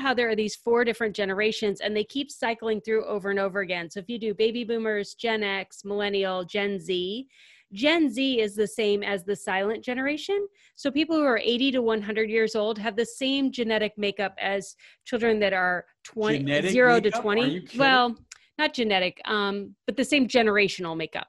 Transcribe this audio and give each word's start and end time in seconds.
about 0.00 0.08
how 0.08 0.14
there 0.14 0.28
are 0.28 0.36
these 0.36 0.56
four 0.56 0.84
different 0.84 1.14
generations 1.14 1.80
and 1.80 1.96
they 1.96 2.04
keep 2.04 2.30
cycling 2.30 2.80
through 2.80 3.04
over 3.06 3.30
and 3.30 3.38
over 3.38 3.60
again. 3.60 3.90
So 3.90 4.00
if 4.00 4.08
you 4.08 4.18
do 4.18 4.34
baby 4.34 4.64
boomers, 4.64 5.14
Gen 5.14 5.42
X, 5.42 5.84
millennial, 5.84 6.44
Gen 6.44 6.78
Z, 6.78 7.26
Gen 7.72 8.10
Z 8.10 8.40
is 8.40 8.56
the 8.56 8.66
same 8.66 9.02
as 9.02 9.24
the 9.24 9.36
silent 9.36 9.84
generation. 9.84 10.48
So 10.74 10.90
people 10.90 11.16
who 11.16 11.24
are 11.24 11.38
80 11.38 11.72
to 11.72 11.82
100 11.82 12.28
years 12.28 12.56
old 12.56 12.78
have 12.78 12.96
the 12.96 13.06
same 13.06 13.52
genetic 13.52 13.92
makeup 13.96 14.34
as 14.40 14.74
children 15.04 15.38
that 15.40 15.52
are 15.52 15.84
20 16.04 16.38
Genetic 16.38 16.70
0 16.72 16.94
to 16.96 17.02
makeup? 17.02 17.14
You 17.14 17.20
20. 17.20 17.68
Well, 17.78 18.16
not 18.58 18.74
genetic, 18.74 19.20
um, 19.24 19.74
but 19.86 19.96
the 19.96 20.04
same 20.04 20.26
generational 20.26 20.96
makeup. 20.96 21.28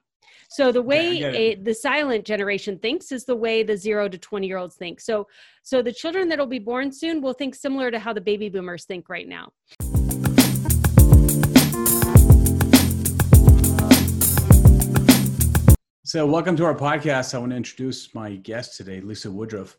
So 0.53 0.69
the 0.73 0.81
way 0.81 1.23
a, 1.23 1.51
it. 1.51 1.63
the 1.63 1.73
silent 1.73 2.25
generation 2.25 2.77
thinks 2.77 3.13
is 3.13 3.23
the 3.23 3.37
way 3.37 3.63
the 3.63 3.77
0 3.77 4.09
to 4.09 4.17
20 4.17 4.45
year 4.45 4.57
olds 4.57 4.75
think. 4.75 4.99
So 4.99 5.29
so 5.63 5.81
the 5.81 5.93
children 5.93 6.27
that 6.27 6.37
will 6.37 6.45
be 6.45 6.59
born 6.59 6.91
soon 6.91 7.21
will 7.21 7.31
think 7.31 7.55
similar 7.55 7.89
to 7.89 7.97
how 7.97 8.11
the 8.11 8.19
baby 8.19 8.49
boomers 8.49 8.83
think 8.83 9.07
right 9.07 9.25
now. 9.25 9.53
So, 16.03 16.25
welcome 16.25 16.57
to 16.57 16.65
our 16.65 16.75
podcast. 16.75 17.33
I 17.33 17.37
want 17.37 17.51
to 17.51 17.55
introduce 17.55 18.13
my 18.13 18.35
guest 18.35 18.75
today, 18.75 18.99
Lisa 18.99 19.31
Woodruff. 19.31 19.77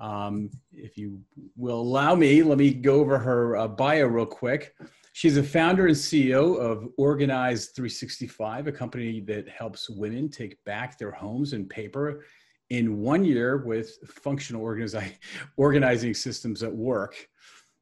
Um, 0.00 0.48
if 0.72 0.96
you 0.96 1.20
will 1.58 1.78
allow 1.78 2.14
me, 2.14 2.42
let 2.42 2.56
me 2.56 2.72
go 2.72 3.00
over 3.00 3.18
her 3.18 3.58
uh, 3.58 3.68
bio 3.68 4.06
real 4.06 4.24
quick. 4.24 4.74
She's 5.16 5.38
a 5.38 5.42
founder 5.42 5.86
and 5.86 5.96
CEO 5.96 6.58
of 6.58 6.90
Organize 6.98 7.68
365, 7.68 8.66
a 8.66 8.72
company 8.72 9.20
that 9.20 9.48
helps 9.48 9.88
women 9.88 10.28
take 10.28 10.62
back 10.64 10.98
their 10.98 11.10
homes 11.10 11.54
and 11.54 11.70
paper 11.70 12.26
in 12.68 13.00
one 13.00 13.24
year 13.24 13.56
with 13.64 13.96
functional 14.22 14.62
organizi- 14.62 15.14
organizing 15.56 16.12
systems 16.12 16.62
at 16.62 16.70
work. 16.70 17.16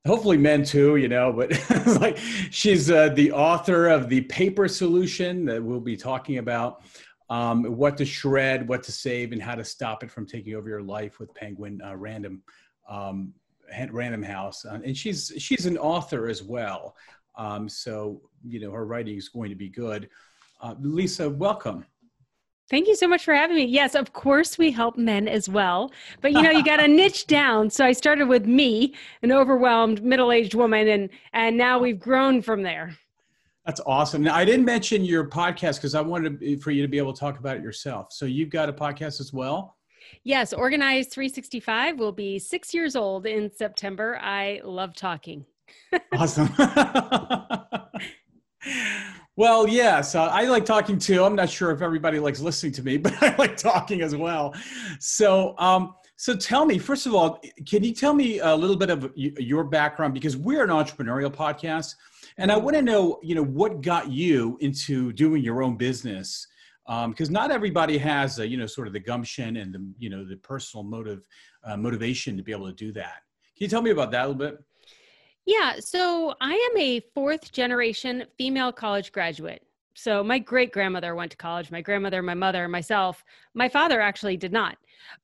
Hopefully, 0.06 0.36
men 0.38 0.62
too, 0.62 0.94
you 0.94 1.08
know, 1.08 1.32
but 1.32 1.50
like 2.00 2.18
she's 2.52 2.88
uh, 2.88 3.08
the 3.08 3.32
author 3.32 3.88
of 3.88 4.08
the 4.08 4.20
paper 4.20 4.68
solution 4.68 5.44
that 5.46 5.60
we'll 5.60 5.80
be 5.80 5.96
talking 5.96 6.38
about 6.38 6.82
um, 7.30 7.64
what 7.64 7.96
to 7.96 8.04
shred, 8.04 8.68
what 8.68 8.84
to 8.84 8.92
save, 8.92 9.32
and 9.32 9.42
how 9.42 9.56
to 9.56 9.64
stop 9.64 10.04
it 10.04 10.10
from 10.12 10.24
taking 10.24 10.54
over 10.54 10.68
your 10.68 10.82
life 10.82 11.18
with 11.18 11.34
Penguin 11.34 11.82
uh, 11.84 11.96
Random 11.96 12.44
um, 12.88 13.34
Random 13.90 14.22
House. 14.22 14.64
Uh, 14.64 14.78
and 14.84 14.96
she's 14.96 15.32
she's 15.38 15.66
an 15.66 15.78
author 15.78 16.28
as 16.28 16.44
well, 16.44 16.94
um, 17.36 17.68
so 17.68 18.20
you 18.46 18.60
know 18.60 18.70
her 18.72 18.86
writing 18.86 19.16
is 19.16 19.28
going 19.28 19.50
to 19.50 19.56
be 19.56 19.68
good. 19.68 20.08
Uh, 20.60 20.74
Lisa, 20.80 21.28
welcome. 21.28 21.84
Thank 22.70 22.88
you 22.88 22.96
so 22.96 23.06
much 23.06 23.24
for 23.24 23.34
having 23.34 23.56
me. 23.56 23.64
Yes, 23.64 23.94
of 23.94 24.14
course 24.14 24.56
we 24.56 24.70
help 24.70 24.96
men 24.96 25.28
as 25.28 25.48
well. 25.48 25.92
But 26.22 26.32
you 26.32 26.40
know, 26.40 26.50
you 26.50 26.64
got 26.64 26.78
to 26.78 26.88
niche 26.88 27.26
down. 27.26 27.68
So 27.68 27.84
I 27.84 27.92
started 27.92 28.26
with 28.26 28.46
me, 28.46 28.94
an 29.22 29.32
overwhelmed 29.32 30.02
middle-aged 30.02 30.54
woman 30.54 30.88
and 30.88 31.10
and 31.32 31.56
now 31.56 31.78
we've 31.78 32.00
grown 32.00 32.40
from 32.40 32.62
there. 32.62 32.96
That's 33.66 33.80
awesome. 33.86 34.22
Now, 34.22 34.34
I 34.34 34.44
didn't 34.44 34.66
mention 34.66 35.04
your 35.04 35.28
podcast 35.28 35.76
because 35.76 35.94
I 35.94 36.00
wanted 36.02 36.62
for 36.62 36.70
you 36.70 36.82
to 36.82 36.88
be 36.88 36.98
able 36.98 37.14
to 37.14 37.20
talk 37.20 37.38
about 37.38 37.56
it 37.56 37.62
yourself. 37.62 38.12
So 38.12 38.26
you've 38.26 38.50
got 38.50 38.68
a 38.68 38.72
podcast 38.72 39.20
as 39.20 39.32
well. 39.32 39.78
Yes, 40.22 40.52
Organized 40.52 41.10
365 41.12 41.98
will 41.98 42.12
be 42.12 42.38
6 42.38 42.74
years 42.74 42.94
old 42.94 43.26
in 43.26 43.50
September. 43.50 44.18
I 44.20 44.60
love 44.64 44.94
talking. 44.94 45.46
Awesome. 46.12 46.48
well, 49.36 49.68
yes, 49.68 50.14
uh, 50.14 50.24
I 50.24 50.44
like 50.44 50.64
talking 50.64 50.98
too. 50.98 51.24
I'm 51.24 51.34
not 51.34 51.50
sure 51.50 51.70
if 51.70 51.82
everybody 51.82 52.18
likes 52.18 52.40
listening 52.40 52.72
to 52.72 52.82
me, 52.82 52.96
but 53.04 53.20
I 53.22 53.34
like 53.36 53.56
talking 53.56 54.02
as 54.02 54.14
well. 54.14 54.54
So, 54.98 55.54
um, 55.58 55.94
so 56.16 56.36
tell 56.36 56.64
me, 56.64 56.78
first 56.78 57.06
of 57.06 57.14
all, 57.14 57.40
can 57.66 57.82
you 57.82 57.92
tell 57.92 58.14
me 58.14 58.38
a 58.38 58.54
little 58.54 58.76
bit 58.76 58.90
of 58.90 59.10
your 59.16 59.64
background 59.64 60.14
because 60.14 60.36
we're 60.36 60.62
an 60.62 60.70
entrepreneurial 60.70 61.32
podcast, 61.32 61.94
and 62.38 62.52
I 62.52 62.56
want 62.56 62.76
to 62.76 62.82
know, 62.82 63.18
you 63.22 63.34
know, 63.34 63.44
what 63.44 63.80
got 63.80 64.10
you 64.10 64.56
into 64.60 65.12
doing 65.12 65.42
your 65.42 65.62
own 65.62 65.76
business. 65.76 66.46
Because 67.08 67.30
not 67.30 67.50
everybody 67.50 67.96
has, 67.98 68.38
a, 68.38 68.46
you 68.46 68.56
know, 68.56 68.66
sort 68.66 68.86
of 68.86 68.92
the 68.92 69.00
gumption 69.00 69.56
and 69.56 69.74
the, 69.74 69.84
you 69.98 70.10
know, 70.10 70.24
the 70.24 70.36
personal 70.36 70.84
motive, 70.84 71.26
uh, 71.64 71.76
motivation 71.76 72.36
to 72.36 72.42
be 72.42 72.52
able 72.52 72.66
to 72.66 72.74
do 72.74 72.92
that. 72.92 73.22
Can 73.56 73.64
you 73.64 73.68
tell 73.68 73.82
me 73.82 73.90
about 73.90 74.10
that 74.10 74.26
a 74.26 74.28
little 74.28 74.34
bit? 74.38 74.58
Yeah, 75.46 75.74
so 75.78 76.34
I 76.40 76.52
am 76.52 76.80
a 76.80 77.00
fourth 77.14 77.52
generation 77.52 78.24
female 78.38 78.72
college 78.72 79.12
graduate. 79.12 79.62
So 79.94 80.24
my 80.24 80.38
great 80.38 80.72
grandmother 80.72 81.14
went 81.14 81.30
to 81.32 81.36
college, 81.36 81.70
my 81.70 81.80
grandmother, 81.80 82.22
my 82.22 82.34
mother, 82.34 82.66
myself. 82.66 83.22
My 83.54 83.68
father 83.68 84.00
actually 84.00 84.36
did 84.36 84.52
not. 84.52 84.76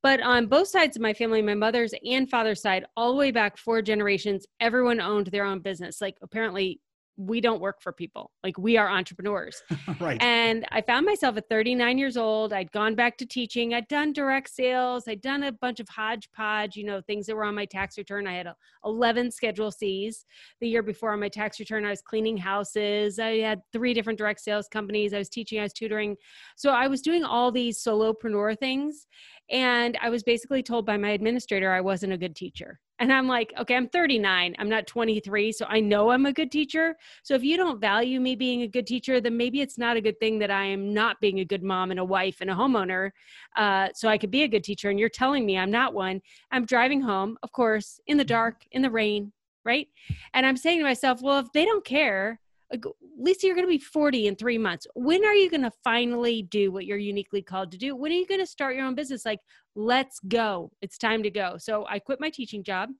But 0.03 0.21
on 0.21 0.47
both 0.47 0.69
sides 0.69 0.97
of 0.97 1.03
my 1.03 1.15
family, 1.15 1.43
my 1.43 1.55
mother's 1.55 1.95
and 2.05 2.29
father's 2.31 2.61
side, 2.61 2.85
all 2.97 3.11
the 3.13 3.19
way 3.19 3.31
back 3.31 3.57
four 3.57 3.83
generations, 3.83 4.47
everyone 4.61 5.01
owned 5.01 5.29
their 5.29 5.45
own 5.45 5.61
business. 5.61 6.01
Like 6.01 6.19
apparently 6.23 6.81
we 7.21 7.41
don't 7.41 7.61
work 7.61 7.83
for 7.83 7.93
people. 7.93 8.31
Like 8.43 8.57
we 8.57 8.77
are 8.77 8.89
entrepreneurs. 8.89 9.63
right. 10.01 10.21
And 10.23 10.67
I 10.71 10.81
found 10.81 11.05
myself 11.05 11.37
at 11.37 11.49
39 11.49 11.99
years 11.99 12.17
old. 12.17 12.53
I'd 12.53 12.73
gone 12.73 12.95
back 12.95 13.19
to 13.19 13.27
teaching. 13.27 13.75
I'd 13.75 13.89
done 13.89 14.13
direct 14.13 14.49
sales. 14.49 15.05
I'd 15.07 15.21
done 15.21 15.43
a 15.43 15.53
bunch 15.53 15.81
of 15.81 15.89
hodgepodge, 15.89 16.77
you 16.77 16.85
know, 16.85 17.01
things 17.03 17.27
that 17.27 17.37
were 17.37 17.45
on 17.45 17.55
my 17.55 17.67
tax 17.67 17.99
return. 17.99 18.27
I 18.27 18.35
had 18.35 18.47
uh, 18.47 18.55
11 18.85 19.31
Schedule 19.31 19.71
Cs. 19.71 20.25
The 20.61 20.69
year 20.69 20.83
before 20.83 21.13
on 21.13 21.21
my 21.21 21.29
tax 21.29 21.61
return, 21.61 21.85
I 21.85 21.91
was 21.91 22.01
cleaning 22.01 22.39
houses. 22.39 23.19
I 23.19 23.39
had 23.39 23.61
three 23.73 23.93
different 23.93 24.19
direct 24.19 24.41
sales 24.41 24.69
companies. 24.69 25.13
I 25.13 25.19
was 25.19 25.29
teaching, 25.29 25.61
I 25.61 25.65
was 25.65 25.73
tutoring. 25.75 26.17
So 26.57 26.71
I 26.71 26.89
was 26.89 27.03
doing 27.03 27.25
all 27.25 27.53
these 27.53 27.83
solopreneur 27.83 28.59
things. 28.59 29.07
And 29.51 29.99
I 30.01 30.11
was 30.11 30.23
basically 30.23 30.63
told 30.63 30.87
by 30.87 30.97
my 30.97 31.11
administrator 31.11 31.73
I 31.73 31.81
wasn't 31.81 32.13
a 32.13 32.19
good 32.19 32.37
teacher. 32.37 32.79
And 33.01 33.13
I'm 33.13 33.27
like, 33.27 33.53
okay, 33.59 33.75
I'm 33.75 33.89
39. 33.89 34.55
I'm 34.59 34.69
not 34.69 34.87
23. 34.87 35.53
So 35.53 35.67
I 35.69 35.81
know 35.81 36.11
I'm 36.11 36.27
a 36.27 36.33
good 36.33 36.53
teacher. 36.53 36.95
So 37.23 37.35
if 37.35 37.43
you 37.43 37.57
don't 37.57 37.81
value 37.81 38.21
me 38.21 38.37
being 38.37 38.63
a 38.63 38.69
good 38.69 38.87
teacher, 38.87 39.21
then 39.21 39.37
maybe 39.37 39.61
it's 39.61 39.79
not 39.79 39.97
a 39.97 40.01
good 40.01 40.21
thing 40.21 40.39
that 40.39 40.51
I 40.51 40.67
am 40.67 40.95
not 40.95 41.19
being 41.21 41.41
a 41.41 41.45
good 41.45 41.63
mom 41.63 41.91
and 41.91 41.99
a 41.99 42.05
wife 42.05 42.37
and 42.41 42.51
a 42.51 42.55
homeowner. 42.55 43.11
Uh, 43.57 43.89
so 43.95 44.09
I 44.09 44.19
could 44.19 44.31
be 44.31 44.43
a 44.43 44.49
good 44.49 44.63
teacher. 44.63 44.91
And 44.91 45.01
you're 45.01 45.09
telling 45.09 45.47
me 45.47 45.59
I'm 45.59 45.71
not 45.71 45.95
one. 45.95 46.21
I'm 46.53 46.67
driving 46.67 47.01
home, 47.01 47.37
of 47.43 47.51
course, 47.53 48.01
in 48.07 48.19
the 48.19 48.25
dark, 48.25 48.57
in 48.71 48.83
the 48.83 48.91
rain, 48.91 49.33
right? 49.65 49.89
And 50.35 50.47
I'm 50.47 50.57
saying 50.57 50.79
to 50.79 50.85
myself, 50.85 51.23
well, 51.23 51.41
if 51.41 51.51
they 51.53 51.65
don't 51.65 51.85
care, 51.85 52.39
like, 52.71 52.85
Lisa, 53.19 53.47
you're 53.47 53.57
going 53.57 53.67
to 53.67 53.71
be 53.71 53.79
40 53.79 54.29
in 54.29 54.37
three 54.37 54.59
months. 54.59 54.87
When 54.95 55.25
are 55.25 55.35
you 55.35 55.51
going 55.51 55.63
to 55.63 55.73
finally 55.83 56.43
do 56.43 56.71
what 56.71 56.87
you're 56.87 56.99
uniquely 56.99 57.43
called 57.43 57.73
to 57.73 57.79
do? 57.79 57.97
When 57.97 58.13
are 58.13 58.15
you 58.15 58.27
going 58.27 58.41
to 58.41 58.47
start 58.47 58.77
your 58.77 58.87
own 58.87 58.95
business? 58.95 59.25
Like, 59.25 59.41
let's 59.75 60.21
go. 60.21 60.71
It's 60.81 60.97
time 60.97 61.23
to 61.25 61.31
go. 61.31 61.57
So 61.59 61.87
I 61.89 61.99
quit 61.99 62.21
my 62.21 62.31
teaching 62.31 62.63
job. 62.63 62.91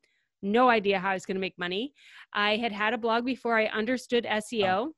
No 0.43 0.69
idea 0.69 0.99
how 0.99 1.11
I 1.11 1.15
was 1.15 1.27
going 1.27 1.37
to 1.37 1.41
make 1.41 1.59
money. 1.59 1.93
I 2.33 2.57
had 2.57 2.73
had 2.73 2.95
a 2.95 2.99
blog 2.99 3.25
before 3.25 3.59
I 3.59 3.67
understood 3.67 4.25
SEO. 4.25 4.87
Oh. 4.89 4.95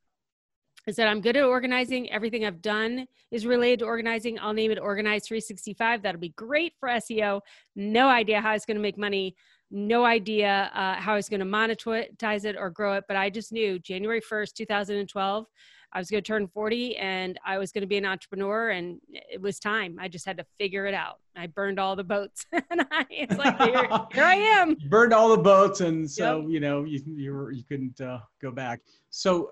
I 0.88 0.90
said, 0.90 1.06
I'm 1.06 1.20
good 1.20 1.36
at 1.36 1.44
organizing. 1.44 2.10
Everything 2.10 2.44
I've 2.44 2.62
done 2.62 3.06
is 3.30 3.46
related 3.46 3.80
to 3.80 3.84
organizing. 3.84 4.38
I'll 4.40 4.52
name 4.52 4.72
it 4.72 4.80
Organize 4.80 5.26
365. 5.26 6.02
That'll 6.02 6.20
be 6.20 6.30
great 6.30 6.72
for 6.80 6.88
SEO. 6.88 7.40
No 7.76 8.08
idea 8.08 8.40
how 8.40 8.54
it's 8.54 8.66
going 8.66 8.76
to 8.76 8.82
make 8.82 8.98
money. 8.98 9.36
No 9.72 10.04
idea 10.04 10.70
uh, 10.74 10.94
how 10.94 11.14
I 11.14 11.16
was 11.16 11.28
going 11.28 11.40
to 11.40 11.46
monetize 11.46 12.44
it 12.44 12.56
or 12.56 12.70
grow 12.70 12.94
it. 12.94 13.04
But 13.08 13.16
I 13.16 13.30
just 13.30 13.52
knew 13.52 13.78
January 13.78 14.20
1st, 14.20 14.52
2012, 14.52 15.46
I 15.94 15.98
was 15.98 16.10
going 16.10 16.22
to 16.22 16.26
turn 16.26 16.48
40 16.48 16.96
and 16.96 17.38
I 17.44 17.58
was 17.58 17.70
going 17.70 17.82
to 17.82 17.86
be 17.86 17.98
an 17.98 18.06
entrepreneur 18.06 18.70
and 18.70 18.98
it 19.10 19.40
was 19.40 19.58
time. 19.58 19.98
I 20.00 20.08
just 20.08 20.24
had 20.24 20.38
to 20.38 20.46
figure 20.58 20.86
it 20.86 20.94
out. 20.94 21.18
I 21.36 21.46
burned 21.46 21.78
all 21.78 21.96
the 21.96 22.04
boats 22.04 22.46
and 22.52 22.86
I, 22.90 23.04
it's 23.10 23.36
like, 23.36 23.60
here, 23.60 23.88
here 24.12 24.24
I 24.24 24.36
am. 24.36 24.76
You 24.78 24.88
burned 24.90 25.12
all 25.12 25.28
the 25.28 25.42
boats, 25.42 25.80
and 25.80 26.10
so 26.10 26.40
yep. 26.40 26.50
you 26.50 26.60
know 26.60 26.84
you 26.84 27.00
you, 27.06 27.32
were, 27.32 27.52
you 27.52 27.64
couldn't 27.64 28.00
uh, 28.00 28.20
go 28.40 28.50
back. 28.50 28.80
So 29.10 29.50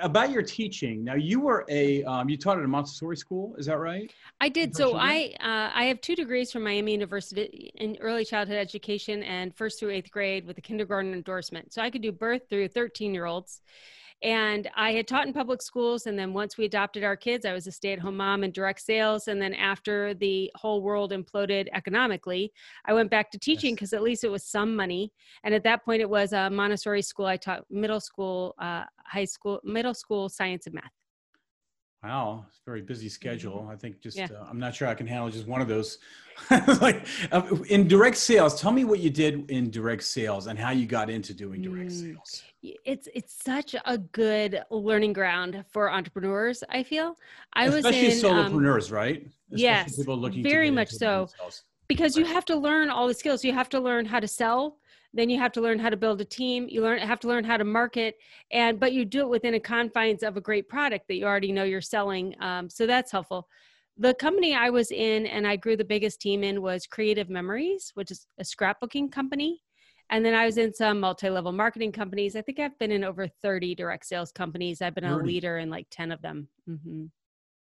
about 0.00 0.30
your 0.30 0.42
teaching 0.42 1.04
now 1.04 1.14
you 1.14 1.40
were 1.40 1.64
a 1.68 2.02
um, 2.04 2.28
you 2.28 2.36
taught 2.36 2.58
at 2.58 2.64
a 2.64 2.68
montessori 2.68 3.16
school 3.16 3.54
is 3.56 3.66
that 3.66 3.78
right? 3.78 4.12
I 4.40 4.48
did 4.48 4.74
so 4.74 4.96
i 4.96 5.34
uh, 5.40 5.70
i 5.72 5.84
have 5.84 6.00
two 6.00 6.16
degrees 6.16 6.50
from 6.50 6.64
miami 6.64 6.92
university 6.92 7.70
in 7.76 7.96
early 8.00 8.24
childhood 8.24 8.56
education 8.56 9.22
and 9.22 9.54
first 9.54 9.78
through 9.78 9.90
eighth 9.90 10.10
grade 10.10 10.46
with 10.46 10.58
a 10.58 10.60
kindergarten 10.60 11.12
endorsement. 11.14 11.72
So 11.72 11.80
i 11.80 11.90
could 11.90 12.02
do 12.02 12.10
birth 12.10 12.42
through 12.50 12.68
13 12.68 13.14
year 13.14 13.24
olds 13.24 13.60
and 14.22 14.68
I 14.74 14.92
had 14.92 15.06
taught 15.06 15.26
in 15.26 15.32
public 15.32 15.60
schools. 15.60 16.06
And 16.06 16.18
then 16.18 16.32
once 16.32 16.56
we 16.56 16.64
adopted 16.64 17.04
our 17.04 17.16
kids, 17.16 17.44
I 17.44 17.52
was 17.52 17.66
a 17.66 17.72
stay 17.72 17.92
at 17.92 17.98
home 17.98 18.16
mom 18.16 18.44
in 18.44 18.50
direct 18.50 18.80
sales. 18.80 19.28
And 19.28 19.40
then 19.40 19.54
after 19.54 20.14
the 20.14 20.50
whole 20.54 20.82
world 20.82 21.12
imploded 21.12 21.68
economically, 21.74 22.52
I 22.86 22.94
went 22.94 23.10
back 23.10 23.30
to 23.32 23.38
teaching 23.38 23.74
because 23.74 23.92
yes. 23.92 23.98
at 23.98 24.02
least 24.02 24.24
it 24.24 24.30
was 24.30 24.44
some 24.44 24.74
money. 24.74 25.12
And 25.44 25.54
at 25.54 25.64
that 25.64 25.84
point, 25.84 26.00
it 26.00 26.10
was 26.10 26.32
a 26.32 26.48
Montessori 26.48 27.02
school. 27.02 27.26
I 27.26 27.36
taught 27.36 27.64
middle 27.70 28.00
school, 28.00 28.54
uh, 28.58 28.84
high 29.04 29.26
school, 29.26 29.60
middle 29.64 29.94
school 29.94 30.28
science 30.28 30.66
and 30.66 30.74
math. 30.74 30.92
Wow, 32.06 32.44
it's 32.48 32.58
a 32.58 32.70
very 32.70 32.82
busy 32.82 33.08
schedule. 33.08 33.68
I 33.68 33.74
think 33.74 34.00
just 34.00 34.16
Yeah. 34.16 34.28
uh, 34.30 34.46
I'm 34.48 34.60
not 34.60 34.76
sure 34.76 34.86
I 34.86 34.94
can 34.94 35.08
handle 35.08 35.28
just 35.28 35.48
one 35.48 35.60
of 35.60 35.66
those. 35.66 35.98
like 36.80 37.04
uh, 37.32 37.42
in 37.68 37.88
direct 37.88 38.16
sales, 38.16 38.60
tell 38.60 38.70
me 38.70 38.84
what 38.84 39.00
you 39.00 39.10
did 39.10 39.50
in 39.50 39.70
direct 39.70 40.04
sales 40.04 40.46
and 40.46 40.56
how 40.56 40.70
you 40.70 40.86
got 40.86 41.10
into 41.10 41.34
doing 41.34 41.62
direct 41.62 41.90
Mm. 41.90 42.12
sales. 42.12 42.42
It's 42.62 43.08
it's 43.12 43.34
such 43.52 43.74
a 43.84 43.98
good 44.22 44.62
learning 44.70 45.14
ground 45.14 45.64
for 45.72 45.90
entrepreneurs. 45.90 46.62
I 46.68 46.84
feel 46.84 47.18
I 47.54 47.64
Especially 47.66 48.08
was 48.08 48.22
in 48.22 48.30
um, 48.30 48.52
solopreneurs, 48.52 48.92
right? 48.92 49.26
Especially 49.52 49.62
yes, 49.62 49.96
people 49.96 50.16
looking 50.16 50.44
very 50.44 50.70
much 50.70 50.90
so. 50.90 51.12
themselves. 51.22 51.64
because 51.88 52.16
you 52.16 52.24
have 52.24 52.44
to 52.52 52.56
learn 52.68 52.88
all 52.90 53.06
the 53.08 53.14
skills. 53.22 53.44
You 53.44 53.52
have 53.52 53.68
to 53.70 53.80
learn 53.80 54.04
how 54.06 54.20
to 54.20 54.28
sell, 54.28 54.78
then 55.16 55.30
you 55.30 55.38
have 55.38 55.52
to 55.52 55.60
learn 55.60 55.78
how 55.78 55.90
to 55.90 55.96
build 55.96 56.20
a 56.20 56.24
team 56.24 56.66
you 56.68 56.82
learn 56.82 56.98
have 56.98 57.20
to 57.20 57.28
learn 57.28 57.44
how 57.44 57.56
to 57.56 57.64
market 57.64 58.16
and 58.50 58.78
but 58.78 58.92
you 58.92 59.04
do 59.04 59.20
it 59.20 59.28
within 59.28 59.54
a 59.54 59.60
confines 59.60 60.22
of 60.22 60.36
a 60.36 60.40
great 60.40 60.68
product 60.68 61.06
that 61.08 61.14
you 61.14 61.24
already 61.24 61.52
know 61.52 61.64
you're 61.64 61.80
selling 61.80 62.34
um, 62.40 62.68
so 62.68 62.86
that's 62.86 63.10
helpful 63.10 63.48
the 63.98 64.14
company 64.14 64.54
i 64.54 64.70
was 64.70 64.90
in 64.90 65.26
and 65.26 65.46
i 65.46 65.56
grew 65.56 65.76
the 65.76 65.84
biggest 65.84 66.20
team 66.20 66.44
in 66.44 66.62
was 66.62 66.86
creative 66.86 67.30
memories 67.30 67.90
which 67.94 68.10
is 68.10 68.26
a 68.38 68.42
scrapbooking 68.42 69.10
company 69.10 69.60
and 70.10 70.24
then 70.24 70.34
I 70.34 70.46
was 70.46 70.56
in 70.56 70.72
some 70.72 71.00
multi-level 71.00 71.52
marketing 71.52 71.92
companies. 71.92 72.36
I 72.36 72.42
think 72.42 72.60
I've 72.60 72.78
been 72.78 72.92
in 72.92 73.02
over 73.02 73.26
30 73.26 73.74
direct 73.74 74.06
sales 74.06 74.30
companies. 74.30 74.80
I've 74.80 74.94
been 74.94 75.04
30. 75.04 75.14
a 75.14 75.26
leader 75.26 75.58
in 75.58 75.68
like 75.68 75.88
10 75.90 76.12
of 76.12 76.22
them. 76.22 76.48
Mm-hmm. 76.68 77.06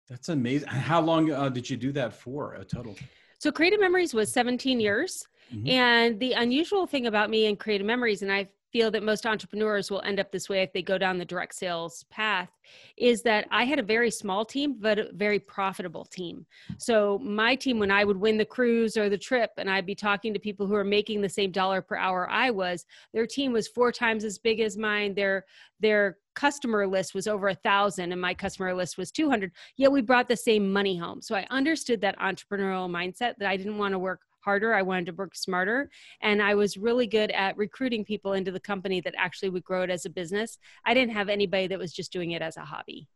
That's 0.07 0.29
amazing. 0.29 0.69
How 0.69 1.01
long 1.01 1.31
uh, 1.31 1.49
did 1.49 1.69
you 1.69 1.77
do 1.77 1.91
that 1.93 2.13
for 2.13 2.53
a 2.53 2.63
total? 2.63 2.95
So 3.39 3.51
Creative 3.51 3.79
Memories 3.79 4.13
was 4.13 4.31
17 4.31 4.79
years. 4.79 5.27
Mm-hmm. 5.53 5.67
And 5.67 6.19
the 6.19 6.33
unusual 6.33 6.85
thing 6.85 7.07
about 7.07 7.29
me 7.29 7.47
and 7.47 7.59
Creative 7.59 7.87
Memories, 7.87 8.21
and 8.21 8.31
I 8.31 8.49
feel 8.71 8.91
that 8.91 9.03
most 9.03 9.25
entrepreneurs 9.25 9.89
will 9.89 10.01
end 10.01 10.19
up 10.19 10.31
this 10.31 10.49
way 10.49 10.61
if 10.61 10.71
they 10.73 10.81
go 10.81 10.97
down 10.97 11.17
the 11.17 11.25
direct 11.25 11.55
sales 11.55 12.05
path 12.09 12.49
is 12.97 13.21
that 13.23 13.47
I 13.51 13.63
had 13.63 13.79
a 13.79 13.83
very 13.83 14.11
small 14.11 14.45
team, 14.45 14.75
but 14.79 14.99
a 14.99 15.09
very 15.13 15.39
profitable 15.39 16.05
team. 16.05 16.45
So 16.77 17.19
my 17.19 17.55
team, 17.55 17.79
when 17.79 17.91
I 17.91 18.03
would 18.03 18.17
win 18.17 18.37
the 18.37 18.45
cruise 18.45 18.95
or 18.97 19.09
the 19.09 19.17
trip 19.17 19.51
and 19.57 19.69
I'd 19.69 19.85
be 19.85 19.95
talking 19.95 20.33
to 20.33 20.39
people 20.39 20.67
who 20.67 20.75
are 20.75 20.83
making 20.83 21.21
the 21.21 21.29
same 21.29 21.51
dollar 21.51 21.81
per 21.81 21.95
hour 21.95 22.29
I 22.29 22.51
was, 22.51 22.85
their 23.13 23.25
team 23.25 23.51
was 23.51 23.67
four 23.67 23.91
times 23.91 24.23
as 24.23 24.37
big 24.37 24.59
as 24.59 24.77
mine. 24.77 25.15
Their, 25.15 25.45
their 25.79 26.17
customer 26.35 26.87
list 26.87 27.13
was 27.13 27.27
over 27.27 27.49
a 27.49 27.55
thousand 27.55 28.11
and 28.11 28.21
my 28.21 28.33
customer 28.33 28.73
list 28.73 28.97
was 28.97 29.11
200 29.11 29.51
yet 29.75 29.91
we 29.91 30.01
brought 30.01 30.25
the 30.25 30.37
same 30.37 30.71
money 30.71 30.95
home 30.95 31.21
so 31.21 31.35
i 31.35 31.45
understood 31.49 31.99
that 31.99 32.17
entrepreneurial 32.19 32.89
mindset 32.89 33.33
that 33.37 33.49
i 33.49 33.57
didn't 33.57 33.77
want 33.77 33.91
to 33.91 33.99
work 33.99 34.21
harder. 34.41 34.73
I 34.73 34.81
wanted 34.81 35.07
to 35.07 35.13
work 35.13 35.35
smarter. 35.35 35.89
And 36.21 36.41
I 36.41 36.55
was 36.55 36.77
really 36.77 37.07
good 37.07 37.31
at 37.31 37.57
recruiting 37.57 38.05
people 38.05 38.33
into 38.33 38.51
the 38.51 38.59
company 38.59 39.01
that 39.01 39.15
actually 39.17 39.49
would 39.49 39.63
grow 39.63 39.83
it 39.83 39.89
as 39.89 40.05
a 40.05 40.09
business. 40.09 40.57
I 40.85 40.93
didn't 40.93 41.13
have 41.13 41.29
anybody 41.29 41.67
that 41.67 41.79
was 41.79 41.93
just 41.93 42.11
doing 42.11 42.31
it 42.31 42.41
as 42.41 42.57
a 42.57 42.61
hobby. 42.61 43.07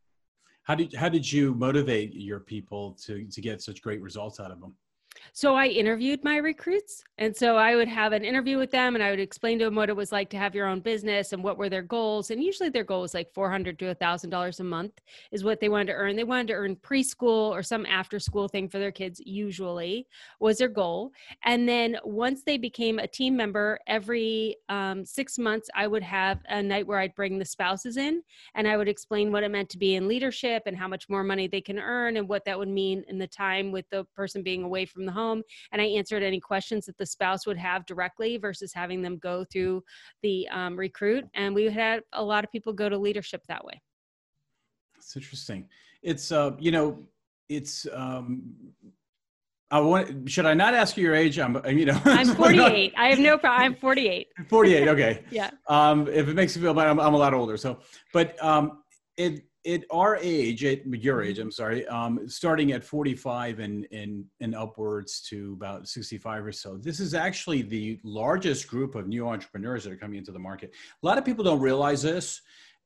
How 0.64 0.76
did, 0.76 0.94
how 0.94 1.10
did 1.10 1.30
you 1.30 1.54
motivate 1.56 2.14
your 2.14 2.40
people 2.40 2.98
to, 3.04 3.26
to 3.26 3.42
get 3.42 3.62
such 3.62 3.82
great 3.82 4.02
results 4.02 4.40
out 4.40 4.52
of 4.52 4.62
them? 4.62 4.76
So 5.34 5.56
I 5.56 5.68
interviewed 5.68 6.24
my 6.24 6.38
recruits. 6.38 7.04
And 7.18 7.36
so 7.36 7.58
I 7.58 7.76
would 7.76 7.88
have 7.88 8.12
an 8.12 8.26
interview 8.26 8.58
with 8.58 8.72
them 8.72 8.96
and 8.96 9.04
I 9.04 9.12
would 9.12 9.20
explain 9.20 9.60
to 9.60 9.66
them 9.66 9.76
what 9.76 9.90
it 9.90 9.96
was 9.96 10.12
like 10.12 10.30
to 10.32 10.38
have 10.38 10.56
your 10.56 10.68
own 10.68 10.80
business 10.80 11.32
and 11.32 11.44
what 11.44 11.58
were 11.58 11.70
their 11.70 11.82
goals. 11.84 12.32
And 12.32 12.44
usually 12.44 12.70
their 12.70 12.84
goal 12.84 13.02
was 13.02 13.14
like 13.14 13.34
400 13.34 13.78
to 13.80 13.96
$1,000 13.96 14.60
a 14.60 14.64
month 14.64 15.00
is 15.32 15.44
what 15.44 15.60
they 15.60 15.70
wanted 15.70 15.88
to 15.88 15.94
earn. 15.94 16.16
They 16.16 16.24
wanted 16.24 16.48
to 16.48 16.54
earn 16.54 16.76
preschool 16.76 17.52
or 17.52 17.62
some 17.62 17.86
after 17.86 18.20
school 18.20 18.48
thing 18.48 18.68
for 18.68 18.80
their 18.80 18.92
kids, 18.92 19.22
usually 19.24 20.08
was 20.40 20.58
their 20.58 20.68
goal. 20.68 21.12
And 21.46 21.70
then 21.70 21.98
once 22.04 22.44
they 22.44 22.58
became 22.58 23.00
a 23.00 23.08
team 23.08 23.38
member, 23.38 23.80
every 23.88 24.58
um, 24.70 25.06
six 25.06 25.38
months, 25.38 25.70
I 25.76 25.88
would 25.88 26.04
have 26.04 26.40
a 26.50 26.62
night 26.62 26.88
where 26.88 27.00
I'd 27.00 27.16
bring 27.16 27.38
the 27.38 27.46
spouses 27.46 27.98
in 27.98 28.24
and 28.56 28.68
I 28.68 28.76
would 28.76 28.90
explain 28.90 29.32
what 29.32 29.44
it 29.44 29.52
meant 29.52 29.70
to 29.70 29.78
be 29.78 29.96
in 29.96 30.08
leadership 30.08 30.64
and 30.66 30.76
how 30.76 30.88
much 30.88 31.10
more 31.10 31.24
money 31.24 31.48
they 31.48 31.62
can 31.62 31.78
earn 31.78 32.18
and 32.18 32.28
what 32.28 32.44
that 32.46 32.58
would 32.58 32.70
mean 32.70 33.04
in 33.08 33.20
the 33.20 33.28
time 33.28 33.72
with 33.72 33.90
the 33.90 34.04
person 34.16 34.42
being 34.42 34.64
away 34.64 34.86
from 34.86 35.03
the 35.06 35.12
home 35.12 35.44
and 35.72 35.82
I 35.82 35.86
answered 35.86 36.24
any 36.24 36.40
questions 36.40 36.86
that 36.86 36.98
the 36.98 37.06
spouse 37.06 37.46
would 37.46 37.58
have 37.58 37.86
directly 37.86 38.38
versus 38.38 38.74
having 38.74 39.02
them 39.02 39.18
go 39.18 39.46
through 39.52 39.84
the 40.22 40.48
um, 40.50 40.76
recruit. 40.76 41.26
And 41.34 41.54
we 41.54 41.66
had 41.66 42.02
a 42.14 42.24
lot 42.24 42.44
of 42.44 42.52
people 42.52 42.74
go 42.74 42.90
to 42.90 42.98
leadership 42.98 43.42
that 43.48 43.64
way. 43.64 43.82
It's 44.98 45.16
interesting. 45.16 45.68
It's, 46.02 46.32
uh, 46.32 46.52
you 46.60 46.72
know, 46.72 47.00
it's, 47.50 47.86
um, 47.94 48.54
I 49.72 49.80
want, 49.80 50.30
should 50.30 50.46
I 50.46 50.54
not 50.54 50.76
ask 50.76 50.98
you 50.98 51.04
your 51.04 51.16
age? 51.16 51.40
I'm, 51.40 51.60
you 51.66 51.86
know, 51.86 52.00
I'm 52.06 52.28
48. 52.28 52.94
I 52.96 53.10
have 53.10 53.20
no 53.20 53.38
problem. 53.38 53.64
I'm 53.64 53.76
48. 53.76 54.28
48. 54.48 54.88
Okay. 54.88 55.24
yeah. 55.32 55.50
Um, 55.68 56.08
if 56.08 56.28
it 56.28 56.36
makes 56.36 56.56
you 56.56 56.62
feel 56.62 56.74
bad, 56.74 56.88
I'm, 56.88 57.00
I'm 57.00 57.14
a 57.14 57.18
lot 57.18 57.34
older. 57.34 57.58
So, 57.58 57.80
but, 58.14 58.42
um, 58.44 58.84
it, 59.18 59.44
at 59.66 59.84
our 59.92 60.18
age, 60.22 60.66
at 60.66 60.86
your 60.86 61.24
age, 61.24 61.40
I'm 61.40 61.52
sorry, 61.52 61.88
um, 61.88 62.28
starting 62.28 62.72
at 62.74 62.84
45 62.84 63.60
and, 63.60 63.88
and, 63.92 64.26
and 64.42 64.56
upwards 64.56 65.22
to 65.30 65.54
about 65.54 65.88
65 65.88 66.46
or 66.46 66.52
so, 66.52 66.78
this 66.78 67.00
is 67.00 67.14
actually 67.14 67.62
the 67.62 68.00
largest 68.04 68.68
group 68.68 68.96
of 68.96 69.08
new 69.08 69.28
entrepreneurs 69.28 69.84
that 69.84 69.94
are 69.94 69.98
coming 69.98 70.18
into 70.18 70.32
the 70.32 70.40
market. 70.40 70.74
A 71.02 71.06
lot 71.06 71.18
of 71.18 71.26
people 71.26 71.44
don't 71.44 71.62
realize 71.62 72.02
this, 72.02 72.42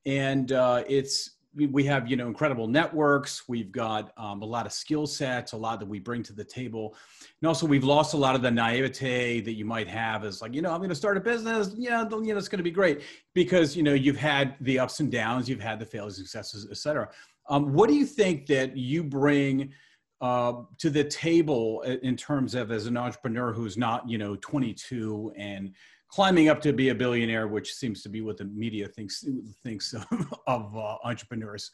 and 0.06 0.52
uh, 0.52 0.84
it's 0.88 1.37
we 1.65 1.83
have 1.86 2.07
you 2.07 2.15
know 2.15 2.27
incredible 2.27 2.68
networks. 2.68 3.48
We've 3.48 3.71
got 3.71 4.12
um, 4.18 4.42
a 4.44 4.45
lot 4.45 4.65
of 4.68 4.71
skill 4.71 5.07
sets 5.07 5.54
a 5.54 5.57
lot 5.57 5.80
that 5.80 5.88
we 5.88 6.00
bring 6.00 6.21
to 6.24 6.33
the 6.33 6.44
table. 6.44 6.95
And 7.42 7.48
also 7.48 7.65
we've 7.65 7.83
lost 7.83 8.13
a 8.13 8.18
lot 8.18 8.36
of 8.36 8.42
the 8.44 8.51
naivete 8.51 9.42
that 9.42 9.54
you 9.54 9.65
might 9.65 9.88
have 9.88 10.24
as 10.24 10.42
like 10.42 10.54
you 10.54 10.62
know 10.62 10.71
i'm 10.71 10.80
going 10.80 10.89
to 10.89 10.95
start 10.95 11.18
a 11.18 11.21
business. 11.21 11.74
Yeah 11.75 12.04
you 12.04 12.33
know 12.33 12.38
it's 12.38 12.48
going 12.48 12.59
to 12.59 12.63
be 12.63 12.71
great. 12.71 13.01
Because 13.33 13.75
you 13.75 13.83
know 13.83 13.94
you've 13.94 14.18
had 14.18 14.56
the 14.62 14.77
ups 14.77 15.00
and 15.00 15.12
downs 15.12 15.50
you've 15.50 15.59
had 15.59 15.80
the 15.80 15.86
failures 15.86 16.18
successes 16.18 16.68
etc 16.69 17.09
um, 17.50 17.74
what 17.74 17.89
do 17.89 17.95
you 17.95 18.06
think 18.06 18.45
that 18.48 18.77
you 18.77 19.04
bring 19.04 19.74
uh, 20.19 20.54
to 20.80 20.89
the 20.89 21.04
table 21.04 21.81
in 21.81 22.15
terms 22.15 22.56
of 22.56 22.71
as 22.71 22.88
an 22.88 22.98
entrepreneur 22.98 23.54
who's 23.54 23.77
not 23.77 24.07
you 24.09 24.18
know 24.18 24.36
22 24.38 25.31
and 25.38 25.74
climbing 26.07 26.50
up 26.50 26.62
to 26.62 26.74
be 26.74 26.89
a 26.89 26.95
billionaire, 26.95 27.48
which 27.48 27.74
seems 27.74 28.01
to 28.04 28.09
be 28.09 28.21
what 28.21 28.38
the 28.38 28.45
media 28.45 28.88
thinks 28.88 29.25
thinks 29.63 29.94
of, 29.94 30.06
of 30.48 30.77
uh, 30.77 30.98
entrepreneurs. 31.04 31.71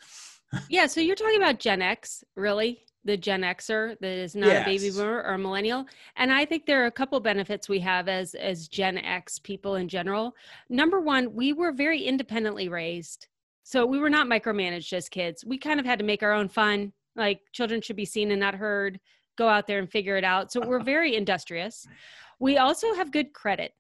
yeah, 0.69 0.85
so 0.85 1.01
you're 1.01 1.15
talking 1.15 1.37
about 1.37 1.59
Gen 1.59 1.81
X, 1.81 2.23
really? 2.35 2.85
The 3.05 3.17
Gen 3.17 3.41
Xer 3.41 3.99
that 3.99 4.17
is 4.17 4.33
not 4.33 4.47
yes. 4.47 4.61
a 4.61 4.69
baby 4.69 4.89
boomer 4.89 5.23
or 5.23 5.33
a 5.33 5.37
millennial, 5.37 5.85
and 6.15 6.31
I 6.31 6.45
think 6.45 6.65
there 6.65 6.83
are 6.83 6.87
a 6.87 6.91
couple 6.91 7.19
benefits 7.19 7.67
we 7.67 7.79
have 7.79 8.07
as 8.07 8.33
as 8.35 8.67
Gen 8.67 8.97
X 8.97 9.39
people 9.39 9.75
in 9.75 9.89
general. 9.89 10.33
Number 10.69 11.01
one, 11.01 11.33
we 11.33 11.51
were 11.53 11.73
very 11.73 12.01
independently 12.03 12.69
raised, 12.69 13.27
so 13.63 13.85
we 13.85 13.99
were 13.99 14.09
not 14.09 14.27
micromanaged 14.27 14.93
as 14.93 15.09
kids. 15.09 15.43
We 15.43 15.57
kind 15.57 15.79
of 15.79 15.85
had 15.85 15.99
to 15.99 16.05
make 16.05 16.23
our 16.23 16.33
own 16.33 16.47
fun. 16.47 16.93
Like 17.15 17.41
children 17.51 17.81
should 17.81 17.97
be 17.97 18.05
seen 18.05 18.31
and 18.31 18.39
not 18.39 18.55
heard. 18.55 18.99
Go 19.37 19.49
out 19.49 19.67
there 19.67 19.79
and 19.79 19.91
figure 19.91 20.15
it 20.15 20.23
out. 20.23 20.51
So 20.51 20.65
we're 20.65 20.79
very 20.83 21.15
industrious. 21.15 21.85
We 22.39 22.57
also 22.57 22.93
have 22.95 23.11
good 23.11 23.33
credit 23.33 23.73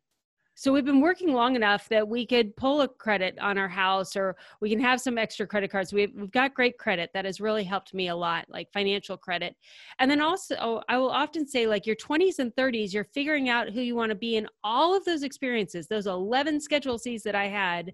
so 0.55 0.71
we've 0.71 0.85
been 0.85 1.01
working 1.01 1.33
long 1.33 1.55
enough 1.55 1.89
that 1.89 2.07
we 2.07 2.27
could 2.27 2.55
pull 2.55 2.81
a 2.81 2.87
credit 2.87 3.37
on 3.39 3.57
our 3.57 3.67
house 3.67 4.15
or 4.15 4.35
we 4.61 4.69
can 4.69 4.79
have 4.79 5.01
some 5.01 5.17
extra 5.17 5.47
credit 5.47 5.71
cards. 5.71 5.91
We've, 5.91 6.13
we've 6.15 6.31
got 6.31 6.53
great 6.53 6.77
credit 6.77 7.09
that 7.13 7.25
has 7.25 7.41
really 7.41 7.63
helped 7.63 7.93
me 7.93 8.09
a 8.09 8.15
lot, 8.15 8.45
like 8.49 8.71
financial 8.71 9.17
credit. 9.17 9.55
And 9.97 10.09
then 10.09 10.21
also, 10.21 10.55
oh, 10.59 10.83
I 10.87 10.97
will 10.97 11.09
often 11.09 11.47
say, 11.47 11.65
like 11.65 11.87
your 11.87 11.95
20s 11.95 12.37
and 12.37 12.53
30s, 12.55 12.93
you're 12.93 13.03
figuring 13.03 13.49
out 13.49 13.71
who 13.71 13.81
you 13.81 13.95
want 13.95 14.09
to 14.09 14.15
be 14.15 14.37
in 14.37 14.47
all 14.63 14.95
of 14.95 15.03
those 15.05 15.23
experiences, 15.23 15.87
those 15.87 16.05
11 16.05 16.61
schedule 16.61 16.99
Cs 16.99 17.23
that 17.23 17.35
I 17.35 17.47
had 17.47 17.93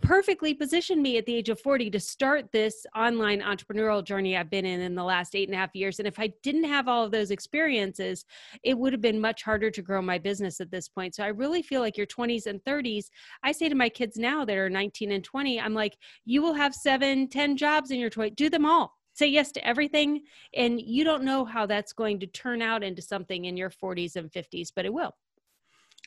perfectly 0.00 0.54
positioned 0.54 1.02
me 1.02 1.16
at 1.18 1.26
the 1.26 1.34
age 1.34 1.48
of 1.48 1.60
40 1.60 1.90
to 1.90 2.00
start 2.00 2.52
this 2.52 2.86
online 2.96 3.40
entrepreneurial 3.40 4.02
journey 4.02 4.36
I've 4.36 4.50
been 4.50 4.64
in 4.64 4.80
in 4.80 4.94
the 4.94 5.04
last 5.04 5.34
eight 5.34 5.48
and 5.48 5.54
a 5.54 5.58
half 5.58 5.74
years. 5.74 5.98
And 5.98 6.08
if 6.08 6.18
I 6.18 6.32
didn't 6.42 6.64
have 6.64 6.88
all 6.88 7.04
of 7.04 7.10
those 7.10 7.30
experiences, 7.30 8.24
it 8.62 8.78
would 8.78 8.92
have 8.92 9.02
been 9.02 9.20
much 9.20 9.42
harder 9.42 9.70
to 9.70 9.82
grow 9.82 10.02
my 10.02 10.18
business 10.18 10.60
at 10.60 10.70
this 10.70 10.88
point. 10.88 11.14
So 11.14 11.24
I 11.24 11.28
really 11.28 11.62
feel 11.62 11.80
like 11.80 11.96
your 11.96 12.06
20s 12.06 12.46
and 12.46 12.62
30s, 12.64 13.06
I 13.42 13.52
say 13.52 13.68
to 13.68 13.74
my 13.74 13.88
kids 13.88 14.16
now 14.16 14.44
that 14.44 14.56
are 14.56 14.70
19 14.70 15.12
and 15.12 15.24
20, 15.24 15.60
I'm 15.60 15.74
like, 15.74 15.96
you 16.24 16.42
will 16.42 16.54
have 16.54 16.74
seven, 16.74 17.28
10 17.28 17.56
jobs 17.56 17.90
in 17.90 17.98
your 17.98 18.10
20, 18.10 18.30
do 18.30 18.50
them 18.50 18.66
all. 18.66 18.94
Say 19.12 19.26
yes 19.26 19.52
to 19.52 19.66
everything. 19.66 20.22
And 20.56 20.80
you 20.80 21.04
don't 21.04 21.24
know 21.24 21.44
how 21.44 21.66
that's 21.66 21.92
going 21.92 22.20
to 22.20 22.26
turn 22.26 22.62
out 22.62 22.82
into 22.82 23.02
something 23.02 23.44
in 23.44 23.56
your 23.56 23.70
40s 23.70 24.16
and 24.16 24.30
50s, 24.30 24.68
but 24.74 24.84
it 24.84 24.92
will. 24.92 25.14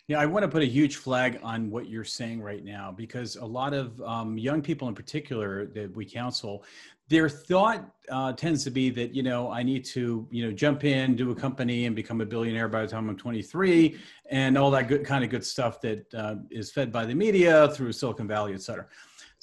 Yeah, 0.09 0.19
I 0.19 0.25
want 0.25 0.43
to 0.43 0.49
put 0.49 0.61
a 0.61 0.67
huge 0.67 0.97
flag 0.97 1.39
on 1.43 1.69
what 1.69 1.87
you're 1.87 2.03
saying 2.03 2.41
right 2.41 2.63
now 2.63 2.91
because 2.91 3.37
a 3.37 3.45
lot 3.45 3.73
of 3.73 4.01
um, 4.01 4.37
young 4.37 4.61
people, 4.61 4.89
in 4.89 4.95
particular, 4.95 5.67
that 5.67 5.95
we 5.95 6.03
counsel, 6.03 6.65
their 7.07 7.29
thought 7.29 7.89
uh, 8.09 8.33
tends 8.33 8.65
to 8.65 8.69
be 8.69 8.89
that 8.89 9.15
you 9.15 9.23
know 9.23 9.49
I 9.49 9.63
need 9.63 9.85
to 9.85 10.27
you 10.29 10.45
know 10.45 10.51
jump 10.51 10.83
in, 10.83 11.15
do 11.15 11.31
a 11.31 11.35
company, 11.35 11.85
and 11.85 11.95
become 11.95 12.19
a 12.19 12.25
billionaire 12.25 12.67
by 12.67 12.81
the 12.81 12.87
time 12.87 13.09
I'm 13.09 13.15
23, 13.15 13.97
and 14.29 14.57
all 14.57 14.71
that 14.71 14.89
good 14.89 15.05
kind 15.05 15.23
of 15.23 15.29
good 15.29 15.45
stuff 15.45 15.79
that 15.81 16.13
uh, 16.13 16.35
is 16.51 16.69
fed 16.69 16.91
by 16.91 17.05
the 17.05 17.15
media 17.15 17.69
through 17.69 17.93
Silicon 17.93 18.27
Valley, 18.27 18.53
et 18.53 18.61
cetera. 18.61 18.87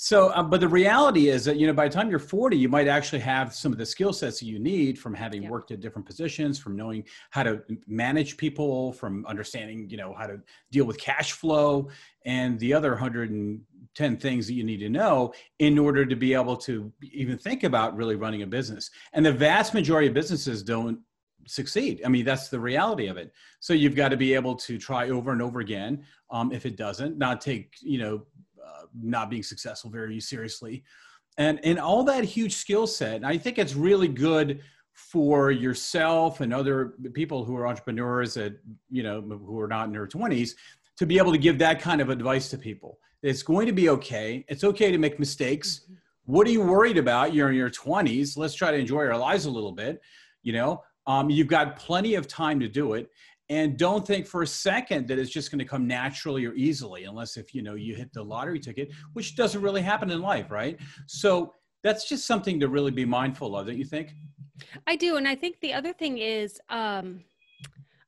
So, 0.02 0.28
uh, 0.28 0.42
but 0.42 0.61
the 0.61 0.69
reality 0.69 1.28
is 1.28 1.45
that, 1.45 1.59
you 1.59 1.66
know, 1.66 1.75
by 1.75 1.87
the 1.87 1.92
time 1.92 2.09
you're 2.09 2.19
40, 2.19 2.57
you 2.57 2.71
might 2.71 2.88
actually 2.88 3.19
have 3.19 3.54
some 3.54 3.71
of 3.71 3.76
the 3.76 3.85
skill 3.85 4.14
sets 4.14 4.40
that 4.40 4.47
you 4.47 4.59
need 4.59 4.99
from 4.99 5.12
having 5.12 5.42
yeah. 5.42 5.50
worked 5.50 5.73
at 5.73 5.80
different 5.80 6.07
positions, 6.07 6.59
from 6.59 6.75
knowing 6.75 7.04
how 7.28 7.42
to 7.42 7.61
manage 7.87 8.38
people, 8.38 8.95
from 8.95 9.26
understanding, 9.26 9.90
you 9.90 9.99
know, 9.99 10.14
how 10.16 10.26
to 10.26 10.40
deal 10.73 10.87
with 10.87 10.99
cash 10.99 11.33
flow 11.33 11.90
and 12.25 12.59
the 12.61 12.73
other 12.73 12.92
110 12.92 14.16
things 14.16 14.47
that 14.47 14.54
you 14.54 14.64
need 14.64 14.78
to 14.78 14.88
know 14.88 15.35
in 15.59 15.78
order 15.78 16.07
to 16.07 16.16
be 16.16 16.33
able 16.33 16.57
to 16.57 16.90
even 17.02 17.37
think 17.37 17.62
about 17.62 17.95
really 17.95 18.16
running 18.16 18.40
a 18.40 18.47
business. 18.47 18.90
And 19.12 19.26
the 19.26 19.35
vast 19.35 19.75
majority 19.75 20.09
of 20.09 20.14
businesses 20.14 20.62
don't 20.62 20.99
succeed. 21.47 22.00
I 22.07 22.09
mean, 22.09 22.25
that's 22.25 22.49
the 22.49 22.61
reality 22.61 23.09
of 23.09 23.19
it. 23.19 23.33
So 23.61 23.75
you've 23.75 23.97
got 23.97 24.09
to 24.09 24.16
be 24.16 24.33
able 24.33 24.54
to 24.57 24.78
try 24.78 25.11
over 25.11 25.33
and 25.33 25.42
over 25.42 25.61
again. 25.61 26.04
Um, 26.30 26.52
if 26.52 26.64
it 26.64 26.76
doesn't, 26.76 27.19
not 27.19 27.42
take, 27.42 27.75
you 27.83 27.99
know, 27.99 28.23
not 28.95 29.31
being 29.31 29.43
successful 29.43 29.90
very 29.90 30.21
seriously 30.21 30.83
and 31.38 31.61
and 31.64 31.79
all 31.79 32.02
that 32.05 32.25
huge 32.25 32.55
skill 32.55 32.87
set 32.87 33.25
i 33.25 33.37
think 33.37 33.59
it's 33.59 33.75
really 33.75 34.09
good 34.09 34.61
for 34.93 35.50
yourself 35.50 36.40
and 36.40 36.52
other 36.52 36.95
people 37.14 37.45
who 37.45 37.57
are 37.57 37.67
entrepreneurs 37.67 38.35
that 38.35 38.59
you 38.90 39.02
know 39.02 39.21
who 39.21 39.59
are 39.59 39.69
not 39.69 39.87
in 39.87 39.93
their 39.93 40.07
20s 40.07 40.55
to 41.00 41.07
be 41.07 41.17
able 41.17 41.33
to 41.33 41.38
give 41.38 41.59
that 41.59 41.81
kind 41.81 42.02
of 42.02 42.11
advice 42.11 42.50
to 42.50 42.59
people. 42.59 42.99
It's 43.23 43.43
going 43.43 43.67
to 43.67 43.73
be 43.73 43.88
okay. 43.88 44.45
It's 44.49 44.64
okay 44.64 44.93
to 44.93 44.99
make 44.99 45.19
mistakes. 45.19 45.81
Mm-hmm. 45.85 45.95
What 46.26 46.47
are 46.47 46.50
you 46.50 46.61
worried 46.61 46.99
about? 46.99 47.33
You're 47.33 47.49
in 47.49 47.57
your 47.57 47.71
20s. 47.71 48.37
Let's 48.37 48.52
try 48.52 48.71
to 48.71 48.76
enjoy 48.76 49.07
our 49.07 49.17
lives 49.17 49.47
a 49.47 49.50
little 49.50 49.73
bit. 49.73 50.02
You 50.43 50.52
know, 50.52 50.83
um, 51.07 51.31
you've 51.31 51.49
got 51.49 51.76
plenty 51.76 52.17
of 52.17 52.29
time 52.29 52.61
to 52.61 52.69
do 52.69 52.93
it. 52.93 53.09
And 53.50 53.76
don't 53.76 54.07
think 54.07 54.28
for 54.28 54.42
a 54.42 54.47
second 54.47 55.09
that 55.09 55.19
it's 55.19 55.28
just 55.28 55.50
going 55.50 55.59
to 55.59 55.64
come 55.64 55.87
naturally 55.87 56.47
or 56.47 56.54
easily, 56.54 57.04
unless 57.04 57.37
if 57.37 57.52
you 57.52 57.62
know 57.62 57.75
you 57.75 57.97
hit 57.97 58.12
the 58.12 58.23
lottery 58.23 58.61
ticket, 58.61 58.92
which 59.12 59.35
doesn't 59.35 59.61
really 59.61 59.83
happen 59.83 60.09
in 60.11 60.23
life, 60.23 60.52
right? 60.52 60.78
So 61.07 61.54
that's 61.83 62.09
just 62.09 62.26
something 62.26 62.61
to 62.61 62.69
really 62.69 62.92
be 62.92 63.04
mindful 63.04 63.57
of, 63.57 63.66
don't 63.66 63.76
you 63.76 63.85
think? 63.85 64.12
I 64.87 64.95
do, 64.95 65.16
and 65.16 65.26
I 65.26 65.35
think 65.35 65.59
the 65.61 65.73
other 65.73 65.92
thing 65.92 66.19
is 66.19 66.61
um, 66.69 67.25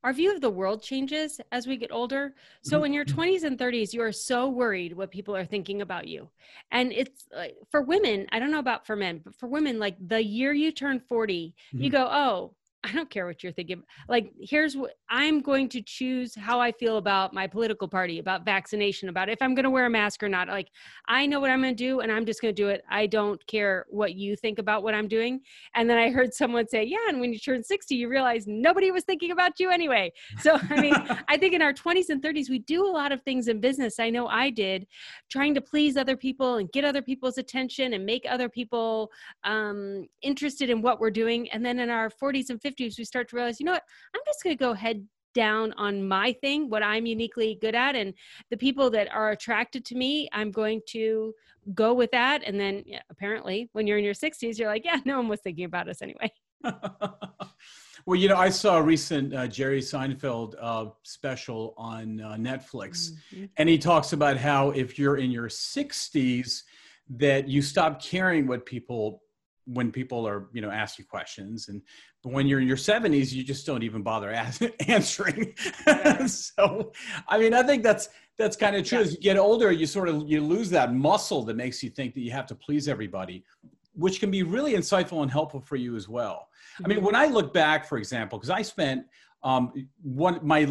our 0.03 0.13
view 0.13 0.33
of 0.33 0.39
the 0.39 0.49
world 0.49 0.81
changes 0.81 1.41
as 1.51 1.67
we 1.67 1.77
get 1.77 1.91
older. 1.91 2.33
So 2.61 2.77
mm-hmm. 2.77 2.85
in 2.85 2.93
your 2.93 3.05
20s 3.05 3.43
and 3.43 3.57
30s, 3.57 3.93
you 3.93 4.01
are 4.01 4.11
so 4.11 4.49
worried 4.49 4.95
what 4.95 5.11
people 5.11 5.35
are 5.35 5.45
thinking 5.45 5.81
about 5.81 6.07
you. 6.07 6.29
And 6.71 6.91
it's 6.91 7.25
like 7.35 7.55
for 7.69 7.81
women, 7.81 8.27
I 8.31 8.39
don't 8.39 8.51
know 8.51 8.59
about 8.59 8.85
for 8.85 8.95
men, 8.95 9.21
but 9.23 9.35
for 9.35 9.47
women, 9.47 9.79
like 9.79 9.95
the 10.07 10.23
year 10.23 10.53
you 10.53 10.71
turn 10.71 10.99
40, 10.99 11.55
mm-hmm. 11.73 11.83
you 11.83 11.89
go, 11.89 12.07
oh, 12.11 12.53
I 12.85 12.91
don't 12.91 13.09
care 13.09 13.25
what 13.25 13.41
you're 13.41 13.53
thinking. 13.53 13.81
Like, 14.09 14.33
here's 14.41 14.75
what 14.75 14.95
I'm 15.09 15.41
going 15.41 15.69
to 15.69 15.81
choose 15.81 16.35
how 16.35 16.59
I 16.59 16.73
feel 16.73 16.97
about 16.97 17.33
my 17.33 17.47
political 17.47 17.87
party, 17.87 18.19
about 18.19 18.43
vaccination, 18.43 19.07
about 19.07 19.29
if 19.29 19.41
I'm 19.41 19.55
going 19.55 19.63
to 19.63 19.69
wear 19.69 19.85
a 19.85 19.89
mask 19.89 20.21
or 20.21 20.27
not. 20.27 20.49
Like, 20.49 20.67
I 21.07 21.25
know 21.25 21.39
what 21.39 21.49
I'm 21.49 21.61
going 21.61 21.75
to 21.75 21.83
do 21.83 22.01
and 22.01 22.11
I'm 22.11 22.25
just 22.25 22.41
going 22.41 22.53
to 22.53 22.61
do 22.61 22.67
it. 22.67 22.83
I 22.89 23.07
don't 23.07 23.45
care 23.47 23.85
what 23.89 24.15
you 24.15 24.35
think 24.35 24.59
about 24.59 24.83
what 24.83 24.93
I'm 24.93 25.07
doing. 25.07 25.39
And 25.75 25.89
then 25.89 25.97
I 25.97 26.09
heard 26.09 26.33
someone 26.33 26.67
say, 26.67 26.83
Yeah, 26.83 26.97
and 27.07 27.21
when 27.21 27.31
you 27.31 27.39
turn 27.39 27.63
60, 27.63 27.95
you 27.95 28.09
realize 28.09 28.47
nobody 28.47 28.91
was 28.91 29.05
thinking 29.05 29.31
about 29.31 29.61
you 29.61 29.71
anyway. 29.71 30.11
So, 30.39 30.59
I 30.69 30.81
mean, 30.81 30.93
I 31.29 31.37
think 31.37 31.53
in 31.53 31.61
our 31.61 31.73
20s 31.73 32.09
and 32.09 32.21
30s, 32.21 32.49
we 32.49 32.59
do 32.59 32.85
a 32.85 32.91
lot 32.91 33.13
of 33.13 33.21
things 33.21 33.47
in 33.47 33.61
business. 33.61 33.97
I 33.97 34.09
know 34.09 34.27
I 34.27 34.49
did, 34.49 34.87
trying 35.29 35.53
to 35.55 35.61
please 35.61 35.95
other 35.95 36.17
people 36.17 36.55
and 36.55 36.69
get 36.73 36.83
other 36.83 37.01
people's 37.01 37.37
attention 37.37 37.93
and 37.93 38.05
make 38.05 38.25
other 38.27 38.49
people 38.49 39.09
um, 39.45 40.05
interested 40.21 40.69
in 40.69 40.81
what 40.81 40.99
we're 40.99 41.11
doing. 41.11 41.49
And 41.51 41.65
then 41.65 41.79
in 41.79 41.89
our 41.89 42.09
40s 42.09 42.49
and 42.49 42.59
50s, 42.59 42.72
50s, 42.73 42.97
we 42.97 43.05
start 43.05 43.29
to 43.29 43.35
realize, 43.35 43.59
you 43.59 43.65
know 43.65 43.73
what, 43.73 43.83
I'm 44.15 44.21
just 44.25 44.43
going 44.43 44.55
to 44.55 44.63
go 44.63 44.73
head 44.73 45.05
down 45.33 45.73
on 45.73 46.07
my 46.07 46.33
thing, 46.33 46.69
what 46.69 46.83
I'm 46.83 47.05
uniquely 47.05 47.57
good 47.59 47.75
at. 47.75 47.95
And 47.95 48.13
the 48.49 48.57
people 48.57 48.89
that 48.91 49.11
are 49.11 49.31
attracted 49.31 49.83
to 49.85 49.95
me, 49.95 50.29
I'm 50.31 50.51
going 50.51 50.81
to 50.89 51.33
go 51.73 51.93
with 51.93 52.11
that. 52.11 52.43
And 52.45 52.59
then 52.59 52.83
yeah, 52.85 53.01
apparently, 53.09 53.69
when 53.73 53.87
you're 53.87 53.97
in 53.97 54.03
your 54.03 54.13
60s, 54.13 54.57
you're 54.57 54.67
like, 54.69 54.85
yeah, 54.85 54.99
no 55.05 55.17
one 55.17 55.27
was 55.27 55.41
thinking 55.41 55.65
about 55.65 55.89
us 55.89 56.01
anyway. 56.01 56.31
well, 58.05 58.19
you 58.19 58.29
know, 58.29 58.37
I 58.37 58.49
saw 58.49 58.77
a 58.77 58.81
recent 58.81 59.33
uh, 59.33 59.47
Jerry 59.47 59.81
Seinfeld 59.81 60.55
uh, 60.61 60.85
special 61.03 61.73
on 61.77 62.21
uh, 62.21 62.35
Netflix, 62.35 63.11
mm-hmm. 63.33 63.45
and 63.57 63.67
he 63.67 63.77
talks 63.77 64.13
about 64.13 64.37
how 64.37 64.69
if 64.71 64.97
you're 64.97 65.17
in 65.17 65.31
your 65.31 65.49
60s, 65.49 66.61
that 67.09 67.49
you 67.49 67.61
stop 67.61 68.01
caring 68.01 68.47
what 68.47 68.65
people 68.65 69.22
when 69.65 69.91
people 69.91 70.27
are 70.27 70.47
you 70.53 70.61
know 70.61 70.69
ask 70.69 70.97
you 70.97 71.05
questions 71.05 71.67
and 71.69 71.81
when 72.23 72.47
you're 72.47 72.59
in 72.59 72.67
your 72.67 72.77
70s 72.77 73.31
you 73.31 73.43
just 73.43 73.65
don't 73.65 73.83
even 73.83 74.01
bother 74.01 74.31
ask, 74.33 74.61
answering 74.87 75.53
so 76.27 76.91
i 77.27 77.37
mean 77.37 77.53
i 77.53 77.63
think 77.63 77.83
that's 77.83 78.09
that's 78.37 78.55
kind 78.55 78.75
of 78.75 78.85
true 78.85 78.99
yeah. 78.99 79.05
as 79.05 79.13
you 79.13 79.19
get 79.19 79.37
older 79.37 79.71
you 79.71 79.85
sort 79.85 80.09
of 80.09 80.23
you 80.27 80.41
lose 80.41 80.69
that 80.69 80.93
muscle 80.93 81.43
that 81.43 81.55
makes 81.55 81.83
you 81.83 81.89
think 81.89 82.13
that 82.13 82.21
you 82.21 82.31
have 82.31 82.45
to 82.45 82.55
please 82.55 82.87
everybody 82.87 83.43
which 83.95 84.19
can 84.19 84.31
be 84.31 84.41
really 84.43 84.73
insightful 84.73 85.21
and 85.21 85.31
helpful 85.31 85.59
for 85.59 85.75
you 85.75 85.95
as 85.95 86.09
well 86.09 86.47
mm-hmm. 86.75 86.85
i 86.85 86.87
mean 86.87 86.97
mm-hmm. 86.97 87.05
when 87.07 87.15
i 87.15 87.25
look 87.25 87.53
back 87.53 87.85
for 87.85 87.97
example 87.97 88.37
because 88.37 88.49
i 88.49 88.61
spent 88.61 89.05
um, 89.43 89.73
one 90.01 90.39
my 90.41 90.63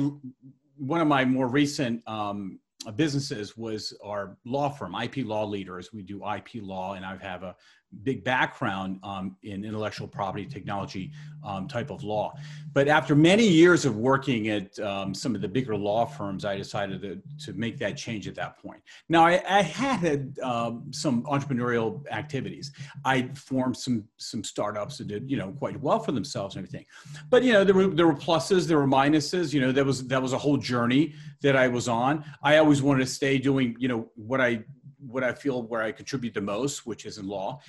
one 0.78 1.00
of 1.00 1.06
my 1.06 1.24
more 1.26 1.46
recent 1.46 2.02
um, 2.08 2.58
businesses 2.96 3.56
was 3.56 3.94
our 4.02 4.36
law 4.44 4.68
firm 4.68 4.94
ip 5.02 5.16
law 5.18 5.44
leaders 5.44 5.92
we 5.92 6.02
do 6.02 6.22
ip 6.36 6.48
law 6.56 6.94
and 6.94 7.04
i 7.04 7.16
have 7.18 7.42
a 7.42 7.54
big 8.02 8.24
background 8.24 8.98
um, 9.02 9.36
in 9.42 9.64
intellectual 9.64 10.08
property 10.08 10.46
technology 10.46 11.12
um, 11.44 11.68
type 11.68 11.90
of 11.90 12.02
law. 12.02 12.32
But 12.72 12.88
after 12.88 13.14
many 13.14 13.46
years 13.46 13.84
of 13.84 13.96
working 13.96 14.48
at 14.48 14.78
um, 14.80 15.14
some 15.14 15.34
of 15.34 15.40
the 15.40 15.48
bigger 15.48 15.76
law 15.76 16.06
firms, 16.06 16.44
I 16.44 16.56
decided 16.56 17.02
to, 17.02 17.20
to 17.46 17.52
make 17.52 17.78
that 17.78 17.96
change 17.96 18.28
at 18.28 18.34
that 18.36 18.58
point. 18.58 18.82
Now, 19.08 19.26
I, 19.26 19.42
I 19.48 19.62
had 19.62 20.38
um, 20.42 20.84
some 20.90 21.22
entrepreneurial 21.24 22.02
activities. 22.10 22.72
I 23.04 23.28
formed 23.34 23.76
some 23.76 24.04
some 24.16 24.44
startups 24.44 24.98
that 24.98 25.08
did 25.08 25.30
you 25.30 25.36
know 25.36 25.52
quite 25.52 25.80
well 25.80 25.98
for 25.98 26.12
themselves 26.12 26.56
and 26.56 26.64
everything. 26.64 26.86
But 27.30 27.42
you 27.42 27.52
know 27.52 27.64
there 27.64 27.74
were 27.74 27.88
there 27.88 28.06
were 28.06 28.14
pluses, 28.14 28.66
there 28.66 28.78
were 28.78 28.86
minuses. 28.86 29.52
You 29.52 29.60
know 29.60 29.72
that 29.72 29.84
was 29.84 30.06
that 30.08 30.22
was 30.22 30.32
a 30.32 30.38
whole 30.38 30.56
journey 30.56 31.14
that 31.42 31.56
I 31.56 31.68
was 31.68 31.88
on. 31.88 32.24
I 32.42 32.58
always 32.58 32.82
wanted 32.82 33.00
to 33.00 33.10
stay 33.10 33.38
doing 33.38 33.76
you 33.78 33.88
know 33.88 34.10
what 34.14 34.40
I 34.40 34.64
what 35.06 35.24
I 35.24 35.32
feel 35.32 35.62
where 35.62 35.82
I 35.82 35.92
contribute 35.92 36.34
the 36.34 36.40
most, 36.40 36.86
which 36.86 37.06
is 37.06 37.18
in 37.18 37.26
law. 37.26 37.60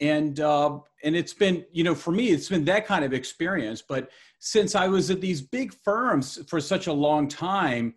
And 0.00 0.40
uh, 0.40 0.78
and 1.02 1.16
it's 1.16 1.34
been, 1.34 1.64
you 1.72 1.84
know, 1.84 1.94
for 1.94 2.10
me, 2.10 2.28
it's 2.28 2.48
been 2.48 2.64
that 2.66 2.86
kind 2.86 3.04
of 3.04 3.12
experience. 3.12 3.82
But 3.82 4.10
since 4.38 4.74
I 4.74 4.88
was 4.88 5.10
at 5.10 5.20
these 5.20 5.42
big 5.42 5.74
firms 5.84 6.38
for 6.48 6.60
such 6.60 6.86
a 6.86 6.92
long 6.92 7.28
time, 7.28 7.94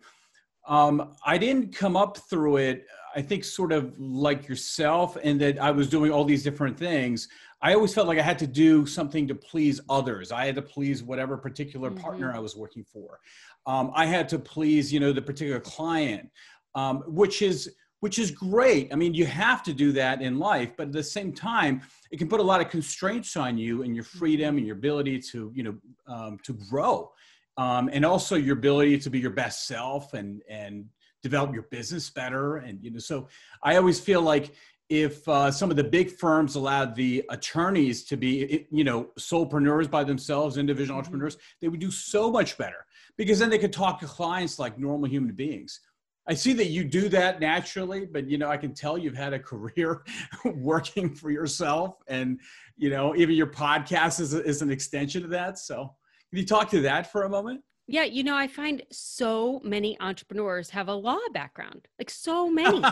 um, 0.66 1.14
I 1.24 1.38
didn't 1.38 1.74
come 1.74 1.96
up 1.96 2.18
through 2.30 2.58
it. 2.58 2.86
I 3.16 3.22
think 3.22 3.42
sort 3.42 3.72
of 3.72 3.98
like 3.98 4.48
yourself, 4.48 5.16
and 5.22 5.40
that 5.40 5.58
I 5.58 5.70
was 5.70 5.88
doing 5.88 6.12
all 6.12 6.24
these 6.24 6.42
different 6.42 6.78
things. 6.78 7.28
I 7.60 7.74
always 7.74 7.92
felt 7.92 8.06
like 8.06 8.18
I 8.18 8.22
had 8.22 8.38
to 8.38 8.46
do 8.46 8.86
something 8.86 9.26
to 9.26 9.34
please 9.34 9.80
others. 9.88 10.30
I 10.30 10.46
had 10.46 10.54
to 10.54 10.62
please 10.62 11.02
whatever 11.02 11.36
particular 11.36 11.90
mm-hmm. 11.90 12.00
partner 12.00 12.32
I 12.32 12.38
was 12.38 12.54
working 12.54 12.84
for. 12.84 13.18
Um, 13.66 13.90
I 13.94 14.06
had 14.06 14.28
to 14.28 14.38
please, 14.38 14.92
you 14.92 15.00
know, 15.00 15.12
the 15.12 15.22
particular 15.22 15.58
client, 15.58 16.30
um, 16.74 17.02
which 17.06 17.42
is 17.42 17.74
which 18.00 18.18
is 18.18 18.30
great. 18.30 18.92
I 18.92 18.96
mean, 18.96 19.14
you 19.14 19.26
have 19.26 19.62
to 19.64 19.72
do 19.72 19.92
that 19.92 20.22
in 20.22 20.38
life, 20.38 20.72
but 20.76 20.88
at 20.88 20.92
the 20.92 21.02
same 21.02 21.32
time, 21.32 21.82
it 22.10 22.18
can 22.18 22.28
put 22.28 22.40
a 22.40 22.42
lot 22.42 22.60
of 22.60 22.68
constraints 22.68 23.36
on 23.36 23.58
you 23.58 23.82
and 23.82 23.94
your 23.94 24.04
freedom 24.04 24.56
and 24.56 24.66
your 24.66 24.76
ability 24.76 25.20
to, 25.32 25.52
you 25.54 25.62
know, 25.64 25.76
um, 26.06 26.38
to 26.44 26.52
grow, 26.70 27.10
um, 27.56 27.90
and 27.92 28.04
also 28.04 28.36
your 28.36 28.56
ability 28.56 28.98
to 28.98 29.10
be 29.10 29.18
your 29.18 29.30
best 29.30 29.66
self 29.66 30.14
and 30.14 30.42
and 30.48 30.86
develop 31.22 31.52
your 31.52 31.64
business 31.64 32.10
better. 32.10 32.56
And 32.58 32.78
you 32.82 32.90
know, 32.90 32.98
so 32.98 33.28
I 33.62 33.76
always 33.76 33.98
feel 33.98 34.22
like 34.22 34.54
if 34.88 35.28
uh, 35.28 35.50
some 35.50 35.70
of 35.70 35.76
the 35.76 35.84
big 35.84 36.10
firms 36.10 36.54
allowed 36.54 36.94
the 36.94 37.24
attorneys 37.28 38.04
to 38.04 38.16
be, 38.16 38.66
you 38.70 38.84
know, 38.84 39.08
solopreneurs 39.18 39.90
by 39.90 40.02
themselves, 40.02 40.56
individual 40.56 40.94
mm-hmm. 40.94 40.98
entrepreneurs, 40.98 41.36
they 41.60 41.68
would 41.68 41.80
do 41.80 41.90
so 41.90 42.30
much 42.30 42.56
better 42.56 42.86
because 43.16 43.38
then 43.38 43.50
they 43.50 43.58
could 43.58 43.72
talk 43.72 44.00
to 44.00 44.06
clients 44.06 44.58
like 44.58 44.78
normal 44.78 45.08
human 45.08 45.34
beings. 45.34 45.80
I 46.28 46.34
see 46.34 46.52
that 46.52 46.66
you 46.66 46.84
do 46.84 47.08
that 47.08 47.40
naturally, 47.40 48.04
but 48.04 48.28
you 48.28 48.36
know, 48.36 48.50
I 48.50 48.58
can 48.58 48.74
tell 48.74 48.98
you've 48.98 49.16
had 49.16 49.32
a 49.32 49.38
career 49.38 50.04
working 50.44 51.14
for 51.14 51.30
yourself, 51.30 51.96
and 52.06 52.38
you 52.76 52.90
know, 52.90 53.16
even 53.16 53.34
your 53.34 53.46
podcast 53.46 54.20
is, 54.20 54.34
is 54.34 54.60
an 54.60 54.70
extension 54.70 55.24
of 55.24 55.30
that. 55.30 55.58
So, 55.58 55.94
can 56.30 56.38
you 56.38 56.44
talk 56.44 56.68
to 56.70 56.82
that 56.82 57.10
for 57.10 57.22
a 57.22 57.28
moment? 57.30 57.62
Yeah, 57.86 58.04
you 58.04 58.22
know, 58.22 58.36
I 58.36 58.46
find 58.46 58.82
so 58.92 59.60
many 59.64 59.98
entrepreneurs 60.00 60.68
have 60.70 60.88
a 60.88 60.94
law 60.94 61.18
background, 61.32 61.88
like 61.98 62.10
so 62.10 62.50
many. 62.50 62.82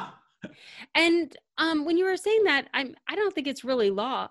and 0.95 1.37
um, 1.59 1.85
when 1.85 1.99
you 1.99 2.07
were 2.07 2.17
saying 2.17 2.45
that, 2.45 2.69
I'm 2.73 2.97
I 3.07 3.15
don't 3.15 3.35
think 3.35 3.47
it's 3.47 3.65
really 3.65 3.91
law. 3.91 4.29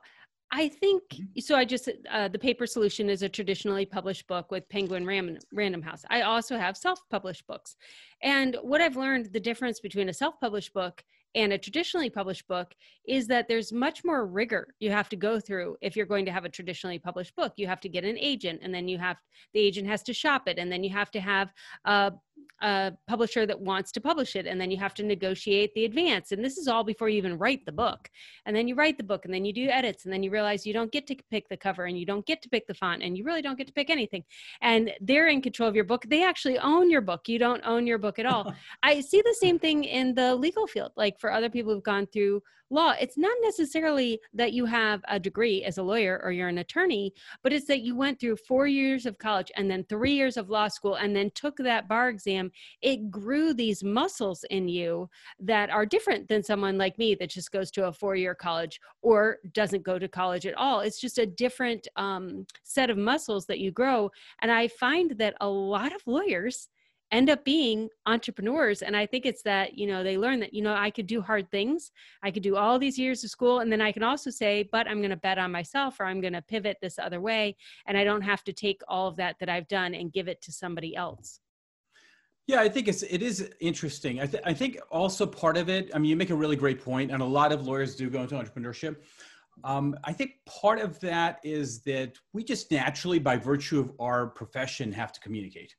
I 0.52 0.70
think 0.70 1.04
mm-hmm. 1.10 1.40
so. 1.40 1.56
I 1.56 1.66
just 1.66 1.90
uh, 2.12 2.28
the 2.28 2.40
paper 2.40 2.68
solution 2.68 3.10
is 3.10 3.24
a 3.24 3.30
traditionally 3.30 3.86
published 3.86 4.28
book 4.28 4.52
with 4.52 4.68
Penguin 4.70 5.06
Ram- 5.06 5.38
Random 5.52 5.82
House. 5.82 6.04
I 6.10 6.22
also 6.22 6.58
have 6.58 6.78
self-published 6.78 7.48
books, 7.48 7.76
and 8.22 8.56
what 8.62 8.82
I've 8.82 8.96
learned 8.96 9.34
the 9.34 9.40
difference 9.40 9.80
between 9.80 10.10
a 10.10 10.14
self-published 10.14 10.74
book 10.74 11.04
and 11.36 11.52
a 11.52 11.58
traditionally 11.58 12.10
published 12.10 12.48
book 12.48 12.74
is 13.06 13.28
that 13.28 13.48
there's 13.48 13.74
much 13.74 14.06
more 14.06 14.26
rigor 14.26 14.74
you 14.80 14.90
have 14.90 15.10
to 15.10 15.18
go 15.18 15.40
through 15.40 15.76
if 15.82 15.96
you're 15.96 16.06
going 16.06 16.26
to 16.26 16.32
have 16.32 16.46
a 16.46 16.50
traditionally 16.50 16.98
published 16.98 17.36
book. 17.36 17.54
You 17.58 17.68
have 17.68 17.82
to 17.82 17.90
get 17.90 18.06
an 18.06 18.18
agent, 18.18 18.62
and 18.64 18.74
then 18.74 18.88
you 18.88 18.98
have 18.98 19.18
the 19.54 19.60
agent 19.60 19.88
has 19.88 20.04
to 20.04 20.14
shop 20.14 20.48
it, 20.48 20.58
and 20.58 20.72
then 20.72 20.84
you 20.84 20.92
have 20.92 21.12
to 21.12 21.20
have 21.20 21.52
a 21.86 22.14
a 22.62 22.94
publisher 23.08 23.46
that 23.46 23.60
wants 23.60 23.92
to 23.92 24.02
publish 24.02 24.36
it 24.36 24.46
and 24.46 24.60
then 24.60 24.72
you 24.72 24.78
have 24.78 24.94
to 24.94 25.04
negotiate 25.04 25.74
the 25.74 25.86
advance 25.86 26.32
and 26.32 26.44
this 26.44 26.58
is 26.58 26.68
all 26.68 26.84
before 26.84 27.10
you 27.10 27.18
even 27.18 27.38
write 27.38 27.66
the 27.66 27.72
book. 27.72 28.10
And 28.46 28.56
then 28.56 28.68
you 28.68 28.76
write 28.76 28.98
the 28.98 29.04
book 29.04 29.26
and 29.26 29.34
then 29.34 29.46
you 29.46 29.54
do 29.54 29.68
edits 29.68 30.06
and 30.06 30.14
then 30.14 30.24
you 30.24 30.32
realize 30.32 30.66
you 30.66 30.74
don't 30.74 30.92
get 30.92 31.06
to 31.08 31.16
pick 31.30 31.50
the 31.50 31.58
cover 31.58 31.86
and 31.86 31.98
you 32.00 32.06
don't 32.06 32.26
get 32.26 32.42
to 32.44 32.50
pick 32.50 32.68
the 32.68 32.74
font 32.74 33.04
and 33.04 33.18
you 33.18 33.24
really 33.24 33.42
don't 33.42 33.58
get 33.58 33.68
to 33.68 33.74
pick 33.74 33.90
anything. 33.90 34.24
And 34.62 34.92
they're 35.02 35.28
in 35.28 35.42
control 35.42 35.68
of 35.68 35.76
your 35.76 35.84
book. 35.84 36.06
They 36.08 36.24
actually 36.24 36.58
own 36.60 36.90
your 36.90 37.02
book. 37.02 37.28
You 37.28 37.40
don't 37.40 37.62
own 37.66 37.86
your 37.86 37.98
book 37.98 38.20
at 38.20 38.26
all. 38.26 38.54
I 38.84 39.02
see 39.02 39.22
the 39.22 39.36
same 39.40 39.60
thing 39.60 39.84
in 39.84 40.16
the 40.16 40.36
legal 40.36 40.68
field 40.68 40.92
like 40.96 41.20
for 41.20 41.32
other 41.32 41.50
people 41.50 41.74
who've 41.74 41.84
gone 41.84 42.08
through 42.08 42.42
law 42.70 42.94
it's 43.00 43.18
not 43.18 43.36
necessarily 43.42 44.20
that 44.34 44.54
you 44.54 44.66
have 44.66 45.02
a 45.08 45.20
degree 45.20 45.64
as 45.64 45.78
a 45.78 45.84
lawyer 45.84 46.20
or 46.24 46.32
you're 46.32 46.48
an 46.48 46.60
attorney 46.60 47.14
but 47.44 47.54
it's 47.54 47.68
that 47.68 47.82
you 47.82 47.96
went 47.96 48.20
through 48.20 48.36
four 48.36 48.68
years 48.68 49.06
of 49.06 49.18
college 49.18 49.52
and 49.56 49.70
then 49.70 49.84
three 49.84 50.14
years 50.14 50.38
of 50.38 50.50
law 50.50 50.68
school 50.68 50.96
and 50.96 51.16
then 51.16 51.32
took 51.36 51.58
that 51.58 51.88
bar 51.88 52.10
exam. 52.10 52.52
It 52.82 53.10
grew 53.12 53.54
these 53.54 53.84
muscles 53.84 54.44
in 54.50 54.68
you 54.68 55.10
that 55.40 55.70
are 55.70 55.86
different 55.86 56.28
than 56.28 56.44
someone 56.44 56.78
like 56.78 56.98
me 56.98 57.16
that 57.16 57.30
just 57.30 57.52
goes 57.52 57.72
to 57.72 57.88
a 57.88 57.94
four 57.94 58.16
year 58.16 58.36
college 58.36 58.80
or 59.02 59.38
doesn't 59.54 59.84
go 59.84 60.00
to 60.00 60.08
college 60.08 60.46
at 60.46 60.56
all. 60.56 60.82
It's 60.82 61.00
just 61.00 61.18
a 61.18 61.26
different 61.26 61.88
um, 61.96 62.46
set 62.64 62.90
of 62.90 62.98
muscles 62.98 63.46
that 63.48 63.60
you 63.60 63.72
grow. 63.72 64.12
And 64.42 64.52
i 64.52 64.68
find 64.68 65.12
that 65.18 65.36
a 65.42 65.48
lot 65.48 65.94
of 65.94 66.02
lawyers 66.06 66.70
end 67.12 67.30
up 67.30 67.46
being 67.46 67.88
entrepreneurs 68.06 68.82
and 68.82 68.96
i 68.96 69.06
think 69.06 69.26
it's 69.26 69.44
that 69.44 69.78
you 69.78 69.86
know 69.88 70.04
they 70.04 70.18
learn 70.18 70.40
that 70.40 70.54
you 70.54 70.62
know 70.62 70.74
i 70.74 70.90
could 70.90 71.08
do 71.08 71.22
hard 71.22 71.50
things 71.52 71.92
i 72.24 72.32
could 72.32 72.44
do 72.44 72.56
all 72.56 72.80
these 72.80 72.98
years 72.98 73.24
of 73.24 73.30
school 73.30 73.60
and 73.60 73.72
then 73.72 73.82
i 73.82 73.92
can 73.92 74.04
also 74.04 74.30
say 74.30 74.68
but 74.72 74.88
i'm 74.88 74.98
going 74.98 75.10
to 75.10 75.16
bet 75.16 75.38
on 75.38 75.52
myself 75.52 76.00
or 76.00 76.06
i'm 76.06 76.20
going 76.20 76.34
to 76.34 76.42
pivot 76.42 76.78
this 76.82 76.98
other 76.98 77.22
way 77.22 77.56
and 77.86 77.98
i 77.98 78.04
don't 78.04 78.22
have 78.22 78.44
to 78.44 78.52
take 78.52 78.82
all 78.88 79.08
of 79.08 79.16
that 79.16 79.36
that 79.40 79.50
i've 79.50 79.68
done 79.68 79.94
and 79.94 80.14
give 80.14 80.28
it 80.28 80.42
to 80.42 80.52
somebody 80.52 80.96
else 80.96 81.40
yeah, 82.48 82.60
I 82.60 82.70
think 82.70 82.88
it's 82.88 83.02
it 83.02 83.24
is 83.24 83.50
interesting. 83.60 84.22
I, 84.22 84.28
th- 84.28 84.44
I 84.46 84.54
think 84.54 84.80
also 84.92 85.26
part 85.26 85.58
of 85.58 85.68
it. 85.68 85.90
I 85.96 85.98
mean, 85.98 86.12
you 86.12 86.16
make 86.16 86.30
a 86.30 86.36
really 86.36 86.56
great 86.56 86.80
point, 86.80 87.10
and 87.10 87.22
a 87.22 87.26
lot 87.26 87.52
of 87.52 87.66
lawyers 87.66 87.96
do 87.96 88.08
go 88.08 88.22
into 88.22 88.36
entrepreneurship. 88.36 88.98
Um, 89.64 89.98
I 90.04 90.14
think 90.14 90.34
part 90.46 90.80
of 90.80 91.00
that 91.00 91.40
is 91.44 91.82
that 91.84 92.18
we 92.34 92.44
just 92.44 92.70
naturally, 92.72 93.18
by 93.18 93.38
virtue 93.38 93.80
of 93.80 93.92
our 94.00 94.28
profession, 94.28 94.92
have 94.92 95.12
to 95.14 95.20
communicate, 95.22 95.76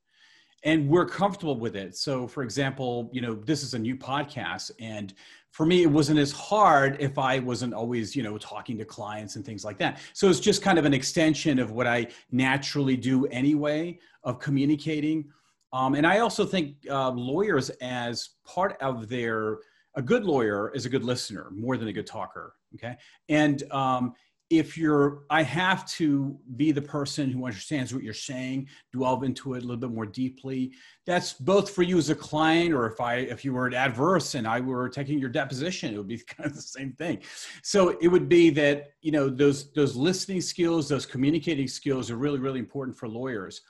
and 0.64 0.88
we're 0.88 1.06
comfortable 1.06 1.58
with 1.58 1.76
it. 1.76 1.96
So, 1.96 2.26
for 2.26 2.42
example, 2.42 3.10
you 3.12 3.20
know, 3.20 3.34
this 3.34 3.62
is 3.62 3.74
a 3.74 3.78
new 3.78 3.96
podcast, 3.96 4.70
and 4.80 5.14
for 5.56 5.64
me, 5.64 5.82
it 5.82 5.90
wasn't 5.90 6.18
as 6.18 6.32
hard 6.32 6.98
if 7.00 7.16
I 7.16 7.38
wasn't 7.38 7.72
always, 7.72 8.14
you 8.14 8.22
know, 8.22 8.36
talking 8.36 8.76
to 8.76 8.84
clients 8.84 9.36
and 9.36 9.44
things 9.44 9.64
like 9.64 9.78
that. 9.78 10.00
So 10.12 10.28
it's 10.28 10.38
just 10.38 10.60
kind 10.60 10.78
of 10.78 10.84
an 10.84 10.92
extension 10.92 11.58
of 11.58 11.70
what 11.70 11.86
I 11.86 12.08
naturally 12.30 12.94
do 12.94 13.24
anyway 13.28 13.98
of 14.22 14.38
communicating. 14.38 15.30
Um, 15.72 15.94
and 15.94 16.06
I 16.06 16.18
also 16.18 16.44
think 16.44 16.76
uh, 16.90 17.08
lawyers, 17.10 17.70
as 17.80 18.30
part 18.44 18.76
of 18.82 19.08
their, 19.08 19.60
a 19.94 20.02
good 20.02 20.24
lawyer 20.24 20.72
is 20.74 20.84
a 20.84 20.90
good 20.90 21.04
listener 21.04 21.50
more 21.54 21.78
than 21.78 21.88
a 21.88 21.92
good 21.92 22.06
talker. 22.06 22.52
Okay. 22.74 22.94
And 23.30 23.62
um, 23.72 24.12
if 24.48 24.78
you're, 24.78 25.24
I 25.28 25.42
have 25.42 25.86
to 25.92 26.38
be 26.54 26.70
the 26.70 26.82
person 26.82 27.30
who 27.30 27.46
understands 27.46 27.92
what 27.92 28.04
you're 28.04 28.14
saying, 28.14 28.68
delve 28.96 29.24
into 29.24 29.54
it 29.54 29.58
a 29.58 29.60
little 29.66 29.76
bit 29.76 29.90
more 29.90 30.06
deeply. 30.06 30.72
That's 31.04 31.32
both 31.32 31.70
for 31.70 31.82
you 31.82 31.98
as 31.98 32.10
a 32.10 32.14
client, 32.14 32.72
or 32.72 32.86
if 32.86 33.00
I, 33.00 33.16
if 33.16 33.44
you 33.44 33.52
were 33.52 33.66
an 33.66 33.74
adverse 33.74 34.34
and 34.36 34.46
I 34.46 34.60
were 34.60 34.88
taking 34.88 35.18
your 35.18 35.30
deposition, 35.30 35.94
it 35.94 35.98
would 35.98 36.06
be 36.06 36.18
kind 36.26 36.48
of 36.48 36.54
the 36.54 36.62
same 36.62 36.92
thing. 36.92 37.20
So 37.62 37.96
it 38.00 38.08
would 38.08 38.28
be 38.28 38.50
that 38.50 38.92
you 39.02 39.12
know 39.12 39.28
those 39.28 39.72
those 39.72 39.96
listening 39.96 40.40
skills, 40.40 40.88
those 40.88 41.06
communicating 41.06 41.68
skills 41.68 42.10
are 42.10 42.16
really 42.16 42.38
really 42.38 42.60
important 42.60 42.96
for 42.96 43.08
lawyers 43.08 43.62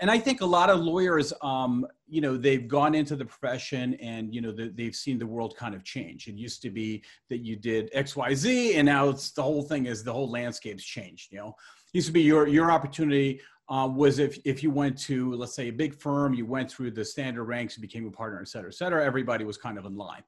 and 0.00 0.10
I 0.10 0.18
think 0.18 0.40
a 0.40 0.46
lot 0.46 0.70
of 0.70 0.80
lawyers, 0.80 1.32
um, 1.42 1.86
you 2.08 2.20
know, 2.20 2.36
they've 2.36 2.66
gone 2.66 2.94
into 2.94 3.16
the 3.16 3.24
profession 3.24 3.94
and 3.94 4.34
you 4.34 4.40
know 4.40 4.50
the, 4.50 4.72
they've 4.74 4.96
seen 4.96 5.18
the 5.18 5.26
world 5.26 5.54
kind 5.56 5.74
of 5.74 5.84
change. 5.84 6.26
It 6.26 6.34
used 6.34 6.62
to 6.62 6.70
be 6.70 7.04
that 7.28 7.38
you 7.38 7.56
did 7.56 7.90
X, 7.92 8.16
Y, 8.16 8.34
Z, 8.34 8.76
and 8.76 8.86
now 8.86 9.10
it's 9.10 9.32
the 9.32 9.42
whole 9.42 9.62
thing 9.62 9.86
is 9.86 10.02
the 10.02 10.12
whole 10.12 10.30
landscape's 10.30 10.84
changed. 10.84 11.32
You 11.32 11.38
know, 11.38 11.56
used 11.92 12.06
to 12.06 12.12
be 12.12 12.22
your 12.22 12.46
your 12.46 12.72
opportunity 12.72 13.40
uh, 13.68 13.88
was 13.92 14.18
if 14.18 14.38
if 14.44 14.62
you 14.62 14.70
went 14.70 14.98
to 15.02 15.34
let's 15.34 15.54
say 15.54 15.68
a 15.68 15.72
big 15.72 15.94
firm, 15.94 16.34
you 16.34 16.46
went 16.46 16.70
through 16.70 16.92
the 16.92 17.04
standard 17.04 17.44
ranks, 17.44 17.76
you 17.76 17.82
became 17.82 18.06
a 18.06 18.10
partner, 18.10 18.40
et 18.40 18.48
cetera, 18.48 18.70
et 18.70 18.74
cetera. 18.74 19.04
Everybody 19.04 19.44
was 19.44 19.58
kind 19.58 19.78
of 19.78 19.84
in 19.84 19.96
line. 19.96 20.22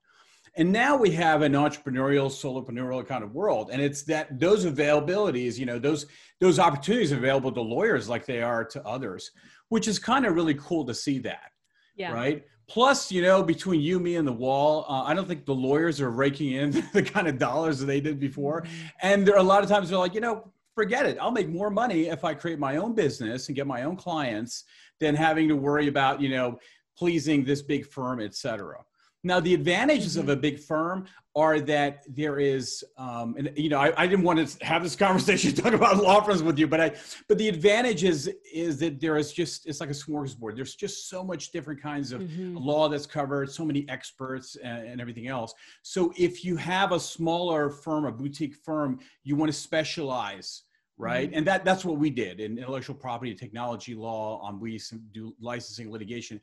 And 0.56 0.70
now 0.70 0.96
we 0.96 1.10
have 1.12 1.40
an 1.42 1.52
entrepreneurial, 1.52 2.26
solopreneurial 2.26 3.06
kind 3.06 3.24
of 3.24 3.34
world. 3.34 3.70
And 3.72 3.80
it's 3.80 4.02
that 4.02 4.38
those 4.38 4.66
availabilities, 4.66 5.58
you 5.58 5.66
know, 5.66 5.78
those 5.78 6.06
those 6.40 6.58
opportunities 6.58 7.12
available 7.12 7.52
to 7.52 7.60
lawyers 7.60 8.08
like 8.08 8.26
they 8.26 8.42
are 8.42 8.64
to 8.64 8.84
others 8.86 9.30
which 9.72 9.88
is 9.88 9.98
kind 9.98 10.26
of 10.26 10.34
really 10.34 10.52
cool 10.56 10.84
to 10.84 10.92
see 10.92 11.18
that. 11.18 11.50
Yeah. 11.96 12.12
Right. 12.12 12.44
Plus, 12.68 13.10
you 13.10 13.22
know, 13.22 13.42
between 13.42 13.80
you, 13.80 13.98
me, 13.98 14.16
and 14.16 14.28
the 14.28 14.32
wall, 14.32 14.84
uh, 14.86 15.04
I 15.04 15.14
don't 15.14 15.26
think 15.26 15.46
the 15.46 15.54
lawyers 15.54 15.98
are 15.98 16.10
raking 16.10 16.52
in 16.52 16.84
the 16.92 17.02
kind 17.02 17.26
of 17.26 17.38
dollars 17.38 17.78
that 17.78 17.86
they 17.86 17.98
did 17.98 18.20
before. 18.20 18.60
Mm-hmm. 18.60 18.86
And 19.00 19.26
there 19.26 19.34
are 19.34 19.38
a 19.38 19.42
lot 19.42 19.62
of 19.62 19.70
times 19.70 19.88
they're 19.88 19.96
like, 19.96 20.12
you 20.12 20.20
know, 20.20 20.52
forget 20.74 21.06
it. 21.06 21.16
I'll 21.18 21.30
make 21.30 21.48
more 21.48 21.70
money 21.70 22.08
if 22.08 22.22
I 22.22 22.34
create 22.34 22.58
my 22.58 22.76
own 22.76 22.94
business 22.94 23.48
and 23.48 23.56
get 23.56 23.66
my 23.66 23.84
own 23.84 23.96
clients 23.96 24.64
than 25.00 25.14
having 25.14 25.48
to 25.48 25.56
worry 25.56 25.88
about, 25.88 26.20
you 26.20 26.28
know, 26.28 26.58
pleasing 26.98 27.42
this 27.42 27.62
big 27.62 27.86
firm, 27.86 28.20
et 28.20 28.34
cetera. 28.34 28.76
Now, 29.24 29.38
the 29.38 29.54
advantages 29.54 30.12
mm-hmm. 30.12 30.28
of 30.28 30.36
a 30.36 30.36
big 30.36 30.58
firm 30.58 31.06
are 31.34 31.60
that 31.60 32.02
there 32.08 32.38
is, 32.38 32.84
um, 32.98 33.36
and 33.38 33.52
you 33.56 33.68
know, 33.68 33.78
I, 33.78 33.92
I, 33.96 34.06
didn't 34.06 34.24
want 34.24 34.46
to 34.46 34.64
have 34.64 34.82
this 34.82 34.96
conversation 34.96 35.54
talk 35.54 35.72
about 35.72 35.96
law 35.96 36.20
firms 36.20 36.42
with 36.42 36.58
you, 36.58 36.66
but 36.66 36.80
I, 36.80 36.92
but 37.28 37.38
the 37.38 37.48
advantage 37.48 38.04
is 38.04 38.30
is 38.52 38.78
that 38.80 39.00
there 39.00 39.16
is 39.16 39.32
just 39.32 39.66
it's 39.66 39.80
like 39.80 39.90
a 39.90 39.94
smorgasbord. 39.94 40.56
There's 40.56 40.74
just 40.74 41.08
so 41.08 41.24
much 41.24 41.52
different 41.52 41.80
kinds 41.80 42.12
of 42.12 42.22
mm-hmm. 42.22 42.56
law 42.56 42.88
that's 42.88 43.06
covered, 43.06 43.50
so 43.50 43.64
many 43.64 43.88
experts 43.88 44.56
and, 44.56 44.86
and 44.86 45.00
everything 45.00 45.28
else. 45.28 45.54
So 45.82 46.12
if 46.18 46.44
you 46.44 46.56
have 46.56 46.92
a 46.92 47.00
smaller 47.00 47.70
firm, 47.70 48.04
a 48.04 48.12
boutique 48.12 48.56
firm, 48.56 48.98
you 49.22 49.36
want 49.36 49.50
to 49.50 49.58
specialize 49.58 50.64
right? 50.98 51.30
Mm-hmm. 51.30 51.38
And 51.38 51.46
that 51.46 51.64
that's 51.64 51.84
what 51.84 51.96
we 51.96 52.10
did 52.10 52.38
in 52.38 52.58
intellectual 52.58 52.94
property 52.94 53.34
technology 53.34 53.94
law. 53.94 54.46
Um, 54.46 54.60
we 54.60 54.80
do 55.12 55.34
licensing 55.40 55.90
litigation 55.90 56.40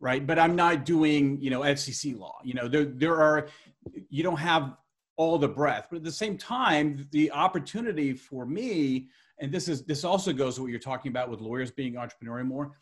right? 0.00 0.26
But 0.26 0.38
I'm 0.38 0.56
not 0.56 0.84
doing, 0.84 1.40
you 1.40 1.50
know, 1.50 1.60
FCC 1.60 2.18
law. 2.18 2.38
You 2.44 2.54
know, 2.54 2.68
there 2.68 2.84
there 2.84 3.16
are, 3.16 3.48
you 4.08 4.22
don't 4.22 4.38
have 4.38 4.76
all 5.16 5.38
the 5.38 5.48
breadth, 5.48 5.88
but 5.90 5.96
at 5.96 6.04
the 6.04 6.12
same 6.12 6.36
time, 6.36 7.08
the 7.10 7.30
opportunity 7.32 8.12
for 8.12 8.44
me, 8.44 9.08
and 9.38 9.50
this 9.50 9.68
is 9.68 9.84
this 9.84 10.04
also 10.04 10.32
goes 10.32 10.56
to 10.56 10.62
what 10.62 10.70
you're 10.70 10.78
talking 10.78 11.10
about 11.10 11.30
with 11.30 11.40
lawyers 11.40 11.70
being 11.70 11.94
entrepreneurial 11.94 12.46
more. 12.46 12.72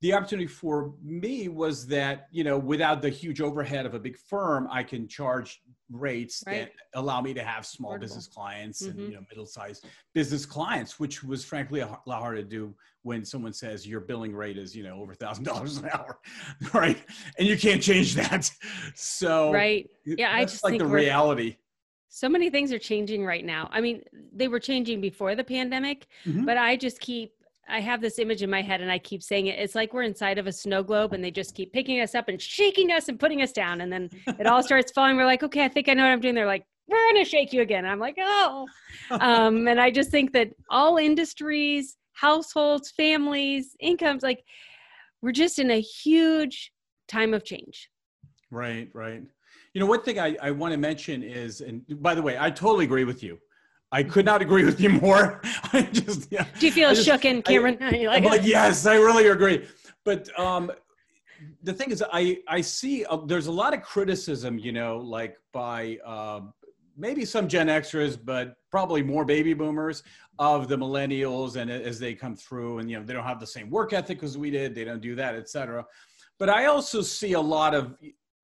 The 0.00 0.14
opportunity 0.14 0.48
for 0.48 0.94
me 1.02 1.48
was 1.48 1.86
that 1.88 2.28
you 2.32 2.44
know, 2.44 2.58
without 2.58 3.02
the 3.02 3.10
huge 3.10 3.40
overhead 3.40 3.86
of 3.86 3.94
a 3.94 4.00
big 4.00 4.16
firm, 4.16 4.68
I 4.70 4.82
can 4.82 5.08
charge 5.08 5.60
rates 5.92 6.42
right. 6.46 6.72
that 6.92 6.98
allow 6.98 7.20
me 7.20 7.34
to 7.34 7.42
have 7.42 7.66
small 7.66 7.98
business 7.98 8.26
clients 8.26 8.82
mm-hmm. 8.82 8.98
and 8.98 9.08
you 9.08 9.14
know 9.14 9.20
middle-sized 9.28 9.86
business 10.14 10.46
clients 10.46 10.98
which 10.98 11.22
was 11.22 11.44
frankly 11.44 11.80
a 11.80 11.98
lot 12.06 12.20
harder 12.20 12.38
to 12.38 12.48
do 12.48 12.74
when 13.02 13.24
someone 13.24 13.52
says 13.52 13.86
your 13.86 14.00
billing 14.00 14.34
rate 14.34 14.56
is 14.56 14.74
you 14.74 14.82
know 14.82 15.00
over 15.00 15.12
a 15.12 15.14
thousand 15.16 15.44
dollars 15.44 15.78
an 15.78 15.88
hour 15.92 16.18
right 16.74 17.04
and 17.38 17.46
you 17.46 17.56
can't 17.56 17.82
change 17.82 18.14
that 18.14 18.50
so 18.94 19.52
right 19.52 19.88
yeah 20.04 20.32
i 20.34 20.44
just 20.44 20.64
like 20.64 20.78
the 20.78 20.86
reality 20.86 21.56
so 22.08 22.28
many 22.28 22.50
things 22.50 22.72
are 22.72 22.78
changing 22.78 23.24
right 23.24 23.44
now 23.44 23.68
i 23.72 23.80
mean 23.80 24.02
they 24.34 24.48
were 24.48 24.60
changing 24.60 25.00
before 25.00 25.34
the 25.34 25.44
pandemic 25.44 26.06
mm-hmm. 26.24 26.44
but 26.44 26.56
i 26.56 26.76
just 26.76 27.00
keep 27.00 27.32
I 27.68 27.80
have 27.80 28.00
this 28.00 28.18
image 28.18 28.42
in 28.42 28.50
my 28.50 28.60
head 28.60 28.80
and 28.80 28.90
I 28.90 28.98
keep 28.98 29.22
saying 29.22 29.46
it. 29.46 29.58
It's 29.58 29.74
like 29.74 29.94
we're 29.94 30.02
inside 30.02 30.38
of 30.38 30.46
a 30.46 30.52
snow 30.52 30.82
globe 30.82 31.12
and 31.12 31.22
they 31.22 31.30
just 31.30 31.54
keep 31.54 31.72
picking 31.72 32.00
us 32.00 32.14
up 32.14 32.28
and 32.28 32.40
shaking 32.40 32.90
us 32.90 33.08
and 33.08 33.18
putting 33.18 33.42
us 33.42 33.52
down. 33.52 33.80
And 33.80 33.92
then 33.92 34.10
it 34.26 34.46
all 34.46 34.62
starts 34.62 34.92
falling. 34.94 35.16
We're 35.16 35.26
like, 35.26 35.42
okay, 35.42 35.64
I 35.64 35.68
think 35.68 35.88
I 35.88 35.94
know 35.94 36.04
what 36.04 36.12
I'm 36.12 36.20
doing. 36.20 36.34
They're 36.34 36.46
like, 36.46 36.66
we're 36.88 37.12
going 37.12 37.24
to 37.24 37.30
shake 37.30 37.52
you 37.52 37.62
again. 37.62 37.84
And 37.84 37.92
I'm 37.92 38.00
like, 38.00 38.16
oh. 38.18 38.66
Um, 39.10 39.68
and 39.68 39.80
I 39.80 39.90
just 39.90 40.10
think 40.10 40.32
that 40.32 40.50
all 40.68 40.96
industries, 40.96 41.96
households, 42.12 42.90
families, 42.90 43.76
incomes, 43.80 44.22
like 44.22 44.44
we're 45.22 45.32
just 45.32 45.58
in 45.58 45.70
a 45.70 45.80
huge 45.80 46.72
time 47.08 47.32
of 47.32 47.44
change. 47.44 47.88
Right, 48.50 48.90
right. 48.92 49.22
You 49.72 49.80
know, 49.80 49.86
one 49.86 50.02
thing 50.02 50.18
I, 50.18 50.36
I 50.42 50.50
want 50.50 50.72
to 50.72 50.78
mention 50.78 51.22
is, 51.22 51.62
and 51.62 51.82
by 52.02 52.14
the 52.14 52.22
way, 52.22 52.36
I 52.38 52.50
totally 52.50 52.84
agree 52.84 53.04
with 53.04 53.22
you. 53.22 53.38
I 53.92 54.02
could 54.02 54.24
not 54.24 54.40
agree 54.40 54.64
with 54.64 54.80
you 54.80 54.88
more. 54.88 55.42
I 55.72 55.82
just 55.82 56.32
yeah. 56.32 56.46
Do 56.58 56.66
you 56.66 56.72
feel 56.72 56.94
just, 56.94 57.06
shook 57.06 57.26
in, 57.26 57.42
Cameron? 57.42 57.76
I, 57.80 58.06
like, 58.06 58.24
like, 58.24 58.44
yes, 58.44 58.86
I 58.86 58.96
really 58.96 59.28
agree. 59.28 59.66
But 60.04 60.28
um, 60.38 60.72
the 61.62 61.74
thing 61.74 61.90
is, 61.90 62.02
I 62.10 62.38
I 62.48 62.62
see 62.62 63.04
uh, 63.04 63.18
there's 63.18 63.48
a 63.48 63.52
lot 63.52 63.74
of 63.74 63.82
criticism, 63.82 64.58
you 64.58 64.72
know, 64.72 64.96
like 64.96 65.36
by 65.52 65.98
uh, 66.04 66.40
maybe 66.96 67.26
some 67.26 67.46
Gen 67.46 67.66
Xers, 67.66 68.18
but 68.22 68.56
probably 68.70 69.02
more 69.02 69.26
baby 69.26 69.52
boomers 69.52 70.02
of 70.38 70.68
the 70.68 70.76
millennials, 70.76 71.56
and 71.56 71.70
as 71.70 71.98
they 71.98 72.14
come 72.14 72.34
through, 72.34 72.78
and 72.78 72.90
you 72.90 72.98
know, 72.98 73.04
they 73.04 73.12
don't 73.12 73.24
have 73.24 73.40
the 73.40 73.46
same 73.46 73.68
work 73.68 73.92
ethic 73.92 74.22
as 74.22 74.38
we 74.38 74.50
did. 74.50 74.74
They 74.74 74.84
don't 74.84 75.02
do 75.02 75.14
that, 75.16 75.34
etc. 75.34 75.84
But 76.38 76.48
I 76.48 76.64
also 76.64 77.02
see 77.02 77.34
a 77.34 77.40
lot 77.40 77.74
of, 77.74 77.94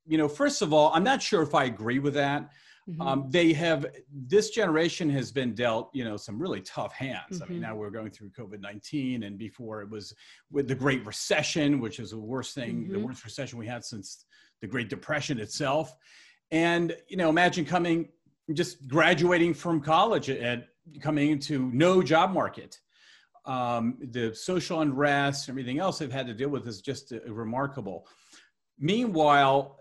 you 0.06 0.18
know, 0.18 0.28
first 0.28 0.60
of 0.60 0.74
all, 0.74 0.92
I'm 0.92 1.02
not 1.02 1.22
sure 1.22 1.42
if 1.42 1.54
I 1.54 1.64
agree 1.64 1.98
with 1.98 2.14
that 2.14 2.50
Mm-hmm. 2.88 3.02
Um, 3.02 3.26
they 3.28 3.52
have 3.52 3.84
this 4.10 4.50
generation 4.50 5.10
has 5.10 5.30
been 5.30 5.54
dealt, 5.54 5.90
you 5.92 6.04
know, 6.04 6.16
some 6.16 6.38
really 6.38 6.62
tough 6.62 6.92
hands. 6.94 7.20
Mm-hmm. 7.32 7.42
I 7.42 7.46
mean, 7.46 7.60
mm-hmm. 7.60 7.68
now 7.68 7.76
we're 7.76 7.90
going 7.90 8.10
through 8.10 8.30
COVID 8.30 8.60
nineteen, 8.60 9.24
and 9.24 9.36
before 9.36 9.82
it 9.82 9.90
was 9.90 10.14
with 10.50 10.68
the 10.68 10.74
Great 10.74 11.04
Recession, 11.04 11.80
which 11.80 11.98
is 12.00 12.10
the 12.12 12.18
worst 12.18 12.54
thing, 12.54 12.84
mm-hmm. 12.84 12.92
the 12.94 12.98
worst 13.00 13.24
recession 13.24 13.58
we 13.58 13.66
had 13.66 13.84
since 13.84 14.24
the 14.62 14.66
Great 14.66 14.88
Depression 14.88 15.38
itself. 15.38 15.94
And 16.50 16.96
you 17.08 17.18
know, 17.18 17.28
imagine 17.28 17.66
coming, 17.66 18.08
just 18.54 18.88
graduating 18.88 19.52
from 19.52 19.82
college 19.82 20.30
and 20.30 20.64
coming 21.02 21.30
into 21.30 21.70
no 21.72 22.02
job 22.02 22.32
market. 22.32 22.78
Um, 23.44 23.98
the 24.00 24.34
social 24.34 24.80
unrest, 24.80 25.48
everything 25.48 25.78
else 25.78 25.98
they've 25.98 26.12
had 26.12 26.26
to 26.26 26.34
deal 26.34 26.48
with 26.48 26.66
is 26.66 26.80
just 26.80 27.12
uh, 27.12 27.20
remarkable. 27.30 28.06
Meanwhile, 28.78 29.78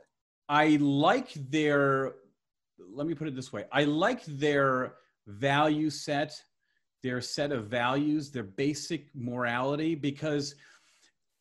I 0.50 0.78
like 0.80 1.34
their 1.50 2.14
let 2.80 3.08
me 3.08 3.14
put 3.14 3.28
it 3.28 3.36
this 3.36 3.52
way 3.52 3.66
I 3.72 3.84
like 3.84 4.24
their 4.26 4.96
value 5.28 5.90
set, 5.90 6.34
their 7.04 7.22
set 7.22 7.52
of 7.52 7.68
values, 7.68 8.32
their 8.32 8.44
basic 8.44 9.08
morality, 9.16 9.96
because 9.96 10.56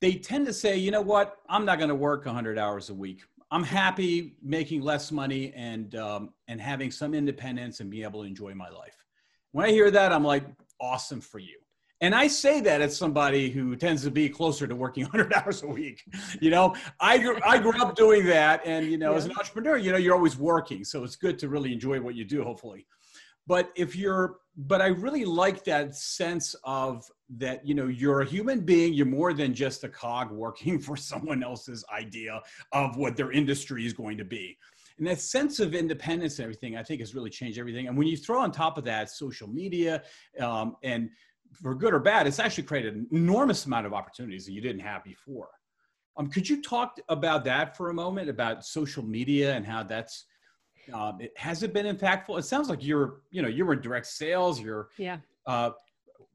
they 0.00 0.14
tend 0.14 0.46
to 0.46 0.52
say, 0.52 0.76
you 0.76 0.90
know 0.90 1.00
what, 1.00 1.38
I'm 1.48 1.64
not 1.64 1.78
going 1.78 1.88
to 1.88 1.94
work 1.94 2.26
100 2.26 2.58
hours 2.58 2.90
a 2.90 2.94
week. 2.94 3.22
I'm 3.50 3.62
happy 3.62 4.36
making 4.42 4.82
less 4.82 5.12
money 5.12 5.52
and 5.54 5.94
um, 5.94 6.30
and 6.48 6.60
having 6.60 6.90
some 6.90 7.14
independence 7.14 7.80
and 7.80 7.90
being 7.90 8.04
able 8.04 8.22
to 8.22 8.28
enjoy 8.28 8.54
my 8.54 8.68
life. 8.68 9.04
When 9.52 9.64
I 9.64 9.70
hear 9.70 9.90
that, 9.90 10.12
I'm 10.12 10.24
like, 10.24 10.44
awesome 10.80 11.20
for 11.20 11.38
you. 11.38 11.58
And 12.00 12.14
I 12.14 12.26
say 12.26 12.60
that 12.60 12.82
as 12.82 12.96
somebody 12.96 13.50
who 13.50 13.74
tends 13.74 14.02
to 14.02 14.10
be 14.10 14.28
closer 14.28 14.66
to 14.66 14.76
working 14.76 15.04
100 15.12 15.32
hours 15.34 15.62
a 15.62 15.66
week. 15.66 16.04
You 16.40 16.50
know, 16.50 16.74
I 17.00 17.18
grew, 17.18 17.38
I 17.44 17.58
grew 17.58 17.80
up 17.80 17.96
doing 17.96 18.26
that. 18.26 18.62
And, 18.64 18.86
you 18.90 18.98
know, 18.98 19.12
yeah. 19.12 19.18
as 19.18 19.24
an 19.24 19.32
entrepreneur, 19.32 19.76
you 19.76 19.92
know, 19.92 19.98
you're 19.98 20.14
always 20.14 20.36
working. 20.36 20.84
So 20.84 21.04
it's 21.04 21.16
good 21.16 21.38
to 21.40 21.48
really 21.48 21.72
enjoy 21.72 22.00
what 22.00 22.14
you 22.14 22.24
do, 22.24 22.42
hopefully. 22.42 22.86
But 23.46 23.70
if 23.76 23.94
you're, 23.94 24.38
but 24.56 24.82
I 24.82 24.88
really 24.88 25.24
like 25.24 25.64
that 25.64 25.94
sense 25.94 26.54
of 26.64 27.04
that, 27.36 27.64
you 27.64 27.74
know, 27.74 27.86
you're 27.86 28.22
a 28.22 28.26
human 28.26 28.60
being. 28.60 28.92
You're 28.92 29.06
more 29.06 29.32
than 29.32 29.54
just 29.54 29.84
a 29.84 29.88
cog 29.88 30.30
working 30.32 30.78
for 30.86 30.96
someone 30.96 31.42
else's 31.42 31.84
idea 31.92 32.42
of 32.72 32.96
what 32.96 33.16
their 33.16 33.32
industry 33.32 33.86
is 33.86 33.92
going 33.92 34.18
to 34.18 34.24
be 34.24 34.58
and 34.98 35.06
that 35.06 35.20
sense 35.20 35.60
of 35.60 35.74
independence 35.74 36.38
and 36.38 36.44
everything 36.44 36.76
i 36.76 36.82
think 36.82 37.00
has 37.00 37.14
really 37.14 37.30
changed 37.30 37.58
everything 37.58 37.86
and 37.86 37.96
when 37.96 38.06
you 38.06 38.16
throw 38.16 38.40
on 38.40 38.50
top 38.50 38.78
of 38.78 38.84
that 38.84 39.10
social 39.10 39.48
media 39.48 40.02
um, 40.40 40.76
and 40.82 41.10
for 41.52 41.74
good 41.74 41.94
or 41.94 42.00
bad, 42.00 42.26
it's 42.26 42.38
actually 42.38 42.64
created 42.64 42.94
an 42.94 43.06
enormous 43.12 43.66
amount 43.66 43.86
of 43.86 43.92
opportunities 43.92 44.46
that 44.46 44.52
you 44.52 44.60
didn't 44.60 44.80
have 44.80 45.04
before. 45.04 45.48
Um, 46.16 46.28
could 46.28 46.48
you 46.48 46.62
talk 46.62 46.98
about 47.08 47.44
that 47.44 47.76
for 47.76 47.90
a 47.90 47.94
moment 47.94 48.28
about 48.28 48.64
social 48.64 49.04
media 49.04 49.54
and 49.54 49.66
how 49.66 49.82
that's 49.82 50.24
um, 50.92 51.20
it, 51.20 51.32
has 51.36 51.62
it 51.62 51.72
been 51.72 51.86
impactful? 51.94 52.38
It 52.38 52.44
sounds 52.44 52.68
like 52.68 52.84
you're 52.84 53.20
you 53.30 53.42
know 53.42 53.48
you're 53.48 53.72
in 53.72 53.80
direct 53.80 54.06
sales. 54.06 54.60
You're 54.60 54.88
yeah. 54.96 55.18
Uh, 55.46 55.70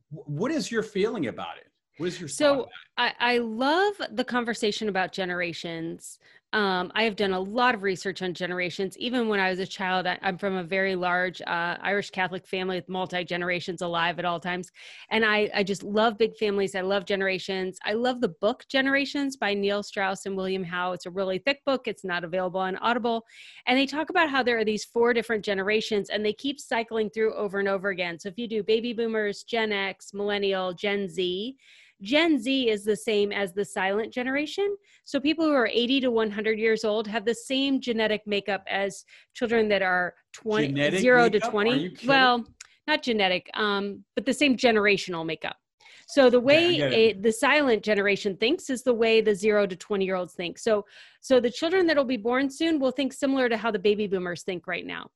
what 0.10 0.52
is 0.52 0.72
your 0.72 0.84
feeling 0.84 1.28
about 1.28 1.58
it? 1.58 1.68
What 1.98 2.08
is 2.08 2.20
your 2.20 2.30
so 2.30 2.68
I, 2.98 3.14
I 3.20 3.38
love 3.38 3.94
the 4.12 4.24
conversation 4.24 4.90
about 4.90 5.12
generations 5.12 6.20
um, 6.54 6.92
I 6.96 7.04
have 7.04 7.16
done 7.16 7.32
a 7.32 7.40
lot 7.40 7.76
of 7.76 7.84
research 7.84 8.22
on 8.22 8.34
generations. 8.34 8.98
Even 8.98 9.30
when 9.30 9.40
I 9.40 9.50
was 9.50 9.60
a 9.60 9.66
child, 9.66 10.06
I, 10.06 10.18
am 10.22 10.38
from 10.38 10.56
a 10.56 10.64
very 10.64 10.96
large 10.96 11.42
uh, 11.42 11.78
Irish 11.82 12.10
Catholic 12.10 12.46
family 12.46 12.76
with 12.76 12.90
multi 12.90 13.24
generations 13.24 13.82
alive 13.82 14.20
at 14.20 14.26
all 14.26 14.40
times, 14.40 14.70
and 15.10 15.24
I, 15.24 15.50
I 15.54 15.64
just 15.64 15.82
love 15.82 16.18
big 16.18 16.36
families. 16.36 16.76
I 16.76 16.82
love 16.82 17.06
generations. 17.06 17.80
I 17.86 17.94
love 17.94 18.20
the 18.20 18.36
book 18.42 18.66
Generations 18.68 19.38
by 19.38 19.54
Neil 19.54 19.82
Strauss 19.82 20.26
and 20.26 20.36
William 20.36 20.64
Howe. 20.64 20.92
It's 20.92 21.06
a 21.06 21.12
really 21.12 21.40
thick 21.40 21.64
book. 21.66 21.88
It's 21.88 22.04
not 22.04 22.26
available 22.26 22.60
on 22.60 22.76
Audible, 22.78 23.26
and 23.66 23.78
they 23.78 23.86
talk 23.86 24.10
about 24.10 24.30
how 24.30 24.44
there 24.44 24.58
are 24.58 24.66
these 24.66 24.84
four 24.84 25.14
different 25.14 25.46
generations, 25.46 26.10
and 26.10 26.26
they 26.26 26.34
keep 26.34 26.60
cycling 26.60 27.10
through 27.10 27.34
over 27.36 27.60
and 27.60 27.70
over 27.70 27.90
again. 27.90 28.20
So 28.20 28.28
if 28.28 28.38
you 28.38 28.50
do 28.50 28.62
baby 28.62 28.92
boomers, 28.92 29.44
Gen 29.44 29.72
X, 29.72 30.14
millennial, 30.14 30.74
Gen 30.74 31.08
Z 31.08 31.56
Gen 32.02 32.40
Z 32.40 32.70
is 32.70 32.84
the 32.84 32.96
same 32.96 33.32
as 33.32 33.54
the 33.54 33.66
silent 33.66 34.12
generation. 34.12 34.76
So 35.06 35.20
people 35.20 35.46
who 35.46 35.54
are 35.54 35.68
80 35.68 36.02
to 36.02 36.12
100 36.12 36.60
years 36.60 36.84
old 36.84 37.08
have 37.08 37.26
the 37.26 37.36
same 37.36 37.80
genetic 37.80 38.22
makeup 38.26 38.64
as 38.68 39.06
children 39.34 39.68
that 39.70 39.82
are 39.82 40.16
20 40.34 40.68
genetic 40.68 41.00
0 41.00 41.24
makeup? 41.24 41.42
to 41.44 41.50
20. 41.50 41.98
Well, 42.08 42.46
not 42.88 43.04
genetic, 43.04 43.50
um, 43.54 44.04
but 44.16 44.26
the 44.26 44.34
same 44.34 44.58
generational 44.58 45.26
makeup. 45.26 45.58
So 46.08 46.30
the 46.30 46.40
way 46.40 46.72
yeah, 46.72 46.90
a, 46.90 47.14
the 47.14 47.32
silent 47.32 47.84
generation 47.84 48.36
thinks 48.36 48.70
is 48.70 48.84
the 48.84 48.94
way 48.94 49.22
the 49.22 49.34
0 49.34 49.68
to 49.68 49.76
20 49.76 50.04
year 50.04 50.16
olds 50.16 50.34
think. 50.34 50.58
So 50.58 50.86
so 51.22 51.40
the 51.40 51.52
children 51.52 51.86
that'll 51.86 52.04
be 52.04 52.18
born 52.18 52.50
soon 52.50 52.80
will 52.80 52.92
think 52.92 53.14
similar 53.14 53.48
to 53.48 53.56
how 53.56 53.70
the 53.70 53.80
baby 53.80 54.08
boomers 54.08 54.42
think 54.42 54.66
right 54.66 54.86
now. 54.86 55.08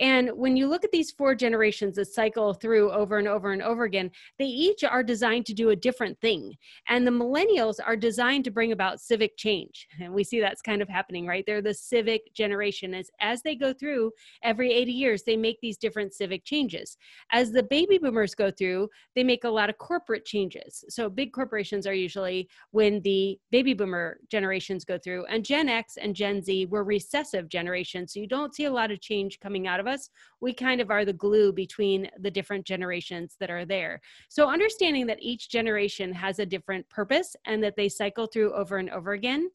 And 0.00 0.28
when 0.34 0.56
you 0.56 0.66
look 0.66 0.84
at 0.84 0.90
these 0.90 1.12
four 1.12 1.36
generations 1.36 1.94
that 1.96 2.06
cycle 2.06 2.52
through 2.52 2.90
over 2.90 3.18
and 3.18 3.28
over 3.28 3.52
and 3.52 3.62
over 3.62 3.84
again, 3.84 4.10
they 4.40 4.46
each 4.46 4.82
are 4.82 5.04
designed 5.04 5.46
to 5.46 5.54
do 5.54 5.70
a 5.70 5.76
different 5.76 6.20
thing. 6.20 6.52
And 6.88 7.06
the 7.06 7.12
millennials 7.12 7.76
are 7.84 7.96
designed 7.96 8.44
to 8.44 8.50
bring 8.50 8.72
about 8.72 9.00
civic 9.00 9.36
change. 9.36 9.86
And 10.00 10.12
we 10.12 10.24
see 10.24 10.40
that's 10.40 10.62
kind 10.62 10.82
of 10.82 10.88
happening, 10.88 11.26
right? 11.28 11.44
They're 11.46 11.62
the 11.62 11.74
civic 11.74 12.34
generation. 12.34 12.92
As, 12.92 13.08
as 13.20 13.42
they 13.42 13.54
go 13.54 13.72
through 13.72 14.10
every 14.42 14.72
80 14.72 14.92
years, 14.92 15.22
they 15.22 15.36
make 15.36 15.58
these 15.62 15.78
different 15.78 16.12
civic 16.12 16.44
changes. 16.44 16.96
As 17.30 17.52
the 17.52 17.62
baby 17.62 17.98
boomers 17.98 18.34
go 18.34 18.50
through, 18.50 18.88
they 19.14 19.22
make 19.22 19.44
a 19.44 19.48
lot 19.48 19.70
of 19.70 19.78
corporate 19.78 20.24
changes. 20.24 20.84
So 20.88 21.08
big 21.08 21.32
corporations 21.32 21.86
are 21.86 21.94
usually 21.94 22.48
when 22.72 23.00
the 23.02 23.38
baby 23.52 23.74
boomer 23.74 24.18
generations 24.28 24.84
go 24.84 24.98
through. 24.98 25.24
And 25.26 25.44
Gen 25.52 25.68
X 25.68 25.98
and 25.98 26.16
Gen 26.16 26.40
Z 26.40 26.64
were 26.70 26.82
recessive 26.82 27.46
generations. 27.46 28.14
So 28.14 28.20
you 28.20 28.26
don't 28.26 28.54
see 28.54 28.64
a 28.64 28.72
lot 28.72 28.90
of 28.90 29.02
change 29.02 29.38
coming 29.38 29.66
out 29.66 29.80
of 29.80 29.86
us. 29.86 30.08
We 30.40 30.54
kind 30.54 30.80
of 30.80 30.90
are 30.90 31.04
the 31.04 31.12
glue 31.12 31.52
between 31.52 32.08
the 32.20 32.30
different 32.30 32.64
generations 32.64 33.36
that 33.38 33.50
are 33.50 33.66
there. 33.66 34.00
So 34.30 34.48
understanding 34.48 35.06
that 35.08 35.22
each 35.22 35.50
generation 35.50 36.10
has 36.14 36.38
a 36.38 36.46
different 36.46 36.88
purpose 36.88 37.36
and 37.44 37.62
that 37.62 37.76
they 37.76 37.90
cycle 37.90 38.26
through 38.26 38.54
over 38.54 38.78
and 38.78 38.88
over 38.88 39.12
again 39.12 39.50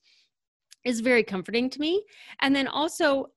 is 0.84 1.00
very 1.00 1.24
comforting 1.24 1.68
to 1.72 1.80
me. 1.80 2.04
And 2.42 2.56
then 2.56 2.68
also, 2.68 3.32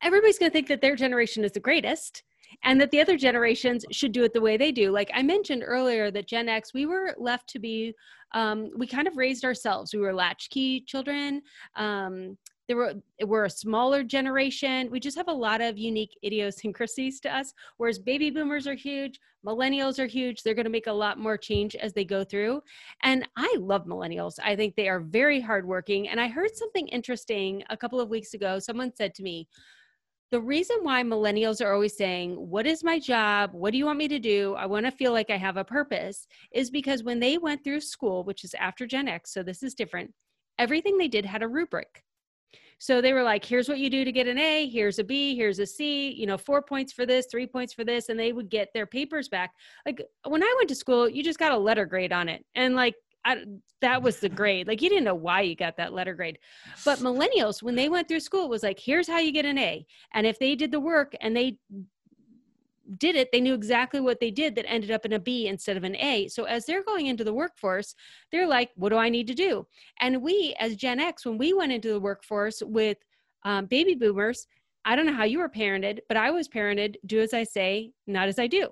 everybody's 0.00 0.38
going 0.38 0.50
to 0.50 0.54
think 0.54 0.68
that 0.68 0.80
their 0.80 0.96
generation 0.96 1.44
is 1.44 1.52
the 1.52 1.60
greatest 1.60 2.22
and 2.64 2.80
that 2.80 2.90
the 2.92 3.00
other 3.00 3.18
generations 3.18 3.84
should 3.90 4.12
do 4.12 4.24
it 4.24 4.32
the 4.32 4.40
way 4.40 4.56
they 4.56 4.72
do. 4.72 4.90
Like 4.90 5.10
I 5.12 5.22
mentioned 5.22 5.64
earlier, 5.66 6.10
that 6.12 6.28
Gen 6.28 6.48
X, 6.48 6.72
we 6.72 6.86
were 6.86 7.14
left 7.18 7.46
to 7.50 7.58
be, 7.58 7.94
um, 8.36 8.70
we 8.76 8.86
kind 8.86 9.08
of 9.08 9.16
raised 9.16 9.46
ourselves. 9.46 9.94
We 9.94 10.00
were 10.00 10.12
latchkey 10.12 10.82
children. 10.82 11.40
Um, 11.74 12.36
there 12.68 12.76
were 12.76 12.94
we're 13.24 13.46
a 13.46 13.50
smaller 13.50 14.02
generation. 14.02 14.90
We 14.90 15.00
just 15.00 15.16
have 15.16 15.28
a 15.28 15.32
lot 15.32 15.62
of 15.62 15.78
unique 15.78 16.18
idiosyncrasies 16.22 17.18
to 17.20 17.34
us. 17.34 17.54
Whereas 17.78 17.98
baby 17.98 18.28
boomers 18.28 18.66
are 18.66 18.74
huge, 18.74 19.18
millennials 19.46 19.98
are 19.98 20.06
huge. 20.06 20.42
They're 20.42 20.54
going 20.54 20.64
to 20.64 20.70
make 20.70 20.86
a 20.86 20.92
lot 20.92 21.18
more 21.18 21.38
change 21.38 21.76
as 21.76 21.94
they 21.94 22.04
go 22.04 22.24
through. 22.24 22.60
And 23.02 23.26
I 23.38 23.56
love 23.58 23.86
millennials. 23.86 24.34
I 24.44 24.54
think 24.54 24.76
they 24.76 24.88
are 24.88 25.00
very 25.00 25.40
hardworking. 25.40 26.08
And 26.08 26.20
I 26.20 26.28
heard 26.28 26.54
something 26.54 26.88
interesting 26.88 27.62
a 27.70 27.76
couple 27.76 28.00
of 28.00 28.10
weeks 28.10 28.34
ago. 28.34 28.58
Someone 28.58 28.92
said 28.94 29.14
to 29.14 29.22
me, 29.22 29.48
the 30.30 30.40
reason 30.40 30.78
why 30.82 31.02
millennials 31.02 31.64
are 31.64 31.72
always 31.72 31.96
saying, 31.96 32.34
What 32.34 32.66
is 32.66 32.82
my 32.82 32.98
job? 32.98 33.50
What 33.52 33.70
do 33.70 33.78
you 33.78 33.86
want 33.86 33.98
me 33.98 34.08
to 34.08 34.18
do? 34.18 34.54
I 34.54 34.66
want 34.66 34.86
to 34.86 34.92
feel 34.92 35.12
like 35.12 35.30
I 35.30 35.36
have 35.36 35.56
a 35.56 35.64
purpose 35.64 36.26
is 36.52 36.70
because 36.70 37.04
when 37.04 37.20
they 37.20 37.38
went 37.38 37.62
through 37.62 37.80
school, 37.80 38.24
which 38.24 38.44
is 38.44 38.54
after 38.54 38.86
Gen 38.86 39.08
X, 39.08 39.32
so 39.32 39.42
this 39.42 39.62
is 39.62 39.74
different, 39.74 40.12
everything 40.58 40.98
they 40.98 41.08
did 41.08 41.24
had 41.24 41.42
a 41.42 41.48
rubric. 41.48 42.02
So 42.78 43.00
they 43.00 43.14
were 43.14 43.22
like, 43.22 43.44
here's 43.44 43.68
what 43.68 43.78
you 43.78 43.88
do 43.88 44.04
to 44.04 44.12
get 44.12 44.26
an 44.26 44.36
A, 44.36 44.68
here's 44.68 44.98
a 44.98 45.04
B, 45.04 45.34
here's 45.34 45.60
a 45.60 45.66
C, 45.66 46.10
you 46.10 46.26
know, 46.26 46.36
four 46.36 46.60
points 46.60 46.92
for 46.92 47.06
this, 47.06 47.26
three 47.30 47.46
points 47.46 47.72
for 47.72 47.84
this. 47.84 48.10
And 48.10 48.20
they 48.20 48.32
would 48.32 48.50
get 48.50 48.68
their 48.74 48.86
papers 48.86 49.28
back. 49.28 49.52
Like 49.86 50.02
when 50.26 50.42
I 50.42 50.54
went 50.58 50.68
to 50.68 50.74
school, 50.74 51.08
you 51.08 51.22
just 51.22 51.38
got 51.38 51.52
a 51.52 51.58
letter 51.58 51.86
grade 51.86 52.12
on 52.12 52.28
it. 52.28 52.44
And 52.54 52.74
like 52.74 52.94
I, 53.26 53.44
that 53.80 54.02
was 54.02 54.20
the 54.20 54.28
grade. 54.28 54.68
Like 54.68 54.80
you 54.80 54.88
didn't 54.88 55.04
know 55.04 55.14
why 55.14 55.40
you 55.40 55.56
got 55.56 55.76
that 55.78 55.92
letter 55.92 56.14
grade. 56.14 56.38
But 56.84 57.00
millennials, 57.00 57.60
when 57.62 57.74
they 57.74 57.88
went 57.88 58.06
through 58.06 58.20
school, 58.20 58.48
was 58.48 58.62
like, 58.62 58.78
here's 58.78 59.08
how 59.08 59.18
you 59.18 59.32
get 59.32 59.44
an 59.44 59.58
A. 59.58 59.84
And 60.14 60.26
if 60.26 60.38
they 60.38 60.54
did 60.54 60.70
the 60.70 60.80
work 60.80 61.14
and 61.20 61.36
they 61.36 61.58
did 62.98 63.16
it, 63.16 63.32
they 63.32 63.40
knew 63.40 63.54
exactly 63.54 63.98
what 63.98 64.20
they 64.20 64.30
did 64.30 64.54
that 64.54 64.70
ended 64.70 64.92
up 64.92 65.04
in 65.04 65.12
a 65.12 65.18
B 65.18 65.48
instead 65.48 65.76
of 65.76 65.82
an 65.82 65.96
A. 65.96 66.28
So 66.28 66.44
as 66.44 66.66
they're 66.66 66.84
going 66.84 67.06
into 67.06 67.24
the 67.24 67.34
workforce, 67.34 67.96
they're 68.30 68.46
like, 68.46 68.70
what 68.76 68.90
do 68.90 68.96
I 68.96 69.08
need 69.08 69.26
to 69.26 69.34
do? 69.34 69.66
And 70.00 70.22
we, 70.22 70.54
as 70.60 70.76
Gen 70.76 71.00
X, 71.00 71.26
when 71.26 71.36
we 71.36 71.52
went 71.52 71.72
into 71.72 71.88
the 71.88 72.00
workforce 72.00 72.62
with 72.64 72.98
um, 73.44 73.66
baby 73.66 73.96
boomers, 73.96 74.46
I 74.84 74.94
don't 74.94 75.06
know 75.06 75.14
how 75.14 75.24
you 75.24 75.40
were 75.40 75.48
parented, 75.48 75.98
but 76.06 76.16
I 76.16 76.30
was 76.30 76.48
parented 76.48 76.94
do 77.04 77.20
as 77.20 77.34
I 77.34 77.42
say, 77.42 77.90
not 78.06 78.28
as 78.28 78.38
I 78.38 78.46
do. 78.46 78.68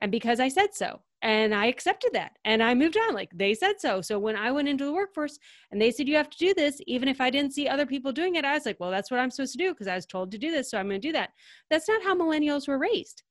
And 0.00 0.10
because 0.10 0.40
I 0.40 0.48
said 0.48 0.74
so 0.74 1.00
and 1.24 1.54
I 1.54 1.66
accepted 1.66 2.12
that 2.12 2.36
and 2.44 2.62
I 2.62 2.74
moved 2.74 2.98
on. 2.98 3.14
Like 3.14 3.30
they 3.34 3.54
said 3.54 3.80
so. 3.80 4.02
So 4.02 4.18
when 4.18 4.36
I 4.36 4.52
went 4.52 4.68
into 4.68 4.84
the 4.84 4.92
workforce 4.92 5.38
and 5.72 5.80
they 5.80 5.90
said, 5.90 6.06
you 6.06 6.16
have 6.16 6.28
to 6.28 6.38
do 6.38 6.52
this, 6.52 6.80
even 6.86 7.08
if 7.08 7.18
I 7.18 7.30
didn't 7.30 7.54
see 7.54 7.66
other 7.66 7.86
people 7.86 8.12
doing 8.12 8.34
it, 8.34 8.44
I 8.44 8.52
was 8.52 8.66
like, 8.66 8.78
well, 8.78 8.90
that's 8.90 9.10
what 9.10 9.18
I'm 9.18 9.30
supposed 9.30 9.52
to 9.52 9.58
do 9.58 9.72
because 9.72 9.88
I 9.88 9.94
was 9.94 10.04
told 10.04 10.30
to 10.32 10.38
do 10.38 10.50
this. 10.50 10.70
So 10.70 10.78
I'm 10.78 10.86
going 10.86 11.00
to 11.00 11.08
do 11.08 11.12
that. 11.12 11.30
That's 11.70 11.88
not 11.88 12.02
how 12.02 12.14
millennials 12.14 12.68
were 12.68 12.78
raised 12.78 13.22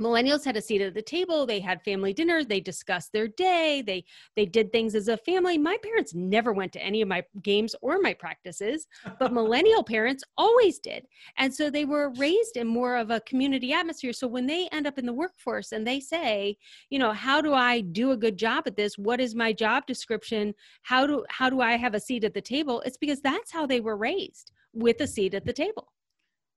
millennials 0.00 0.44
had 0.44 0.56
a 0.56 0.62
seat 0.62 0.82
at 0.82 0.94
the 0.94 1.02
table 1.02 1.46
they 1.46 1.60
had 1.60 1.82
family 1.82 2.12
dinners 2.12 2.46
they 2.46 2.60
discussed 2.60 3.12
their 3.12 3.28
day 3.28 3.82
they 3.86 4.04
they 4.34 4.46
did 4.46 4.72
things 4.72 4.94
as 4.94 5.08
a 5.08 5.16
family. 5.16 5.58
My 5.58 5.76
parents 5.82 6.14
never 6.14 6.52
went 6.52 6.72
to 6.72 6.82
any 6.82 7.02
of 7.02 7.08
my 7.08 7.22
games 7.42 7.74
or 7.80 7.98
my 7.98 8.14
practices 8.14 8.86
but 9.18 9.32
millennial 9.40 9.82
parents 9.82 10.24
always 10.36 10.78
did. 10.78 11.06
And 11.38 11.54
so 11.54 11.70
they 11.70 11.84
were 11.84 12.12
raised 12.16 12.56
in 12.56 12.66
more 12.66 12.96
of 12.96 13.10
a 13.10 13.20
community 13.20 13.72
atmosphere. 13.72 14.12
So 14.12 14.26
when 14.26 14.46
they 14.46 14.68
end 14.72 14.86
up 14.86 14.98
in 14.98 15.06
the 15.06 15.12
workforce 15.12 15.72
and 15.72 15.86
they 15.86 16.00
say 16.00 16.56
you 16.90 16.98
know 16.98 17.12
how 17.12 17.40
do 17.40 17.54
i 17.54 17.80
do 17.80 18.12
a 18.12 18.16
good 18.16 18.36
job 18.36 18.64
at 18.66 18.76
this? 18.76 18.98
What 18.98 19.20
is 19.20 19.34
my 19.34 19.52
job 19.52 19.86
description? 19.86 20.54
How 20.82 21.06
do 21.06 21.24
how 21.28 21.50
do 21.50 21.60
i 21.60 21.76
have 21.76 21.94
a 21.94 22.00
seat 22.00 22.24
at 22.24 22.34
the 22.34 22.40
table? 22.40 22.82
It's 22.82 22.98
because 22.98 23.20
that's 23.20 23.52
how 23.52 23.66
they 23.66 23.80
were 23.80 23.96
raised 23.96 24.52
with 24.72 25.00
a 25.00 25.06
seat 25.06 25.34
at 25.34 25.46
the 25.46 25.52
table 25.52 25.88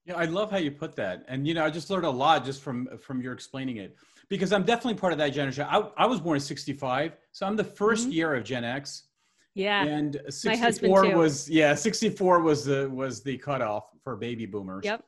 yeah, 0.06 0.16
I 0.16 0.24
love 0.24 0.50
how 0.50 0.56
you 0.58 0.70
put 0.70 0.96
that, 0.96 1.24
and 1.28 1.46
you 1.46 1.54
know, 1.54 1.64
I 1.64 1.70
just 1.70 1.90
learned 1.90 2.06
a 2.06 2.10
lot 2.10 2.44
just 2.44 2.62
from 2.62 2.88
from 2.98 3.20
your 3.20 3.32
explaining 3.32 3.76
it 3.76 3.96
because 4.28 4.52
I'm 4.52 4.64
definitely 4.64 4.98
part 4.98 5.12
of 5.12 5.18
that 5.18 5.30
generation. 5.30 5.66
I, 5.68 5.88
I 5.96 6.06
was 6.06 6.20
born 6.20 6.36
in 6.36 6.40
'65, 6.40 7.16
so 7.32 7.46
I'm 7.46 7.56
the 7.56 7.64
1st 7.64 7.76
mm-hmm. 7.76 8.10
year 8.10 8.34
of 8.34 8.44
Gen 8.44 8.64
X. 8.64 9.04
Yeah, 9.54 9.84
and 9.84 10.20
64 10.28 11.16
was 11.16 11.50
yeah, 11.50 11.74
64 11.74 12.40
was 12.40 12.64
the 12.64 12.88
was 12.88 13.22
the 13.22 13.36
cutoff 13.36 13.84
for 14.02 14.16
baby 14.16 14.46
boomers. 14.46 14.84
Yep. 14.84 15.04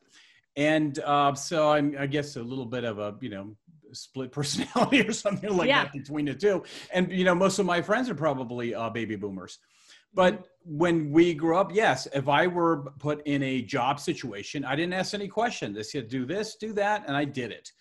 And 0.56 0.98
uh, 0.98 1.34
so 1.34 1.70
I'm, 1.70 1.96
I 1.98 2.06
guess, 2.06 2.36
a 2.36 2.42
little 2.42 2.66
bit 2.66 2.84
of 2.84 2.98
a 2.98 3.16
you 3.20 3.30
know 3.30 3.56
split 3.92 4.32
personality 4.40 5.00
or 5.00 5.12
something 5.12 5.56
like 5.56 5.68
yeah. 5.68 5.84
that 5.84 5.92
between 5.92 6.26
the 6.26 6.34
two. 6.34 6.64
And 6.92 7.10
you 7.10 7.24
know, 7.24 7.34
most 7.34 7.58
of 7.58 7.66
my 7.66 7.80
friends 7.82 8.10
are 8.10 8.14
probably 8.14 8.74
uh, 8.74 8.90
baby 8.90 9.16
boomers. 9.16 9.58
But 10.14 10.46
when 10.64 11.10
we 11.10 11.34
grew 11.34 11.56
up, 11.56 11.74
yes, 11.74 12.06
if 12.14 12.28
I 12.28 12.46
were 12.46 12.92
put 12.98 13.26
in 13.26 13.42
a 13.42 13.62
job 13.62 13.98
situation, 13.98 14.64
I 14.64 14.76
didn't 14.76 14.92
ask 14.92 15.14
any 15.14 15.28
question. 15.28 15.72
They 15.72 15.82
said, 15.82 16.08
do 16.08 16.24
this, 16.24 16.56
do 16.56 16.72
that, 16.74 17.04
and 17.06 17.16
I 17.16 17.24
did 17.24 17.50
it. 17.50 17.72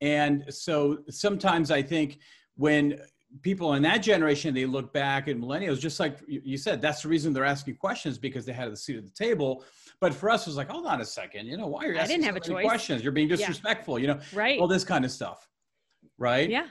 And 0.00 0.44
so 0.48 0.98
sometimes 1.10 1.70
I 1.70 1.82
think 1.82 2.18
when 2.56 3.00
people 3.42 3.74
in 3.74 3.82
that 3.82 3.98
generation 3.98 4.52
they 4.52 4.66
look 4.66 4.92
back 4.92 5.28
at 5.28 5.36
millennials 5.36 5.78
just 5.78 6.00
like 6.00 6.18
you 6.26 6.56
said 6.56 6.82
that's 6.82 7.02
the 7.02 7.08
reason 7.08 7.32
they're 7.32 7.44
asking 7.44 7.76
questions 7.76 8.18
because 8.18 8.44
they 8.44 8.52
had 8.52 8.66
a 8.66 8.76
seat 8.76 8.96
at 8.96 9.04
the 9.04 9.10
table. 9.10 9.64
But 10.00 10.12
for 10.12 10.30
us 10.30 10.46
it 10.46 10.50
was 10.50 10.56
like 10.56 10.68
hold 10.68 10.86
on 10.86 11.00
a 11.00 11.04
second 11.04 11.46
you 11.46 11.56
know 11.56 11.68
why 11.68 11.84
are 11.84 11.92
you 11.92 11.98
asking 11.98 12.02
I 12.02 12.26
didn't 12.26 12.34
have 12.34 12.44
so 12.44 12.52
a 12.52 12.54
many 12.54 12.64
choice. 12.64 12.70
questions? 12.70 13.02
You're 13.04 13.12
being 13.12 13.28
disrespectful 13.28 13.98
you 14.00 14.08
know 14.08 14.18
right. 14.32 14.58
all 14.58 14.66
this 14.66 14.82
kind 14.82 15.04
of 15.04 15.12
stuff 15.12 15.48
right? 16.18 16.50
Yeah. 16.50 16.66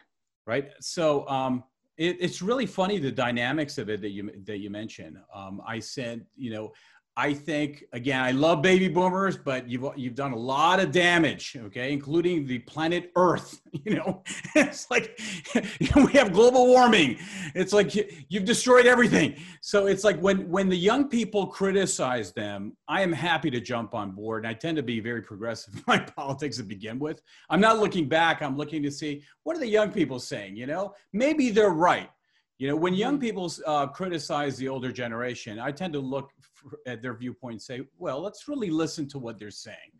Right? 0.45 0.69
So 0.81 1.27
um 1.29 1.63
it, 1.99 2.15
it's 2.19 2.41
really 2.41 2.65
funny 2.65 2.97
the 2.97 3.11
dynamics 3.11 3.77
of 3.77 3.89
it 3.89 4.01
that 4.01 4.11
you 4.11 4.31
that 4.45 4.59
you 4.59 4.69
mentioned. 4.69 5.17
Um 5.33 5.61
i 5.67 5.79
said 5.79 6.25
you 6.35 6.51
know 6.51 6.71
I 7.19 7.33
think 7.33 7.83
again, 7.91 8.21
I 8.21 8.31
love 8.31 8.61
baby 8.61 8.87
boomers, 8.87 9.35
but 9.35 9.69
you've 9.69 9.85
you've 9.97 10.15
done 10.15 10.31
a 10.31 10.37
lot 10.37 10.79
of 10.79 10.93
damage, 10.93 11.57
okay, 11.65 11.91
including 11.91 12.47
the 12.47 12.59
planet 12.59 13.11
Earth. 13.15 13.61
You 13.85 13.95
know, 13.95 14.23
it's 14.55 14.89
like 14.89 15.19
we 15.95 16.11
have 16.13 16.33
global 16.33 16.67
warming. 16.67 17.17
It's 17.55 17.71
like 17.71 17.93
you, 17.95 18.03
you've 18.27 18.45
destroyed 18.45 18.85
everything. 18.87 19.35
So 19.61 19.85
it's 19.85 20.03
like 20.03 20.19
when 20.19 20.49
when 20.49 20.69
the 20.69 20.77
young 20.77 21.07
people 21.07 21.45
criticize 21.47 22.31
them, 22.31 22.75
I 22.87 23.01
am 23.01 23.11
happy 23.11 23.51
to 23.51 23.61
jump 23.61 23.93
on 23.93 24.11
board. 24.11 24.43
And 24.43 24.51
I 24.51 24.53
tend 24.53 24.77
to 24.77 24.83
be 24.83 24.99
very 24.99 25.21
progressive 25.21 25.75
in 25.75 25.83
my 25.87 25.99
politics 25.99 26.57
to 26.57 26.63
begin 26.63 26.99
with. 26.99 27.21
I'm 27.49 27.61
not 27.61 27.79
looking 27.79 28.07
back. 28.09 28.41
I'm 28.41 28.57
looking 28.57 28.81
to 28.83 28.91
see 28.91 29.23
what 29.43 29.55
are 29.55 29.59
the 29.59 29.67
young 29.67 29.91
people 29.91 30.19
saying. 30.19 30.55
You 30.55 30.65
know, 30.65 30.93
maybe 31.13 31.51
they're 31.51 31.69
right. 31.69 32.09
You 32.59 32.67
know, 32.67 32.75
when 32.75 32.93
young 32.93 33.19
people 33.19 33.51
uh, 33.65 33.87
criticize 33.87 34.57
the 34.57 34.67
older 34.67 34.91
generation, 34.91 35.59
I 35.59 35.71
tend 35.71 35.93
to 35.93 35.99
look 35.99 36.29
at 36.85 37.01
their 37.01 37.15
viewpoint 37.15 37.53
and 37.53 37.61
say, 37.61 37.81
well, 37.97 38.21
let's 38.21 38.49
really 38.49 38.69
listen 38.69 39.07
to 39.09 39.17
what 39.17 39.39
they're 39.39 39.49
saying, 39.49 39.93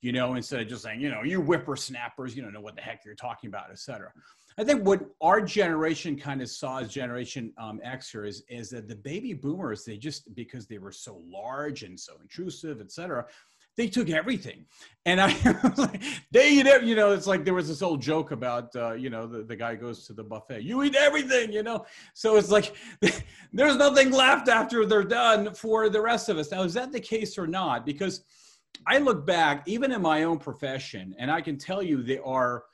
you 0.00 0.12
know, 0.12 0.34
instead 0.34 0.60
of 0.60 0.68
just 0.68 0.84
saying, 0.84 1.00
you 1.00 1.10
know, 1.10 1.22
you 1.24 1.42
whippersnappers, 1.42 2.36
you 2.36 2.42
don't 2.42 2.52
know 2.52 2.60
what 2.60 2.76
the 2.76 2.82
heck 2.82 3.04
you're 3.04 3.16
talking 3.16 3.48
about, 3.48 3.64
et 3.70 3.80
cetera. 3.80 4.12
I 4.56 4.62
think 4.62 4.86
what 4.86 5.00
our 5.20 5.40
generation 5.40 6.16
kind 6.16 6.40
of 6.40 6.48
saw 6.48 6.78
as 6.78 6.88
Generation 6.88 7.52
um, 7.58 7.80
Xer 7.84 8.28
is, 8.28 8.44
is 8.48 8.70
that 8.70 8.86
the 8.86 8.94
baby 8.94 9.34
boomers, 9.34 9.84
they 9.84 9.96
just, 9.96 10.32
because 10.36 10.68
they 10.68 10.78
were 10.78 10.92
so 10.92 11.20
large 11.26 11.82
and 11.82 11.98
so 11.98 12.12
intrusive, 12.22 12.80
et 12.80 12.92
cetera, 12.92 13.26
they 13.76 13.88
took 13.88 14.10
everything. 14.10 14.66
And 15.06 15.20
I 15.20 15.26
like, 15.76 16.02
they 16.30 16.52
eat 16.52 16.66
it, 16.66 16.84
you 16.84 16.94
know, 16.94 17.12
it's 17.12 17.26
like 17.26 17.44
there 17.44 17.54
was 17.54 17.68
this 17.68 17.82
old 17.82 18.00
joke 18.00 18.30
about, 18.30 18.74
uh, 18.76 18.92
you 18.92 19.10
know, 19.10 19.26
the, 19.26 19.42
the 19.42 19.56
guy 19.56 19.74
goes 19.74 20.06
to 20.06 20.12
the 20.12 20.24
buffet, 20.24 20.62
you 20.62 20.82
eat 20.82 20.94
everything, 20.94 21.52
you 21.52 21.62
know? 21.62 21.84
So 22.14 22.36
it's 22.36 22.50
like, 22.50 22.74
there's 23.52 23.76
nothing 23.76 24.10
left 24.10 24.48
after 24.48 24.86
they're 24.86 25.04
done 25.04 25.54
for 25.54 25.88
the 25.88 26.00
rest 26.00 26.28
of 26.28 26.38
us. 26.38 26.50
Now, 26.50 26.62
is 26.62 26.74
that 26.74 26.92
the 26.92 27.00
case 27.00 27.36
or 27.36 27.46
not? 27.46 27.84
Because 27.84 28.22
I 28.86 28.98
look 28.98 29.26
back, 29.26 29.62
even 29.66 29.92
in 29.92 30.02
my 30.02 30.24
own 30.24 30.38
profession, 30.38 31.14
and 31.18 31.30
I 31.30 31.40
can 31.40 31.58
tell 31.58 31.82
you 31.82 32.02
there 32.02 32.24
are, 32.26 32.64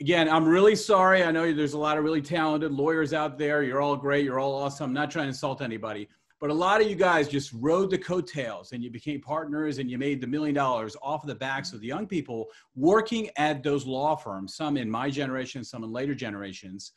again, 0.00 0.28
I'm 0.28 0.46
really 0.46 0.76
sorry. 0.76 1.22
I 1.22 1.30
know 1.30 1.52
there's 1.52 1.74
a 1.74 1.78
lot 1.78 1.98
of 1.98 2.04
really 2.04 2.22
talented 2.22 2.72
lawyers 2.72 3.12
out 3.12 3.38
there. 3.38 3.62
You're 3.62 3.80
all 3.80 3.96
great. 3.96 4.24
You're 4.24 4.40
all 4.40 4.54
awesome. 4.54 4.86
I'm 4.86 4.94
not 4.94 5.10
trying 5.10 5.24
to 5.24 5.28
insult 5.28 5.60
anybody. 5.60 6.08
But 6.40 6.50
a 6.50 6.54
lot 6.54 6.80
of 6.80 6.88
you 6.88 6.94
guys 6.94 7.28
just 7.28 7.52
rode 7.52 7.90
the 7.90 7.98
coattails 7.98 8.72
and 8.72 8.82
you 8.82 8.90
became 8.90 9.20
partners 9.20 9.78
and 9.78 9.90
you 9.90 9.98
made 9.98 10.20
the 10.20 10.26
million 10.26 10.54
dollars 10.54 10.96
off 11.02 11.24
of 11.24 11.28
the 11.28 11.34
backs 11.34 11.72
of 11.72 11.80
the 11.80 11.86
young 11.86 12.06
people 12.06 12.46
working 12.76 13.28
at 13.36 13.62
those 13.62 13.86
law 13.86 14.14
firms, 14.14 14.54
some 14.54 14.76
in 14.76 14.88
my 14.88 15.10
generation, 15.10 15.64
some 15.64 15.82
in 15.82 15.92
later 15.92 16.14
generations, 16.14 16.92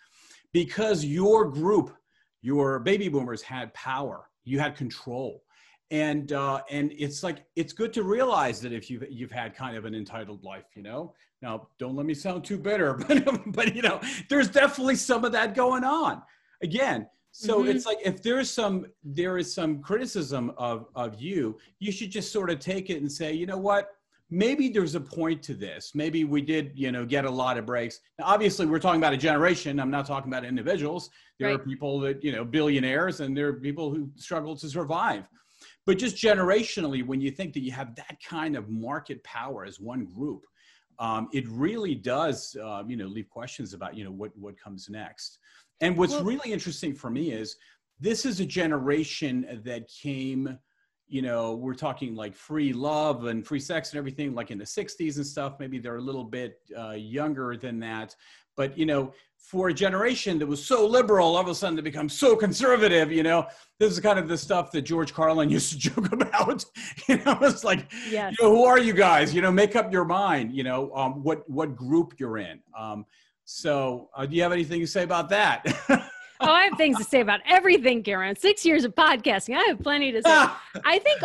because 0.53 1.03
your 1.03 1.45
group, 1.45 1.95
your 2.41 2.79
baby 2.79 3.09
boomers 3.09 3.41
had 3.41 3.73
power, 3.73 4.29
you 4.43 4.59
had 4.59 4.75
control. 4.75 5.43
And 5.89 6.31
uh, 6.31 6.61
and 6.69 6.93
it's 6.97 7.21
like 7.21 7.43
it's 7.57 7.73
good 7.73 7.91
to 7.93 8.03
realize 8.03 8.61
that 8.61 8.71
if 8.71 8.89
you've 8.89 9.03
you've 9.09 9.31
had 9.31 9.53
kind 9.53 9.75
of 9.75 9.83
an 9.83 9.93
entitled 9.93 10.41
life, 10.41 10.63
you 10.73 10.83
know. 10.83 11.13
Now, 11.41 11.67
don't 11.79 11.97
let 11.97 12.05
me 12.05 12.13
sound 12.13 12.45
too 12.45 12.57
bitter, 12.57 12.93
but 13.07 13.41
but 13.47 13.75
you 13.75 13.81
know, 13.81 13.99
there's 14.29 14.47
definitely 14.47 14.95
some 14.95 15.25
of 15.25 15.33
that 15.33 15.53
going 15.53 15.83
on. 15.83 16.21
Again, 16.63 17.07
so 17.31 17.59
mm-hmm. 17.59 17.69
it's 17.69 17.85
like 17.85 17.99
if 18.03 18.21
there's 18.21 18.49
some 18.49 18.85
there 19.03 19.37
is 19.37 19.53
some 19.53 19.81
criticism 19.81 20.51
of 20.57 20.87
of 20.95 21.19
you, 21.19 21.57
you 21.79 21.91
should 21.91 22.11
just 22.11 22.31
sort 22.31 22.49
of 22.49 22.59
take 22.59 22.89
it 22.89 22.97
and 23.01 23.11
say, 23.11 23.33
you 23.33 23.45
know 23.45 23.57
what? 23.57 23.89
Maybe 24.29 24.69
there's 24.69 24.95
a 24.95 25.01
point 25.01 25.43
to 25.43 25.53
this. 25.53 25.91
Maybe 25.93 26.23
we 26.23 26.41
did, 26.41 26.71
you 26.75 26.91
know, 26.91 27.05
get 27.05 27.25
a 27.25 27.29
lot 27.29 27.57
of 27.57 27.65
breaks. 27.65 27.99
Now, 28.17 28.25
obviously, 28.27 28.65
we're 28.65 28.79
talking 28.79 29.01
about 29.01 29.13
a 29.13 29.17
generation. 29.17 29.77
I'm 29.79 29.91
not 29.91 30.05
talking 30.05 30.31
about 30.31 30.45
individuals. 30.45 31.09
There 31.37 31.49
right. 31.49 31.59
are 31.59 31.63
people 31.63 31.99
that, 32.01 32.23
you 32.23 32.31
know, 32.31 32.45
billionaires, 32.45 33.19
and 33.19 33.35
there 33.35 33.47
are 33.47 33.53
people 33.53 33.93
who 33.93 34.09
struggle 34.15 34.55
to 34.55 34.69
survive. 34.69 35.25
But 35.85 35.97
just 35.97 36.15
generationally, 36.15 37.05
when 37.05 37.19
you 37.19 37.31
think 37.31 37.53
that 37.53 37.61
you 37.61 37.71
have 37.71 37.95
that 37.95 38.17
kind 38.23 38.55
of 38.55 38.69
market 38.69 39.21
power 39.23 39.65
as 39.65 39.79
one 39.79 40.05
group, 40.05 40.43
um, 40.99 41.27
it 41.33 41.45
really 41.49 41.95
does, 41.95 42.55
uh, 42.63 42.83
you 42.87 42.95
know, 42.95 43.07
leave 43.07 43.29
questions 43.29 43.73
about, 43.73 43.97
you 43.97 44.03
know, 44.03 44.11
what 44.11 44.31
what 44.37 44.57
comes 44.57 44.89
next. 44.89 45.39
And 45.81 45.97
what's 45.97 46.13
well, 46.13 46.23
really 46.23 46.53
interesting 46.53 46.93
for 46.93 47.09
me 47.09 47.31
is 47.31 47.57
this 47.99 48.25
is 48.25 48.39
a 48.39 48.45
generation 48.45 49.61
that 49.63 49.87
came, 49.89 50.57
you 51.07 51.21
know, 51.21 51.55
we're 51.55 51.75
talking 51.75 52.15
like 52.15 52.35
free 52.35 52.71
love 52.71 53.25
and 53.25 53.45
free 53.45 53.59
sex 53.59 53.91
and 53.91 53.97
everything, 53.97 54.33
like 54.33 54.51
in 54.51 54.57
the 54.57 54.63
60s 54.63 55.17
and 55.17 55.25
stuff. 55.25 55.55
Maybe 55.59 55.79
they're 55.79 55.97
a 55.97 56.01
little 56.01 56.23
bit 56.23 56.59
uh, 56.77 56.91
younger 56.91 57.57
than 57.57 57.79
that. 57.79 58.15
But, 58.55 58.77
you 58.77 58.85
know, 58.85 59.13
for 59.37 59.69
a 59.69 59.73
generation 59.73 60.37
that 60.39 60.45
was 60.45 60.63
so 60.63 60.85
liberal, 60.85 61.35
all 61.35 61.41
of 61.41 61.47
a 61.47 61.55
sudden 61.55 61.75
to 61.75 61.81
become 61.81 62.09
so 62.09 62.35
conservative, 62.35 63.11
you 63.11 63.23
know, 63.23 63.47
this 63.79 63.91
is 63.91 63.99
kind 63.99 64.19
of 64.19 64.27
the 64.27 64.37
stuff 64.37 64.71
that 64.71 64.83
George 64.83 65.13
Carlin 65.13 65.49
used 65.57 65.71
to 65.71 65.77
joke 65.77 66.11
about. 66.11 66.63
you 67.07 67.17
know, 67.17 67.37
it's 67.41 67.63
like, 67.63 67.91
yes. 68.09 68.35
you 68.37 68.45
know, 68.45 68.55
who 68.55 68.65
are 68.65 68.79
you 68.79 68.93
guys? 68.93 69.33
You 69.33 69.41
know, 69.41 69.51
make 69.51 69.75
up 69.75 69.91
your 69.91 70.05
mind, 70.05 70.53
you 70.53 70.63
know, 70.63 70.93
um, 70.95 71.23
what, 71.23 71.49
what 71.49 71.75
group 71.75 72.13
you're 72.19 72.37
in. 72.37 72.59
Um, 72.77 73.05
so, 73.51 74.09
uh, 74.15 74.25
do 74.25 74.33
you 74.33 74.41
have 74.43 74.53
anything 74.53 74.79
to 74.79 74.87
say 74.87 75.03
about 75.03 75.27
that? 75.29 75.61
oh, 75.89 75.99
I 76.39 76.63
have 76.63 76.77
things 76.77 76.97
to 76.97 77.03
say 77.03 77.19
about 77.19 77.41
everything, 77.45 78.01
Cameron. 78.01 78.37
Six 78.37 78.65
years 78.65 78.85
of 78.85 78.95
podcasting. 78.95 79.57
I 79.57 79.63
have 79.67 79.79
plenty 79.79 80.13
to 80.13 80.21
say. 80.21 80.29
I 80.85 80.99
think 80.99 81.21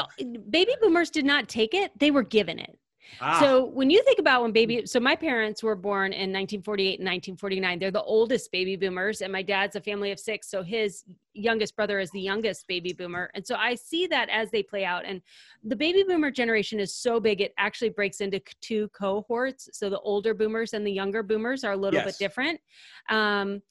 baby 0.51 0.75
boomers 0.81 1.11
did 1.11 1.25
not 1.25 1.49
take 1.49 1.73
it, 1.73 1.93
they 1.99 2.11
were 2.11 2.25
given 2.25 2.59
it. 2.59 2.77
Ah. 3.21 3.41
So 3.41 3.65
when 3.65 3.91
you 3.91 4.03
think 4.05 4.19
about 4.19 4.43
when 4.43 4.53
baby, 4.53 4.87
so 4.87 5.01
my 5.01 5.17
parents 5.17 5.63
were 5.63 5.75
born 5.75 6.13
in 6.13 6.33
1948 6.33 7.01
and 7.01 7.07
1949. 7.07 7.79
They're 7.79 7.91
the 7.91 8.03
oldest 8.03 8.51
baby 8.53 8.77
boomers, 8.77 9.21
and 9.23 9.33
my 9.33 9.43
dad's 9.43 9.77
a 9.77 9.81
family 9.81 10.13
of 10.13 10.19
six. 10.19 10.51
So 10.51 10.63
his 10.63 11.05
youngest 11.35 11.77
brother 11.77 11.99
is 11.99 12.11
the 12.11 12.21
youngest 12.21 12.67
baby 12.67 12.93
boomer. 12.93 13.31
And 13.35 13.47
so 13.47 13.57
I 13.57 13.75
see 13.75 14.07
that 14.09 14.29
as 14.31 14.51
they 14.51 14.63
play 14.63 14.85
out. 14.85 15.05
And 15.05 15.23
the 15.65 15.77
baby 15.77 16.03
boomer 16.03 16.31
generation 16.31 16.81
is 16.81 16.95
so 16.95 17.21
big, 17.21 17.41
it 17.41 17.55
actually 17.59 17.91
breaks 17.91 18.21
into 18.21 18.41
two 18.61 18.89
cohorts. 18.89 19.69
So 19.73 19.91
the 19.91 20.01
older 20.01 20.35
boomers 20.35 20.73
and 20.73 20.87
the 20.87 20.93
younger 20.93 21.23
boomers 21.23 21.65
are 21.65 21.73
a 21.73 21.77
little 21.77 22.01
yes. 22.01 22.07
bit 22.07 22.19
different. 22.19 22.61
Um, 23.09 23.63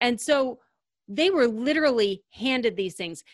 and 0.00 0.20
so 0.20 0.60
they 1.08 1.30
were 1.30 1.46
literally 1.46 2.22
handed 2.32 2.76
these 2.76 2.94
things. 2.94 3.24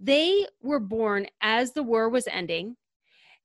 They 0.00 0.46
were 0.62 0.80
born 0.80 1.26
as 1.40 1.72
the 1.72 1.82
war 1.82 2.08
was 2.08 2.26
ending 2.26 2.76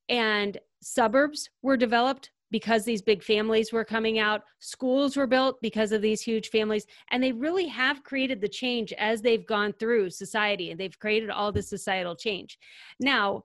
and 0.09 0.57
suburbs 0.81 1.49
were 1.61 1.77
developed 1.77 2.31
because 2.49 2.85
these 2.85 3.01
big 3.01 3.23
families 3.23 3.73
were 3.73 3.83
coming 3.83 4.19
out 4.19 4.41
schools 4.59 5.17
were 5.17 5.27
built 5.27 5.57
because 5.61 5.91
of 5.91 6.01
these 6.01 6.21
huge 6.21 6.49
families 6.49 6.85
and 7.11 7.21
they 7.21 7.31
really 7.31 7.67
have 7.67 8.03
created 8.03 8.39
the 8.39 8.47
change 8.47 8.93
as 8.93 9.21
they've 9.21 9.45
gone 9.45 9.73
through 9.73 10.09
society 10.09 10.71
and 10.71 10.79
they've 10.79 10.97
created 10.99 11.29
all 11.29 11.51
this 11.51 11.69
societal 11.69 12.15
change. 12.15 12.57
Now 12.99 13.43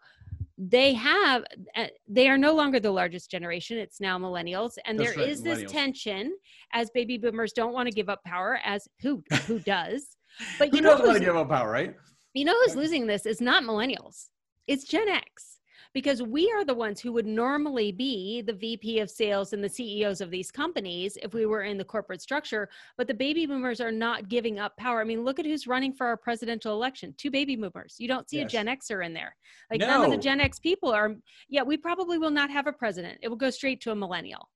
they 0.57 0.93
have 0.95 1.45
uh, 1.77 1.87
they 2.07 2.29
are 2.29 2.39
no 2.39 2.55
longer 2.55 2.79
the 2.79 2.91
largest 2.91 3.31
generation 3.31 3.79
it's 3.79 4.01
now 4.01 4.19
millennials 4.19 4.75
and 4.85 4.99
That's 4.99 5.15
there 5.15 5.19
right, 5.19 5.29
is 5.29 5.43
this 5.43 5.71
tension 5.71 6.33
as 6.73 6.91
baby 6.91 7.19
boomers 7.19 7.53
don't 7.53 7.73
want 7.73 7.89
to 7.89 7.93
give 7.93 8.09
up 8.09 8.23
power 8.25 8.61
as 8.65 8.87
who 9.01 9.23
who 9.47 9.59
does 9.67 10.17
but 10.59 10.73
you 10.73 10.79
who 10.79 10.83
know 10.83 10.91
doesn't 10.91 11.07
want 11.07 11.19
to 11.19 11.25
give 11.25 11.37
up 11.37 11.49
power 11.49 11.71
right? 11.71 11.95
you 12.35 12.45
know 12.45 12.55
who's 12.65 12.77
losing 12.77 13.07
this? 13.07 13.27
Is 13.27 13.41
not 13.41 13.65
millennials. 13.65 14.27
It's 14.67 14.85
gen 14.85 15.09
x 15.09 15.59
because 15.95 16.23
we 16.23 16.51
are 16.53 16.65
the 16.65 16.75
ones 16.75 17.01
who 17.01 17.13
would 17.13 17.27
normally 17.27 17.93
be 17.93 18.43
the 18.43 18.53
VP 18.53 19.01
of 19.01 19.11
sales 19.11 19.53
and 19.53 19.63
the 19.63 19.69
CEOs 19.69 20.21
of 20.21 20.31
these 20.31 20.51
companies 20.51 21.19
if 21.23 21.35
we 21.35 21.47
were 21.47 21.63
in 21.63 21.79
the 21.79 21.85
corporate 21.85 22.23
structure. 22.23 22.69
But 22.97 23.07
the 23.07 23.15
baby 23.15 23.47
boomers 23.47 23.81
are 23.81 23.93
not 23.93 24.29
giving 24.29 24.59
up 24.59 24.77
power. 24.77 25.01
I 25.01 25.05
mean, 25.05 25.25
look 25.25 25.39
at 25.39 25.47
who's 25.47 25.67
running 25.67 25.93
for 25.93 26.07
our 26.07 26.17
presidential 26.17 26.73
election 26.73 27.15
two 27.17 27.31
baby 27.31 27.57
boomers. 27.57 27.97
You 27.99 28.09
don't 28.09 28.29
see 28.29 28.39
yes. 28.39 28.47
a 28.47 28.49
Gen 28.49 28.67
Xer 28.67 29.05
in 29.05 29.13
there. 29.13 29.37
Like 29.71 29.81
no. 29.81 29.87
none 29.87 30.05
of 30.05 30.11
the 30.11 30.19
Gen 30.19 30.41
X 30.41 30.59
people 30.59 30.91
are, 30.91 31.15
yeah, 31.49 31.63
we 31.63 31.77
probably 31.77 32.19
will 32.19 32.31
not 32.31 32.51
have 32.51 32.67
a 32.67 32.73
president. 32.73 33.19
It 33.23 33.29
will 33.29 33.37
go 33.37 33.51
straight 33.51 33.81
to 33.83 33.93
a 33.93 33.95
millennial. 33.95 34.49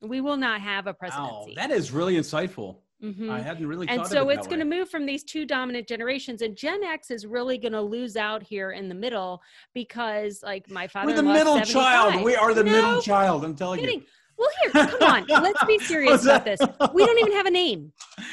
We 0.00 0.20
will 0.20 0.36
not 0.36 0.60
have 0.60 0.86
a 0.88 0.94
presidency. 0.94 1.54
Wow, 1.56 1.66
that 1.68 1.70
is 1.70 1.92
really 1.92 2.16
insightful. 2.16 2.78
Mm-hmm. 3.02 3.30
I 3.30 3.40
hadn't 3.40 3.66
really. 3.66 3.88
And 3.88 4.06
so 4.06 4.28
it 4.28 4.38
it's 4.38 4.46
going 4.46 4.60
to 4.60 4.64
move 4.64 4.88
from 4.88 5.06
these 5.06 5.24
two 5.24 5.44
dominant 5.44 5.88
generations, 5.88 6.40
and 6.42 6.56
Gen 6.56 6.84
X 6.84 7.10
is 7.10 7.26
really 7.26 7.58
going 7.58 7.72
to 7.72 7.80
lose 7.80 8.16
out 8.16 8.42
here 8.42 8.70
in 8.70 8.88
the 8.88 8.94
middle 8.94 9.42
because, 9.74 10.42
like, 10.42 10.70
my 10.70 10.86
father. 10.86 11.08
We're 11.08 11.16
the 11.16 11.22
middle 11.22 11.60
child. 11.62 12.22
We 12.22 12.36
are 12.36 12.54
the 12.54 12.62
no, 12.62 12.70
middle 12.70 13.02
child. 13.02 13.44
I'm 13.44 13.56
telling 13.56 13.80
kidding. 13.80 14.00
you. 14.00 14.06
Well, 14.38 14.48
here, 14.62 14.86
come 14.86 15.02
on. 15.02 15.26
Let's 15.42 15.64
be 15.64 15.78
serious 15.78 16.24
about 16.24 16.44
this. 16.44 16.58
We 16.94 17.04
don't 17.04 17.18
even 17.18 17.32
have 17.32 17.46
a 17.46 17.50
name. 17.50 17.92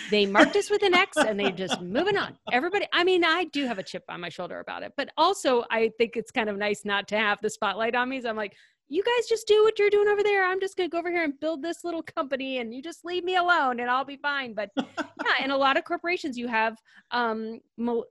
They 0.09 0.25
marked 0.37 0.55
us 0.55 0.69
with 0.69 0.81
an 0.81 0.95
X 0.95 1.17
and 1.17 1.39
they're 1.39 1.51
just 1.51 1.81
moving 1.81 2.17
on. 2.17 2.37
Everybody, 2.51 2.87
I 2.93 3.03
mean, 3.03 3.23
I 3.23 3.43
do 3.45 3.67
have 3.67 3.79
a 3.79 3.83
chip 3.83 4.05
on 4.09 4.21
my 4.21 4.29
shoulder 4.29 4.59
about 4.59 4.81
it, 4.83 4.93
but 4.97 5.09
also 5.17 5.65
I 5.69 5.91
think 5.97 6.15
it's 6.15 6.31
kind 6.31 6.49
of 6.49 6.57
nice 6.57 6.85
not 6.85 7.07
to 7.09 7.17
have 7.17 7.39
the 7.41 7.49
spotlight 7.49 7.95
on 7.95 8.09
me. 8.09 8.21
So 8.21 8.29
I'm 8.29 8.37
like, 8.37 8.55
you 8.91 9.03
guys 9.03 9.27
just 9.27 9.47
do 9.47 9.63
what 9.63 9.77
you're 9.77 9.91
doing 9.91 10.07
over 10.07 10.23
there. 10.23 10.43
I'm 10.43 10.59
just 10.59 10.75
going 10.75 10.89
to 10.89 10.91
go 10.91 10.97
over 10.97 11.11
here 11.11 11.23
and 11.23 11.39
build 11.39 11.61
this 11.61 11.83
little 11.83 12.01
company 12.01 12.57
and 12.57 12.73
you 12.73 12.81
just 12.81 13.05
leave 13.05 13.23
me 13.23 13.35
alone 13.35 13.79
and 13.79 13.89
I'll 13.89 14.03
be 14.03 14.17
fine. 14.17 14.55
But 14.55 14.71
yeah, 14.77 15.43
in 15.43 15.51
a 15.51 15.57
lot 15.57 15.77
of 15.77 15.83
corporations 15.83 16.37
you 16.37 16.47
have 16.47 16.75
um 17.11 17.59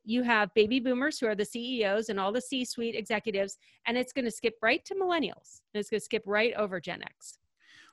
you 0.05 0.23
have 0.23 0.55
baby 0.55 0.79
boomers 0.79 1.19
who 1.19 1.27
are 1.27 1.35
the 1.35 1.45
CEOs 1.45 2.09
and 2.09 2.21
all 2.21 2.33
the 2.33 2.41
C-suite 2.41 2.95
executives 2.95 3.59
and 3.87 3.99
it's 3.99 4.13
going 4.13 4.25
to 4.25 4.31
skip 4.31 4.55
right 4.63 4.85
to 4.85 4.95
millennials. 4.95 5.61
And 5.75 5.81
it's 5.81 5.91
going 5.91 6.01
to 6.01 6.05
skip 6.05 6.23
right 6.27 6.55
over 6.55 6.81
Gen 6.81 7.03
X. 7.03 7.39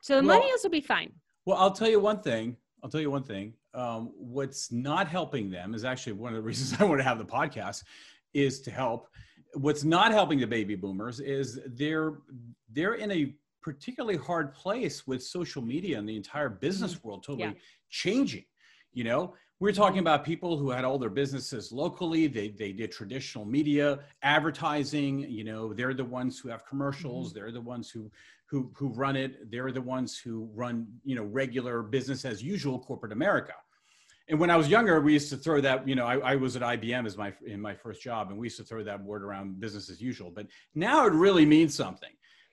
So 0.02 0.22
the 0.22 0.28
well, 0.28 0.40
millennials 0.40 0.64
will 0.64 0.70
be 0.70 0.82
fine. 0.82 1.12
Well, 1.46 1.58
I'll 1.58 1.72
tell 1.72 1.90
you 1.90 2.00
one 2.00 2.22
thing. 2.22 2.56
I'll 2.84 2.90
tell 2.90 3.02
you 3.02 3.10
one 3.10 3.24
thing. 3.24 3.54
Um, 3.74 4.12
what's 4.16 4.72
not 4.72 5.08
helping 5.08 5.50
them 5.50 5.74
is 5.74 5.84
actually 5.84 6.14
one 6.14 6.34
of 6.34 6.38
the 6.38 6.44
reasons 6.44 6.80
I 6.80 6.84
want 6.84 7.00
to 7.00 7.04
have 7.04 7.18
the 7.18 7.26
podcast 7.26 7.84
is 8.36 8.62
to 8.62 8.72
help 8.72 9.08
what's 9.56 9.84
not 9.84 10.12
helping 10.12 10.40
the 10.40 10.48
baby 10.48 10.76
boomers 10.76 11.20
is 11.20 11.60
they're 11.68 12.14
they're 12.72 12.96
in 12.96 13.12
a 13.12 13.34
particularly 13.62 14.18
hard 14.18 14.54
place 14.54 15.08
with 15.08 15.24
social 15.24 15.62
media 15.62 15.98
and 15.98 16.08
the 16.08 16.16
entire 16.16 16.50
business 16.50 16.94
mm-hmm. 16.96 17.08
world 17.08 17.24
totally 17.24 17.50
yeah. 17.50 17.54
changing 17.90 18.46
you 18.94 19.04
know 19.04 19.34
we're 19.60 19.72
talking 19.72 20.00
about 20.00 20.26
people 20.26 20.58
who 20.58 20.70
had 20.70 20.84
all 20.84 21.00
their 21.00 21.10
businesses 21.10 21.72
locally 21.72 22.28
they, 22.28 22.50
they 22.50 22.72
did 22.72 22.92
traditional 22.92 23.46
media 23.46 24.00
advertising 24.22 25.20
you 25.20 25.44
know 25.44 25.74
they're 25.74 25.94
the 25.94 26.06
ones 26.06 26.40
who 26.40 26.50
have 26.50 26.66
commercials 26.66 27.30
mm-hmm. 27.30 27.40
they're 27.40 27.52
the 27.52 27.62
ones 27.62 27.90
who 27.90 28.12
who 28.48 28.72
who 28.76 28.90
run 28.90 29.16
it 29.16 29.50
they're 29.52 29.72
the 29.72 29.82
ones 29.82 30.18
who 30.18 30.50
run 30.54 30.86
you 31.04 31.16
know 31.16 31.24
regular 31.24 31.82
business 31.82 32.26
as 32.26 32.44
usual 32.44 32.78
corporate 32.80 33.12
america 33.12 33.54
and 34.28 34.40
when 34.40 34.50
I 34.50 34.58
was 34.58 34.68
younger, 34.68 35.00
we 35.02 35.14
used 35.14 35.30
to 35.30 35.38
throw 35.38 35.62
that, 35.62 35.88
you 35.88 35.96
know, 35.96 36.06
I, 36.06 36.18
I, 36.18 36.36
was 36.36 36.56
at 36.56 36.64
IBM 36.64 37.06
as 37.06 37.16
my 37.16 37.32
in 37.46 37.62
my 37.62 37.76
first 37.76 38.02
job, 38.02 38.30
and 38.30 38.38
we 38.40 38.48
used 38.48 38.58
to 38.58 38.64
throw 38.64 38.84
that 38.84 39.04
word 39.04 39.24
around 39.24 39.60
business 39.60 39.90
as 39.90 40.02
usual. 40.02 40.32
But 40.32 40.48
now 40.74 41.06
it 41.06 41.14
really 41.14 41.46
means 41.46 41.76
something 41.76 42.10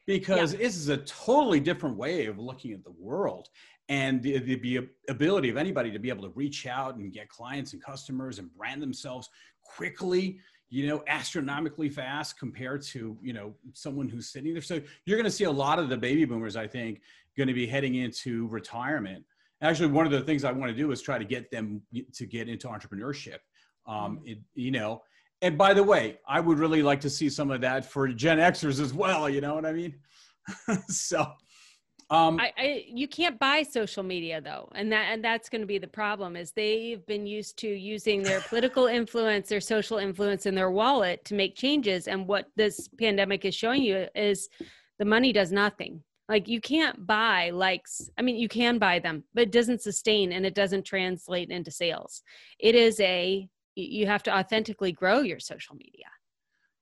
because 0.06 0.52
yeah. 0.52 0.58
this 0.58 0.76
is 0.76 0.88
a 0.88 0.98
totally 0.98 1.60
different 1.60 1.96
way 1.96 2.26
of 2.26 2.38
looking 2.38 2.72
at 2.72 2.84
the 2.84 2.92
world 2.98 3.48
and 3.88 4.22
the, 4.22 4.38
the 4.38 4.88
ability 5.08 5.48
of 5.48 5.56
anybody 5.56 5.90
to 5.90 5.98
be 5.98 6.08
able 6.08 6.22
to 6.22 6.32
reach 6.34 6.66
out 6.66 6.96
and 6.96 7.12
get 7.12 7.28
clients 7.28 7.72
and 7.72 7.82
customers 7.82 8.38
and 8.38 8.52
brand 8.54 8.82
themselves 8.82 9.28
quickly 9.64 10.38
you 10.70 10.86
know 10.86 11.02
astronomically 11.06 11.88
fast 11.88 12.38
compared 12.38 12.82
to 12.82 13.16
you 13.20 13.32
know 13.32 13.54
someone 13.74 14.08
who's 14.08 14.28
sitting 14.28 14.52
there 14.52 14.62
so 14.62 14.80
you're 15.04 15.18
going 15.18 15.24
to 15.24 15.30
see 15.30 15.44
a 15.44 15.50
lot 15.50 15.78
of 15.78 15.88
the 15.88 15.96
baby 15.96 16.24
boomers 16.24 16.56
i 16.56 16.66
think 16.66 17.00
going 17.36 17.46
to 17.46 17.54
be 17.54 17.66
heading 17.66 17.96
into 17.96 18.46
retirement 18.48 19.24
actually 19.62 19.86
one 19.88 20.06
of 20.06 20.12
the 20.12 20.20
things 20.20 20.44
i 20.44 20.52
want 20.52 20.70
to 20.70 20.76
do 20.76 20.90
is 20.90 21.00
try 21.00 21.18
to 21.18 21.24
get 21.24 21.50
them 21.50 21.80
to 22.12 22.26
get 22.26 22.48
into 22.48 22.68
entrepreneurship 22.68 23.38
um, 23.86 24.16
mm-hmm. 24.16 24.28
it, 24.28 24.38
you 24.54 24.70
know 24.70 25.02
and 25.40 25.56
by 25.56 25.72
the 25.72 25.82
way 25.82 26.18
i 26.28 26.40
would 26.40 26.58
really 26.58 26.82
like 26.82 27.00
to 27.00 27.10
see 27.10 27.28
some 27.28 27.50
of 27.50 27.60
that 27.60 27.84
for 27.84 28.08
gen 28.08 28.38
xers 28.38 28.80
as 28.80 28.92
well 28.92 29.28
you 29.28 29.40
know 29.40 29.54
what 29.54 29.66
i 29.66 29.72
mean 29.72 29.94
so 30.88 31.26
um, 32.12 32.38
I, 32.38 32.52
I, 32.58 32.84
you 32.88 33.08
can't 33.08 33.38
buy 33.38 33.62
social 33.62 34.02
media 34.02 34.42
though, 34.42 34.68
and 34.74 34.92
that 34.92 35.06
and 35.10 35.24
that's 35.24 35.48
going 35.48 35.62
to 35.62 35.66
be 35.66 35.78
the 35.78 35.86
problem. 35.86 36.36
Is 36.36 36.52
they've 36.52 37.04
been 37.06 37.26
used 37.26 37.56
to 37.60 37.68
using 37.68 38.22
their 38.22 38.40
political 38.48 38.86
influence, 38.86 39.48
their 39.48 39.62
social 39.62 39.96
influence, 39.96 40.44
in 40.44 40.54
their 40.54 40.70
wallet 40.70 41.24
to 41.24 41.34
make 41.34 41.56
changes. 41.56 42.08
And 42.08 42.26
what 42.26 42.48
this 42.54 42.86
pandemic 42.98 43.46
is 43.46 43.54
showing 43.54 43.82
you 43.82 44.08
is 44.14 44.50
the 44.98 45.06
money 45.06 45.32
does 45.32 45.52
nothing. 45.52 46.02
Like 46.32 46.48
you 46.48 46.62
can't 46.62 47.06
buy 47.06 47.50
likes. 47.50 48.08
I 48.18 48.22
mean, 48.22 48.36
you 48.36 48.48
can 48.48 48.78
buy 48.78 49.00
them, 49.00 49.24
but 49.34 49.42
it 49.42 49.52
doesn't 49.52 49.82
sustain 49.82 50.32
and 50.32 50.46
it 50.46 50.54
doesn't 50.54 50.84
translate 50.84 51.50
into 51.50 51.70
sales. 51.70 52.22
It 52.58 52.74
is 52.74 52.98
a, 53.00 53.46
you 53.74 54.06
have 54.06 54.22
to 54.22 54.34
authentically 54.34 54.92
grow 54.92 55.20
your 55.20 55.38
social 55.38 55.76
media. 55.76 56.06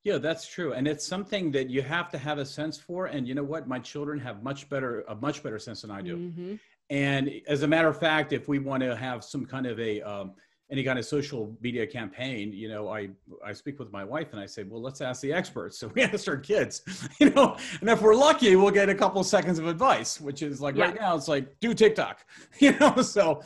Yeah, 0.05 0.19
that's 0.19 0.47
true. 0.47 0.75
And 0.75 0.87
it's 0.87 1.05
something 1.05 1.51
that 1.51 1.69
you 1.69 1.83
have 1.83 2.11
to 2.11 2.19
have 2.19 2.39
a 2.39 2.47
sense 2.47 2.79
for. 2.79 3.07
And 3.07 3.27
you 3.27 3.35
know 3.35 3.43
what? 3.43 3.67
My 3.67 3.81
children 3.81 4.21
have 4.21 4.45
much 4.45 4.69
better, 4.69 5.05
a 5.09 5.17
much 5.17 5.43
better 5.43 5.59
sense 5.59 5.83
than 5.83 5.91
I 5.91 6.01
do. 6.01 6.17
Mm-hmm. 6.17 6.55
And 6.91 7.33
as 7.49 7.65
a 7.65 7.67
matter 7.67 7.89
of 7.89 7.99
fact, 7.99 8.33
if 8.33 8.47
we 8.47 8.61
want 8.61 8.85
to 8.85 8.95
have 8.95 9.25
some 9.25 9.45
kind 9.45 9.67
of 9.67 9.81
a, 9.81 10.01
um, 10.03 10.35
any 10.71 10.85
kind 10.85 10.99
of 10.99 11.05
social 11.05 11.57
media 11.61 11.85
campaign, 11.87 12.53
you 12.53 12.69
know, 12.69 12.89
I, 12.89 13.09
I 13.45 13.53
speak 13.53 13.81
with 13.81 13.91
my 13.91 14.05
wife 14.05 14.29
and 14.33 14.41
I 14.41 14.47
say, 14.47 14.63
well, 14.63 14.81
let's 14.81 15.01
ask 15.01 15.21
the 15.21 15.33
experts. 15.33 15.81
So 15.81 15.91
we 15.95 16.03
ask 16.03 16.29
our 16.29 16.37
kids, 16.37 16.83
you 17.21 17.31
know, 17.31 17.57
and 17.81 17.89
if 17.89 18.03
we're 18.03 18.15
lucky, 18.15 18.55
we'll 18.55 18.71
get 18.71 18.91
a 18.91 18.95
couple 18.95 19.19
of 19.19 19.27
seconds 19.27 19.59
of 19.59 19.67
advice, 19.67 20.21
which 20.21 20.43
is 20.43 20.61
like 20.61 20.77
yeah. 20.77 20.85
right 20.85 21.01
now, 21.01 21.17
it's 21.17 21.27
like 21.27 21.59
do 21.61 21.73
TikTok, 21.73 22.25
you 22.59 22.77
know, 22.79 23.01
so, 23.01 23.43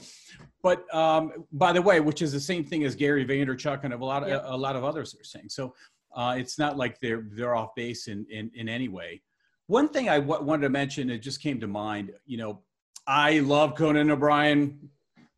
but 0.64 0.92
um, 0.92 1.46
by 1.52 1.72
the 1.72 1.80
way, 1.80 2.00
which 2.00 2.22
is 2.22 2.32
the 2.32 2.40
same 2.40 2.64
thing 2.64 2.82
as 2.82 2.96
Gary 2.96 3.24
Vaynerchuk 3.24 3.84
and 3.84 3.94
a 3.94 3.96
lot 3.96 4.24
of, 4.24 4.30
yeah. 4.30 4.40
a, 4.44 4.54
a 4.54 4.56
lot 4.56 4.74
of 4.74 4.82
others 4.82 5.14
are 5.14 5.22
saying. 5.22 5.48
So 5.48 5.74
uh, 6.16 6.34
it's 6.36 6.58
not 6.58 6.76
like 6.76 6.98
they're, 6.98 7.24
they're 7.30 7.54
off 7.54 7.74
base 7.76 8.08
in, 8.08 8.26
in, 8.30 8.50
in 8.54 8.68
any 8.68 8.88
way. 8.88 9.22
One 9.68 9.88
thing 9.88 10.08
I 10.08 10.18
w- 10.18 10.42
wanted 10.42 10.62
to 10.62 10.70
mention, 10.70 11.08
it 11.08 11.18
just 11.18 11.40
came 11.40 11.60
to 11.60 11.68
mind, 11.68 12.10
you 12.26 12.36
know, 12.36 12.62
I 13.06 13.38
love 13.40 13.76
Conan 13.76 14.10
O'Brien. 14.10 14.90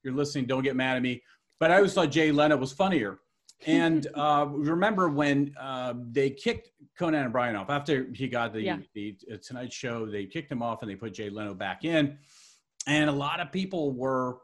You're 0.03 0.14
listening, 0.14 0.46
don't 0.46 0.62
get 0.62 0.77
mad 0.77 0.96
at 0.96 1.03
me 1.03 1.20
but 1.58 1.70
I 1.70 1.76
always 1.76 1.94
thought 1.94 2.10
Jay 2.10 2.32
Leno 2.32 2.56
was 2.56 2.72
funnier. 2.72 3.18
And 3.66 4.06
uh, 4.14 4.46
remember 4.48 5.08
when 5.08 5.54
uh, 5.60 5.94
they 6.10 6.30
kicked 6.30 6.70
Conan 6.98 7.26
O'Brien 7.26 7.56
off 7.56 7.70
after 7.70 8.08
he 8.12 8.28
got 8.28 8.52
the, 8.52 8.62
yeah. 8.62 8.78
the 8.94 9.16
uh, 9.32 9.36
Tonight 9.42 9.72
Show, 9.72 10.06
they 10.06 10.26
kicked 10.26 10.50
him 10.50 10.62
off 10.62 10.82
and 10.82 10.90
they 10.90 10.96
put 10.96 11.14
Jay 11.14 11.30
Leno 11.30 11.54
back 11.54 11.84
in. 11.84 12.18
And 12.86 13.10
a 13.10 13.12
lot 13.12 13.40
of 13.40 13.50
people 13.50 13.92
were, 13.92 14.38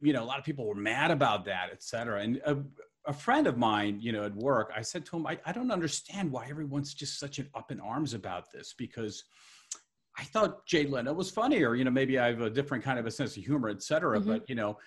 you 0.00 0.12
know, 0.12 0.22
a 0.22 0.26
lot 0.26 0.38
of 0.38 0.44
people 0.44 0.66
were 0.66 0.74
mad 0.74 1.10
about 1.10 1.44
that, 1.44 1.68
et 1.70 1.82
cetera. 1.82 2.20
And 2.20 2.40
a, 2.44 2.58
a 3.06 3.12
friend 3.12 3.46
of 3.46 3.56
mine, 3.56 3.98
you 4.00 4.12
know, 4.12 4.24
at 4.24 4.34
work, 4.34 4.72
I 4.74 4.82
said 4.82 5.04
to 5.06 5.16
him, 5.16 5.26
I, 5.26 5.38
I 5.44 5.52
don't 5.52 5.70
understand 5.70 6.32
why 6.32 6.46
everyone's 6.48 6.94
just 6.94 7.20
such 7.20 7.38
an 7.38 7.48
up 7.54 7.70
in 7.70 7.80
arms 7.80 8.14
about 8.14 8.50
this 8.50 8.74
because 8.76 9.24
I 10.18 10.24
thought 10.24 10.66
Jay 10.66 10.86
Leno 10.86 11.12
was 11.12 11.30
funnier. 11.30 11.74
You 11.74 11.84
know, 11.84 11.90
maybe 11.90 12.18
I 12.18 12.28
have 12.28 12.40
a 12.40 12.50
different 12.50 12.84
kind 12.84 12.98
of 12.98 13.06
a 13.06 13.10
sense 13.10 13.36
of 13.36 13.44
humor, 13.44 13.68
et 13.68 13.82
cetera. 13.82 14.18
Mm-hmm. 14.18 14.28
But, 14.30 14.48
you 14.48 14.54
know, 14.54 14.78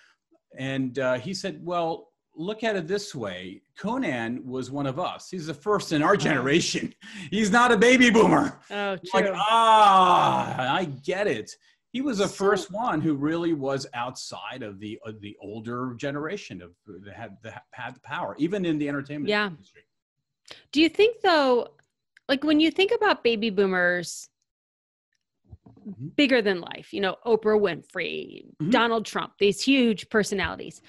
and 0.56 1.00
uh, 1.00 1.16
he 1.16 1.34
said, 1.34 1.60
well, 1.64 2.10
look 2.38 2.64
at 2.64 2.76
it 2.76 2.88
this 2.88 3.16
way 3.16 3.62
Conan 3.78 4.46
was 4.46 4.72
one 4.72 4.86
of 4.86 5.00
us. 5.00 5.30
He's 5.30 5.48
the 5.48 5.54
first 5.54 5.92
in 5.92 6.02
our 6.02 6.16
generation. 6.16 6.94
He's 7.32 7.52
not 7.52 7.72
a 7.72 7.78
baby 7.78 8.10
boomer. 8.10 8.60
Oh, 8.72 8.96
true. 8.96 9.10
Like, 9.14 9.32
ah, 9.34 10.74
I 10.74 10.86
get 10.86 11.28
it. 11.28 11.52
He 11.92 12.02
was 12.02 12.20
the 12.20 12.28
first 12.28 12.72
one 12.72 13.02
who 13.02 13.16
really 13.16 13.54
was 13.54 13.88
outside 13.94 14.62
of 14.62 14.80
the 14.80 15.00
uh, 15.06 15.14
the 15.20 15.36
older 15.42 15.96
generation 15.98 16.62
of 16.62 16.72
that 16.86 17.14
had 17.14 17.38
the, 17.42 17.54
had 17.72 17.96
the 17.96 18.00
power, 18.02 18.36
even 18.38 18.66
in 18.66 18.78
the 18.78 18.88
entertainment 18.88 19.30
yeah. 19.30 19.48
industry. 19.48 19.82
Do 20.72 20.82
you 20.82 20.90
think 20.90 21.22
though, 21.22 21.70
like 22.28 22.44
when 22.44 22.60
you 22.60 22.72
think 22.72 22.92
about 22.96 23.24
baby 23.24 23.50
boomers. 23.50 24.30
Bigger 26.16 26.42
than 26.42 26.62
life, 26.62 26.94
you 26.94 27.02
know, 27.02 27.16
Oprah 27.26 27.60
Winfrey, 27.60 28.46
mm-hmm. 28.46 28.70
Donald 28.70 29.06
Trump, 29.06 29.34
these 29.40 29.62
huge 29.62 30.10
personalities. 30.10 30.82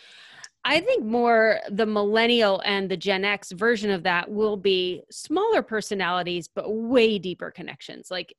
I 0.64 0.80
think 0.80 1.04
more 1.04 1.60
the 1.70 1.86
millennial 1.86 2.60
and 2.64 2.90
the 2.90 2.96
Gen 2.96 3.24
X 3.24 3.52
version 3.52 3.90
of 3.90 4.02
that 4.02 4.30
will 4.30 4.56
be 4.56 5.02
smaller 5.10 5.62
personalities, 5.62 6.48
but 6.48 6.70
way 6.70 7.18
deeper 7.18 7.50
connections. 7.50 8.10
Like 8.10 8.34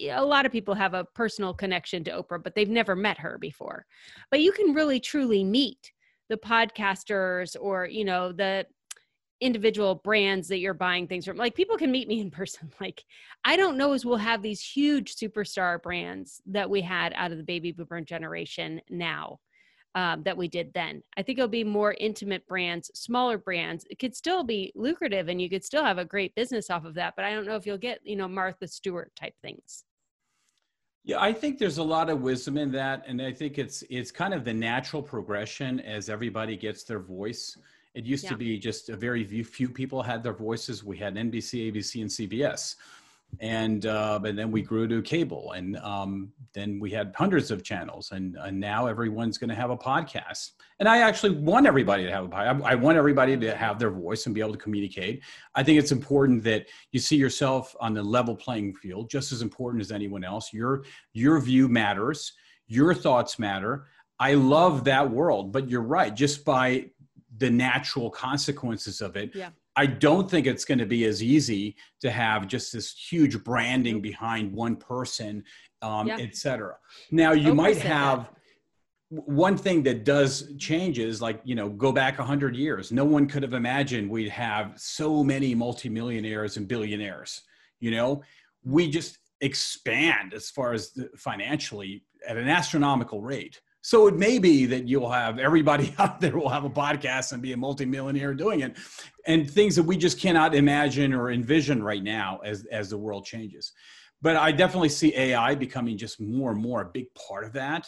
a 0.00 0.24
lot 0.24 0.46
of 0.46 0.52
people 0.52 0.74
have 0.74 0.94
a 0.94 1.04
personal 1.14 1.54
connection 1.54 2.04
to 2.04 2.10
Oprah, 2.10 2.42
but 2.42 2.54
they've 2.54 2.68
never 2.68 2.96
met 2.96 3.18
her 3.18 3.38
before. 3.38 3.86
But 4.30 4.40
you 4.40 4.52
can 4.52 4.74
really 4.74 5.00
truly 5.00 5.44
meet 5.44 5.92
the 6.28 6.36
podcasters 6.36 7.56
or, 7.58 7.86
you 7.86 8.04
know, 8.04 8.32
the 8.32 8.66
individual 9.40 9.94
brands 9.96 10.48
that 10.48 10.58
you're 10.58 10.74
buying 10.74 11.06
things 11.06 11.24
from. 11.24 11.36
Like 11.36 11.54
people 11.54 11.76
can 11.76 11.90
meet 11.90 12.08
me 12.08 12.20
in 12.20 12.30
person. 12.30 12.70
Like 12.80 13.04
I 13.44 13.56
don't 13.56 13.76
know 13.76 13.92
as 13.92 14.06
we'll 14.06 14.16
have 14.16 14.42
these 14.42 14.62
huge 14.62 15.16
superstar 15.16 15.82
brands 15.82 16.40
that 16.46 16.70
we 16.70 16.80
had 16.80 17.12
out 17.14 17.30
of 17.30 17.36
the 17.36 17.44
baby 17.44 17.72
boomer 17.72 18.00
generation 18.00 18.80
now. 18.88 19.40
Um, 19.96 20.22
that 20.22 20.36
we 20.36 20.46
did 20.46 20.72
then. 20.72 21.02
I 21.16 21.22
think 21.22 21.40
it'll 21.40 21.48
be 21.48 21.64
more 21.64 21.96
intimate 21.98 22.46
brands, 22.46 22.92
smaller 22.94 23.36
brands. 23.38 23.84
It 23.90 23.98
could 23.98 24.14
still 24.14 24.44
be 24.44 24.70
lucrative 24.76 25.26
and 25.26 25.42
you 25.42 25.50
could 25.50 25.64
still 25.64 25.82
have 25.82 25.98
a 25.98 26.04
great 26.04 26.32
business 26.36 26.70
off 26.70 26.84
of 26.84 26.94
that, 26.94 27.14
but 27.16 27.24
I 27.24 27.34
don't 27.34 27.44
know 27.44 27.56
if 27.56 27.66
you'll 27.66 27.76
get, 27.76 27.98
you 28.04 28.14
know, 28.14 28.28
Martha 28.28 28.68
Stewart 28.68 29.10
type 29.16 29.34
things. 29.42 29.82
Yeah, 31.02 31.20
I 31.20 31.32
think 31.32 31.58
there's 31.58 31.78
a 31.78 31.82
lot 31.82 32.10
of 32.10 32.20
wisdom 32.20 32.58
in 32.58 32.70
that. 32.72 33.04
And 33.06 33.22
I 33.22 33.32
think 33.32 33.58
it's 33.58 33.82
it's 33.88 34.10
kind 34.10 34.34
of 34.34 34.44
the 34.44 34.54
natural 34.54 35.02
progression 35.02 35.80
as 35.80 36.08
everybody 36.08 36.56
gets 36.56 36.84
their 36.84 37.00
voice. 37.00 37.56
It 37.94 38.04
used 38.04 38.24
yeah. 38.24 38.30
to 38.30 38.36
be 38.36 38.58
just 38.58 38.88
a 38.88 38.96
very 38.96 39.24
few 39.24 39.68
people 39.68 40.02
had 40.02 40.22
their 40.22 40.32
voices. 40.32 40.84
We 40.84 40.96
had 40.96 41.16
NBC, 41.16 41.72
ABC, 41.72 42.00
and 42.02 42.10
CBS, 42.10 42.76
and 43.40 43.86
uh, 43.86 44.20
and 44.24 44.38
then 44.38 44.50
we 44.50 44.62
grew 44.62 44.86
to 44.88 45.02
cable, 45.02 45.52
and 45.52 45.76
um, 45.78 46.32
then 46.52 46.78
we 46.78 46.90
had 46.90 47.12
hundreds 47.16 47.50
of 47.50 47.62
channels, 47.62 48.12
and, 48.12 48.36
and 48.36 48.58
now 48.58 48.86
everyone's 48.86 49.38
going 49.38 49.50
to 49.50 49.56
have 49.56 49.70
a 49.70 49.76
podcast. 49.76 50.52
And 50.78 50.88
I 50.88 50.98
actually 50.98 51.36
want 51.36 51.66
everybody 51.66 52.04
to 52.04 52.10
have 52.10 52.24
a 52.24 52.28
podcast. 52.28 52.62
I 52.62 52.74
want 52.74 52.96
everybody 52.96 53.36
to 53.36 53.56
have 53.56 53.78
their 53.78 53.90
voice 53.90 54.26
and 54.26 54.34
be 54.34 54.40
able 54.40 54.52
to 54.52 54.58
communicate. 54.58 55.22
I 55.54 55.62
think 55.62 55.78
it's 55.78 55.92
important 55.92 56.42
that 56.44 56.66
you 56.92 57.00
see 57.00 57.16
yourself 57.16 57.74
on 57.80 57.94
the 57.94 58.02
level 58.02 58.34
playing 58.34 58.74
field, 58.74 59.10
just 59.10 59.32
as 59.32 59.42
important 59.42 59.80
as 59.80 59.92
anyone 59.92 60.24
else. 60.24 60.52
Your 60.52 60.84
your 61.12 61.40
view 61.40 61.68
matters. 61.68 62.32
Your 62.66 62.94
thoughts 62.94 63.38
matter. 63.38 63.86
I 64.20 64.34
love 64.34 64.84
that 64.84 65.10
world, 65.10 65.50
but 65.50 65.68
you're 65.68 65.82
right. 65.82 66.14
Just 66.14 66.44
by 66.44 66.90
the 67.40 67.50
natural 67.50 68.10
consequences 68.10 69.00
of 69.00 69.16
it. 69.16 69.34
Yeah. 69.34 69.48
I 69.74 69.86
don't 69.86 70.30
think 70.30 70.46
it's 70.46 70.64
going 70.64 70.78
to 70.78 70.86
be 70.86 71.06
as 71.06 71.22
easy 71.22 71.74
to 72.00 72.10
have 72.10 72.46
just 72.46 72.72
this 72.72 72.92
huge 72.92 73.42
branding 73.42 74.00
behind 74.00 74.52
one 74.52 74.76
person, 74.76 75.42
um, 75.80 76.06
yeah. 76.06 76.18
et 76.20 76.36
cetera. 76.36 76.76
Now, 77.10 77.32
you 77.32 77.54
might 77.54 77.78
have. 77.78 78.18
That 78.24 78.36
one 79.12 79.56
thing 79.56 79.82
that 79.82 80.04
does 80.04 80.52
change 80.56 81.00
is 81.00 81.20
like 81.20 81.40
you 81.42 81.56
know 81.56 81.68
go 81.68 81.90
back 81.90 82.16
100 82.16 82.54
years 82.54 82.92
no 82.92 83.04
one 83.04 83.26
could 83.26 83.42
have 83.42 83.54
imagined 83.54 84.08
we'd 84.08 84.28
have 84.28 84.72
so 84.76 85.24
many 85.24 85.52
multimillionaires 85.52 86.56
and 86.56 86.68
billionaires 86.68 87.42
you 87.80 87.90
know 87.90 88.22
we 88.62 88.88
just 88.88 89.18
expand 89.40 90.32
as 90.32 90.48
far 90.48 90.72
as 90.72 90.92
the, 90.92 91.10
financially 91.16 92.04
at 92.28 92.36
an 92.36 92.46
astronomical 92.46 93.20
rate 93.20 93.60
so 93.82 94.06
it 94.06 94.16
may 94.16 94.38
be 94.38 94.66
that 94.66 94.86
you'll 94.86 95.10
have 95.10 95.38
everybody 95.38 95.94
out 95.98 96.20
there 96.20 96.36
will 96.36 96.48
have 96.48 96.64
a 96.64 96.70
podcast 96.70 97.32
and 97.32 97.42
be 97.42 97.52
a 97.52 97.56
multimillionaire 97.56 98.34
doing 98.34 98.60
it 98.60 98.76
and 99.26 99.50
things 99.50 99.76
that 99.76 99.82
we 99.82 99.96
just 99.96 100.18
cannot 100.18 100.54
imagine 100.54 101.12
or 101.12 101.30
envision 101.30 101.82
right 101.82 102.02
now 102.02 102.40
as 102.44 102.66
as 102.66 102.90
the 102.90 102.98
world 102.98 103.24
changes. 103.24 103.72
But 104.22 104.36
i 104.36 104.52
definitely 104.52 104.90
see 104.90 105.14
ai 105.16 105.54
becoming 105.54 105.96
just 105.96 106.20
more 106.20 106.52
and 106.52 106.60
more 106.60 106.82
a 106.82 106.86
big 106.86 107.06
part 107.14 107.44
of 107.44 107.52
that 107.54 107.86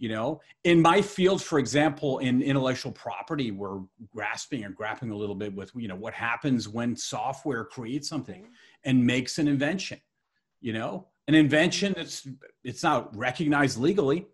you 0.00 0.08
know? 0.08 0.40
In 0.62 0.80
my 0.80 1.02
field 1.02 1.42
for 1.42 1.58
example 1.58 2.18
in 2.18 2.40
intellectual 2.40 2.92
property 2.92 3.50
we're 3.50 3.80
grasping 4.14 4.64
or 4.64 4.70
grappling 4.70 5.10
a 5.10 5.16
little 5.16 5.34
bit 5.34 5.54
with 5.54 5.70
you 5.74 5.88
know 5.88 5.96
what 5.96 6.14
happens 6.14 6.68
when 6.68 6.96
software 6.96 7.64
creates 7.64 8.08
something 8.08 8.48
and 8.84 9.04
makes 9.04 9.38
an 9.38 9.48
invention 9.48 10.00
you 10.60 10.72
know? 10.72 11.06
An 11.28 11.34
invention 11.34 11.92
that's 11.96 12.26
it's 12.64 12.82
not 12.82 13.14
recognized 13.16 13.78
legally 13.78 14.26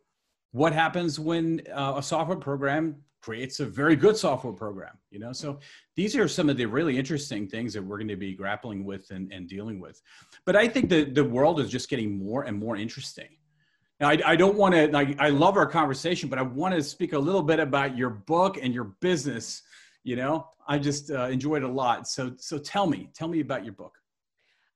what 0.55 0.73
happens 0.73 1.19
when 1.19 1.61
uh, 1.75 1.95
a 1.97 2.03
software 2.03 2.39
program 2.39 2.95
creates 3.21 3.59
a 3.59 3.67
very 3.67 3.97
good 3.97 4.17
software 4.17 4.53
program 4.53 4.97
you 5.11 5.19
know 5.19 5.33
so 5.33 5.59
these 5.97 6.15
are 6.15 6.29
some 6.29 6.49
of 6.49 6.57
the 6.57 6.65
really 6.65 6.97
interesting 6.97 7.49
things 7.49 7.73
that 7.73 7.83
we're 7.83 7.99
going 7.99 8.07
to 8.09 8.17
be 8.17 8.35
grappling 8.35 8.85
with 8.85 9.11
and, 9.11 9.33
and 9.33 9.49
dealing 9.49 9.81
with 9.81 10.01
but 10.45 10.55
i 10.55 10.69
think 10.69 10.89
that 10.89 11.15
the 11.15 11.25
world 11.25 11.59
is 11.59 11.71
just 11.71 11.89
getting 11.89 12.17
more 12.17 12.45
and 12.45 12.57
more 12.57 12.77
interesting 12.77 13.29
now, 14.01 14.09
I, 14.09 14.19
I 14.27 14.37
don't 14.37 14.57
want 14.57 14.75
to, 14.75 14.89
like, 14.89 15.19
I 15.21 15.29
love 15.29 15.57
our 15.57 15.67
conversation, 15.67 16.29
but 16.29 16.39
I 16.39 16.43
want 16.43 16.75
to 16.75 16.83
speak 16.83 17.13
a 17.13 17.19
little 17.19 17.43
bit 17.43 17.61
about 17.61 17.97
your 17.97 18.11
book 18.11 18.59
and 18.61 18.75
your 18.75 18.85
business. 19.01 19.63
You 20.03 20.17
know, 20.17 20.49
I 20.67 20.79
just 20.79 21.11
uh, 21.11 21.27
enjoyed 21.27 21.63
a 21.63 21.69
lot. 21.69 22.09
So, 22.09 22.33
so 22.37 22.59
tell 22.59 22.87
me, 22.87 23.11
tell 23.15 23.29
me 23.29 23.41
about 23.41 23.65
your 23.65 23.73
book. 23.73 23.97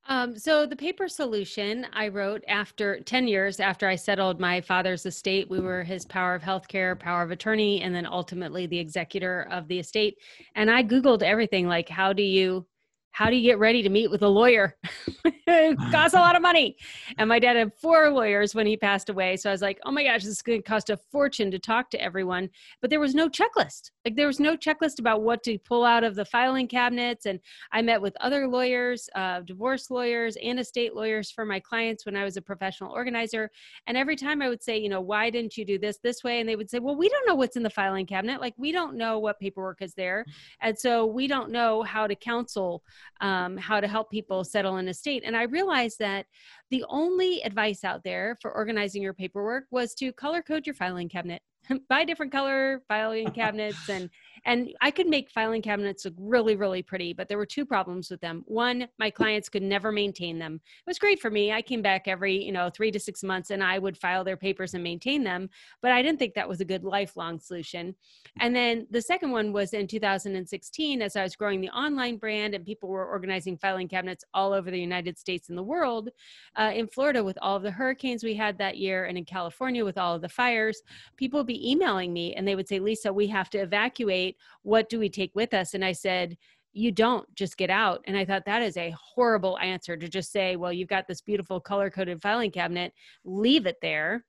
Um, 0.08 0.38
so 0.38 0.64
the 0.64 0.74
paper 0.74 1.06
solution 1.06 1.86
I 1.92 2.08
wrote 2.08 2.42
after 2.48 2.98
10 3.00 3.28
years 3.28 3.60
after 3.60 3.86
I 3.86 3.94
settled 3.96 4.40
my 4.40 4.62
father's 4.62 5.04
estate. 5.04 5.50
We 5.50 5.60
were 5.60 5.84
his 5.84 6.06
power 6.06 6.34
of 6.34 6.42
healthcare, 6.42 6.98
power 6.98 7.22
of 7.22 7.30
attorney, 7.30 7.82
and 7.82 7.94
then 7.94 8.06
ultimately 8.06 8.66
the 8.66 8.78
executor 8.78 9.46
of 9.50 9.68
the 9.68 9.78
estate. 9.78 10.16
And 10.54 10.70
I 10.70 10.82
Googled 10.82 11.22
everything 11.22 11.68
like, 11.68 11.90
how 11.90 12.14
do 12.14 12.22
you 12.22 12.64
how 13.12 13.30
do 13.30 13.36
you 13.36 13.42
get 13.42 13.58
ready 13.58 13.82
to 13.82 13.88
meet 13.88 14.10
with 14.10 14.22
a 14.22 14.28
lawyer? 14.28 14.76
it 15.24 15.76
costs 15.90 16.14
a 16.14 16.20
lot 16.20 16.36
of 16.36 16.42
money. 16.42 16.76
And 17.16 17.28
my 17.28 17.38
dad 17.38 17.56
had 17.56 17.72
four 17.74 18.10
lawyers 18.10 18.54
when 18.54 18.66
he 18.66 18.76
passed 18.76 19.08
away. 19.08 19.36
So 19.36 19.50
I 19.50 19.52
was 19.52 19.62
like, 19.62 19.78
oh 19.84 19.90
my 19.90 20.04
gosh, 20.04 20.22
this 20.22 20.32
is 20.32 20.42
going 20.42 20.62
to 20.62 20.68
cost 20.68 20.90
a 20.90 20.96
fortune 21.10 21.50
to 21.50 21.58
talk 21.58 21.90
to 21.90 22.02
everyone. 22.02 22.48
But 22.80 22.90
there 22.90 23.00
was 23.00 23.14
no 23.14 23.28
checklist. 23.28 23.90
Like 24.04 24.14
there 24.14 24.26
was 24.26 24.40
no 24.40 24.56
checklist 24.56 24.98
about 25.00 25.22
what 25.22 25.42
to 25.44 25.58
pull 25.58 25.84
out 25.84 26.04
of 26.04 26.14
the 26.14 26.24
filing 26.24 26.68
cabinets. 26.68 27.26
And 27.26 27.40
I 27.72 27.82
met 27.82 28.00
with 28.00 28.16
other 28.20 28.46
lawyers, 28.46 29.08
uh, 29.14 29.40
divorce 29.40 29.90
lawyers, 29.90 30.36
and 30.42 30.60
estate 30.60 30.94
lawyers 30.94 31.30
for 31.30 31.44
my 31.44 31.60
clients 31.60 32.06
when 32.06 32.16
I 32.16 32.24
was 32.24 32.36
a 32.36 32.42
professional 32.42 32.92
organizer. 32.92 33.50
And 33.86 33.96
every 33.96 34.16
time 34.16 34.42
I 34.42 34.48
would 34.48 34.62
say, 34.62 34.78
you 34.78 34.88
know, 34.88 35.00
why 35.00 35.30
didn't 35.30 35.56
you 35.56 35.64
do 35.64 35.78
this 35.78 35.98
this 36.02 36.22
way? 36.22 36.40
And 36.40 36.48
they 36.48 36.56
would 36.56 36.70
say, 36.70 36.78
well, 36.78 36.96
we 36.96 37.08
don't 37.08 37.26
know 37.26 37.34
what's 37.34 37.56
in 37.56 37.62
the 37.62 37.70
filing 37.70 38.06
cabinet. 38.06 38.40
Like 38.40 38.54
we 38.56 38.70
don't 38.70 38.96
know 38.96 39.18
what 39.18 39.40
paperwork 39.40 39.82
is 39.82 39.94
there. 39.94 40.24
And 40.60 40.78
so 40.78 41.06
we 41.06 41.26
don't 41.26 41.50
know 41.50 41.82
how 41.82 42.06
to 42.06 42.14
counsel 42.14 42.82
um, 43.20 43.56
how 43.56 43.80
to 43.80 43.88
help 43.88 44.10
people 44.10 44.44
settle 44.44 44.76
an 44.76 44.88
estate. 44.88 45.22
And 45.24 45.36
I 45.36 45.42
realized 45.42 45.98
that 45.98 46.26
the 46.70 46.84
only 46.88 47.42
advice 47.42 47.84
out 47.84 48.04
there 48.04 48.36
for 48.40 48.52
organizing 48.52 49.02
your 49.02 49.14
paperwork 49.14 49.64
was 49.70 49.94
to 49.94 50.12
color 50.12 50.42
code 50.42 50.66
your 50.66 50.74
filing 50.74 51.08
cabinet. 51.08 51.42
buy 51.88 52.04
different 52.04 52.32
color 52.32 52.82
filing 52.88 53.30
cabinets 53.30 53.88
and 53.88 54.10
and 54.44 54.70
i 54.80 54.90
could 54.90 55.06
make 55.06 55.30
filing 55.30 55.62
cabinets 55.62 56.04
look 56.04 56.14
really 56.18 56.56
really 56.56 56.82
pretty 56.82 57.12
but 57.12 57.28
there 57.28 57.38
were 57.38 57.46
two 57.46 57.66
problems 57.66 58.10
with 58.10 58.20
them. 58.20 58.42
One 58.46 58.88
my 58.98 59.10
clients 59.10 59.48
could 59.48 59.62
never 59.62 59.92
maintain 59.92 60.38
them. 60.38 60.54
It 60.54 60.86
was 60.86 60.98
great 60.98 61.20
for 61.20 61.30
me. 61.30 61.52
I 61.52 61.62
came 61.62 61.82
back 61.82 62.06
every 62.06 62.42
you 62.42 62.52
know 62.52 62.70
three 62.70 62.90
to 62.90 63.00
six 63.00 63.22
months 63.22 63.50
and 63.50 63.62
i 63.62 63.78
would 63.78 63.98
file 63.98 64.24
their 64.24 64.36
papers 64.36 64.74
and 64.74 64.82
maintain 64.82 65.24
them 65.24 65.50
but 65.82 65.90
i 65.90 66.00
didn't 66.02 66.18
think 66.18 66.34
that 66.34 66.48
was 66.48 66.60
a 66.60 66.64
good 66.64 66.84
lifelong 66.84 67.38
solution. 67.38 67.94
And 68.40 68.54
then 68.54 68.86
the 68.90 69.02
second 69.02 69.32
one 69.32 69.52
was 69.52 69.72
in 69.74 69.86
2016 69.86 71.02
as 71.02 71.16
i 71.16 71.22
was 71.22 71.36
growing 71.36 71.60
the 71.60 71.70
online 71.70 72.16
brand 72.16 72.54
and 72.54 72.64
people 72.64 72.88
were 72.88 73.06
organizing 73.06 73.58
filing 73.58 73.88
cabinets 73.88 74.24
all 74.32 74.52
over 74.52 74.70
the 74.70 74.80
united 74.80 75.18
states 75.18 75.48
and 75.48 75.58
the 75.58 75.62
world 75.62 76.08
uh, 76.56 76.72
in 76.74 76.86
florida 76.86 77.22
with 77.22 77.38
all 77.42 77.56
of 77.56 77.62
the 77.62 77.70
hurricanes 77.70 78.22
we 78.22 78.34
had 78.34 78.56
that 78.58 78.76
year 78.76 79.06
and 79.06 79.18
in 79.18 79.24
california 79.24 79.84
with 79.84 79.98
all 79.98 80.14
of 80.14 80.22
the 80.22 80.28
fires 80.28 80.82
people 81.16 81.42
be 81.42 81.57
emailing 81.62 82.12
me 82.12 82.34
and 82.34 82.46
they 82.46 82.54
would 82.54 82.68
say, 82.68 82.78
Lisa, 82.78 83.12
we 83.12 83.26
have 83.28 83.50
to 83.50 83.58
evacuate. 83.58 84.36
What 84.62 84.88
do 84.88 84.98
we 84.98 85.08
take 85.08 85.34
with 85.34 85.54
us? 85.54 85.74
And 85.74 85.84
I 85.84 85.92
said, 85.92 86.36
you 86.72 86.92
don't 86.92 87.32
just 87.34 87.56
get 87.56 87.70
out. 87.70 88.02
And 88.06 88.16
I 88.16 88.24
thought 88.24 88.44
that 88.44 88.62
is 88.62 88.76
a 88.76 88.94
horrible 89.00 89.58
answer 89.58 89.96
to 89.96 90.08
just 90.08 90.30
say, 90.30 90.56
well, 90.56 90.72
you've 90.72 90.88
got 90.88 91.06
this 91.08 91.20
beautiful 91.20 91.60
color 91.60 91.90
coded 91.90 92.22
filing 92.22 92.50
cabinet, 92.50 92.92
leave 93.24 93.66
it 93.66 93.76
there 93.82 94.24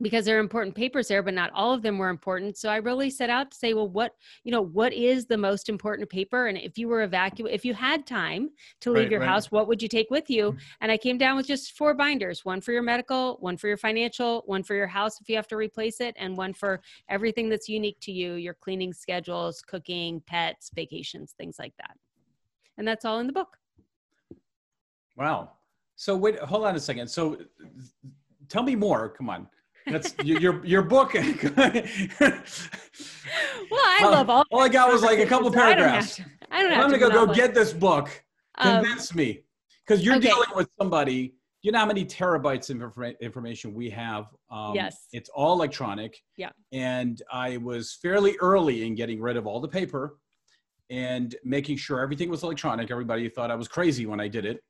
because 0.00 0.24
there 0.24 0.36
are 0.36 0.40
important 0.40 0.74
papers 0.74 1.08
there 1.08 1.22
but 1.22 1.34
not 1.34 1.50
all 1.54 1.72
of 1.72 1.82
them 1.82 1.98
were 1.98 2.08
important. 2.08 2.56
So 2.56 2.68
i 2.68 2.76
really 2.76 3.10
set 3.10 3.30
out 3.30 3.50
to 3.50 3.56
say 3.56 3.74
well 3.74 3.88
what 3.88 4.12
you 4.44 4.52
know 4.52 4.62
what 4.62 4.92
is 4.92 5.26
the 5.26 5.36
most 5.36 5.68
important 5.68 6.08
paper? 6.08 6.46
And 6.46 6.58
if 6.58 6.78
you 6.78 6.88
were 6.88 7.02
evacuate 7.02 7.54
if 7.54 7.64
you 7.64 7.74
had 7.74 8.06
time 8.06 8.50
to 8.80 8.90
leave 8.90 9.04
right, 9.04 9.10
your 9.10 9.20
right. 9.20 9.28
house 9.28 9.50
what 9.50 9.68
would 9.68 9.82
you 9.82 9.88
take 9.88 10.10
with 10.10 10.28
you? 10.30 10.52
Mm-hmm. 10.52 10.58
and 10.80 10.92
i 10.92 10.96
came 10.96 11.18
down 11.18 11.36
with 11.36 11.46
just 11.46 11.76
four 11.76 11.94
binders 11.94 12.44
one 12.44 12.60
for 12.60 12.72
your 12.72 12.82
medical 12.82 13.36
one 13.40 13.56
for 13.56 13.68
your 13.68 13.76
financial 13.76 14.42
one 14.46 14.62
for 14.62 14.74
your 14.74 14.86
house 14.86 15.20
if 15.20 15.28
you 15.28 15.36
have 15.36 15.48
to 15.48 15.56
replace 15.56 16.00
it 16.00 16.14
and 16.18 16.36
one 16.36 16.52
for 16.52 16.80
everything 17.08 17.48
that's 17.48 17.68
unique 17.68 17.98
to 18.00 18.12
you 18.12 18.34
your 18.34 18.54
cleaning 18.54 18.92
schedules 18.92 19.60
cooking 19.62 20.22
pets 20.26 20.70
vacations 20.74 21.34
things 21.38 21.58
like 21.58 21.74
that. 21.78 21.96
And 22.76 22.86
that's 22.86 23.04
all 23.04 23.18
in 23.18 23.26
the 23.26 23.32
book. 23.32 23.56
Wow. 25.16 25.52
So 25.96 26.16
wait 26.16 26.38
hold 26.40 26.64
on 26.64 26.76
a 26.76 26.80
second. 26.80 27.08
So 27.08 27.38
tell 28.48 28.62
me 28.62 28.76
more. 28.76 29.08
Come 29.08 29.30
on 29.30 29.48
that's 29.90 30.14
your 30.22 30.64
your 30.64 30.82
book. 30.82 31.14
well, 31.14 31.22
I 33.72 34.00
love 34.02 34.30
all. 34.30 34.44
All 34.50 34.60
I 34.60 34.68
got 34.68 34.92
was 34.92 35.02
like 35.02 35.18
a 35.18 35.26
couple 35.26 35.50
paragraphs. 35.50 36.20
I 36.50 36.62
don't 36.62 36.72
have. 36.72 36.84
I'm 36.84 36.90
gonna 36.90 36.98
go 36.98 37.26
go 37.26 37.32
get 37.32 37.54
this 37.54 37.72
book. 37.72 38.08
Um, 38.56 38.82
Convince 38.82 39.14
me, 39.14 39.42
because 39.86 40.04
you're 40.04 40.16
okay. 40.16 40.28
dealing 40.28 40.48
with 40.54 40.68
somebody. 40.78 41.34
You 41.62 41.72
know 41.72 41.80
how 41.80 41.86
many 41.86 42.04
terabytes 42.04 42.70
of 42.70 43.16
information 43.20 43.74
we 43.74 43.90
have? 43.90 44.26
Um, 44.48 44.76
yes. 44.76 45.08
It's 45.12 45.28
all 45.28 45.54
electronic. 45.54 46.22
Yeah. 46.36 46.50
And 46.72 47.20
I 47.32 47.56
was 47.56 47.98
fairly 48.00 48.36
early 48.40 48.86
in 48.86 48.94
getting 48.94 49.20
rid 49.20 49.36
of 49.36 49.44
all 49.44 49.60
the 49.60 49.68
paper 49.68 50.18
and 50.88 51.34
making 51.44 51.76
sure 51.76 52.00
everything 52.00 52.30
was 52.30 52.44
electronic. 52.44 52.92
Everybody 52.92 53.28
thought 53.28 53.50
I 53.50 53.56
was 53.56 53.66
crazy 53.66 54.06
when 54.06 54.20
I 54.20 54.28
did 54.28 54.44
it. 54.44 54.62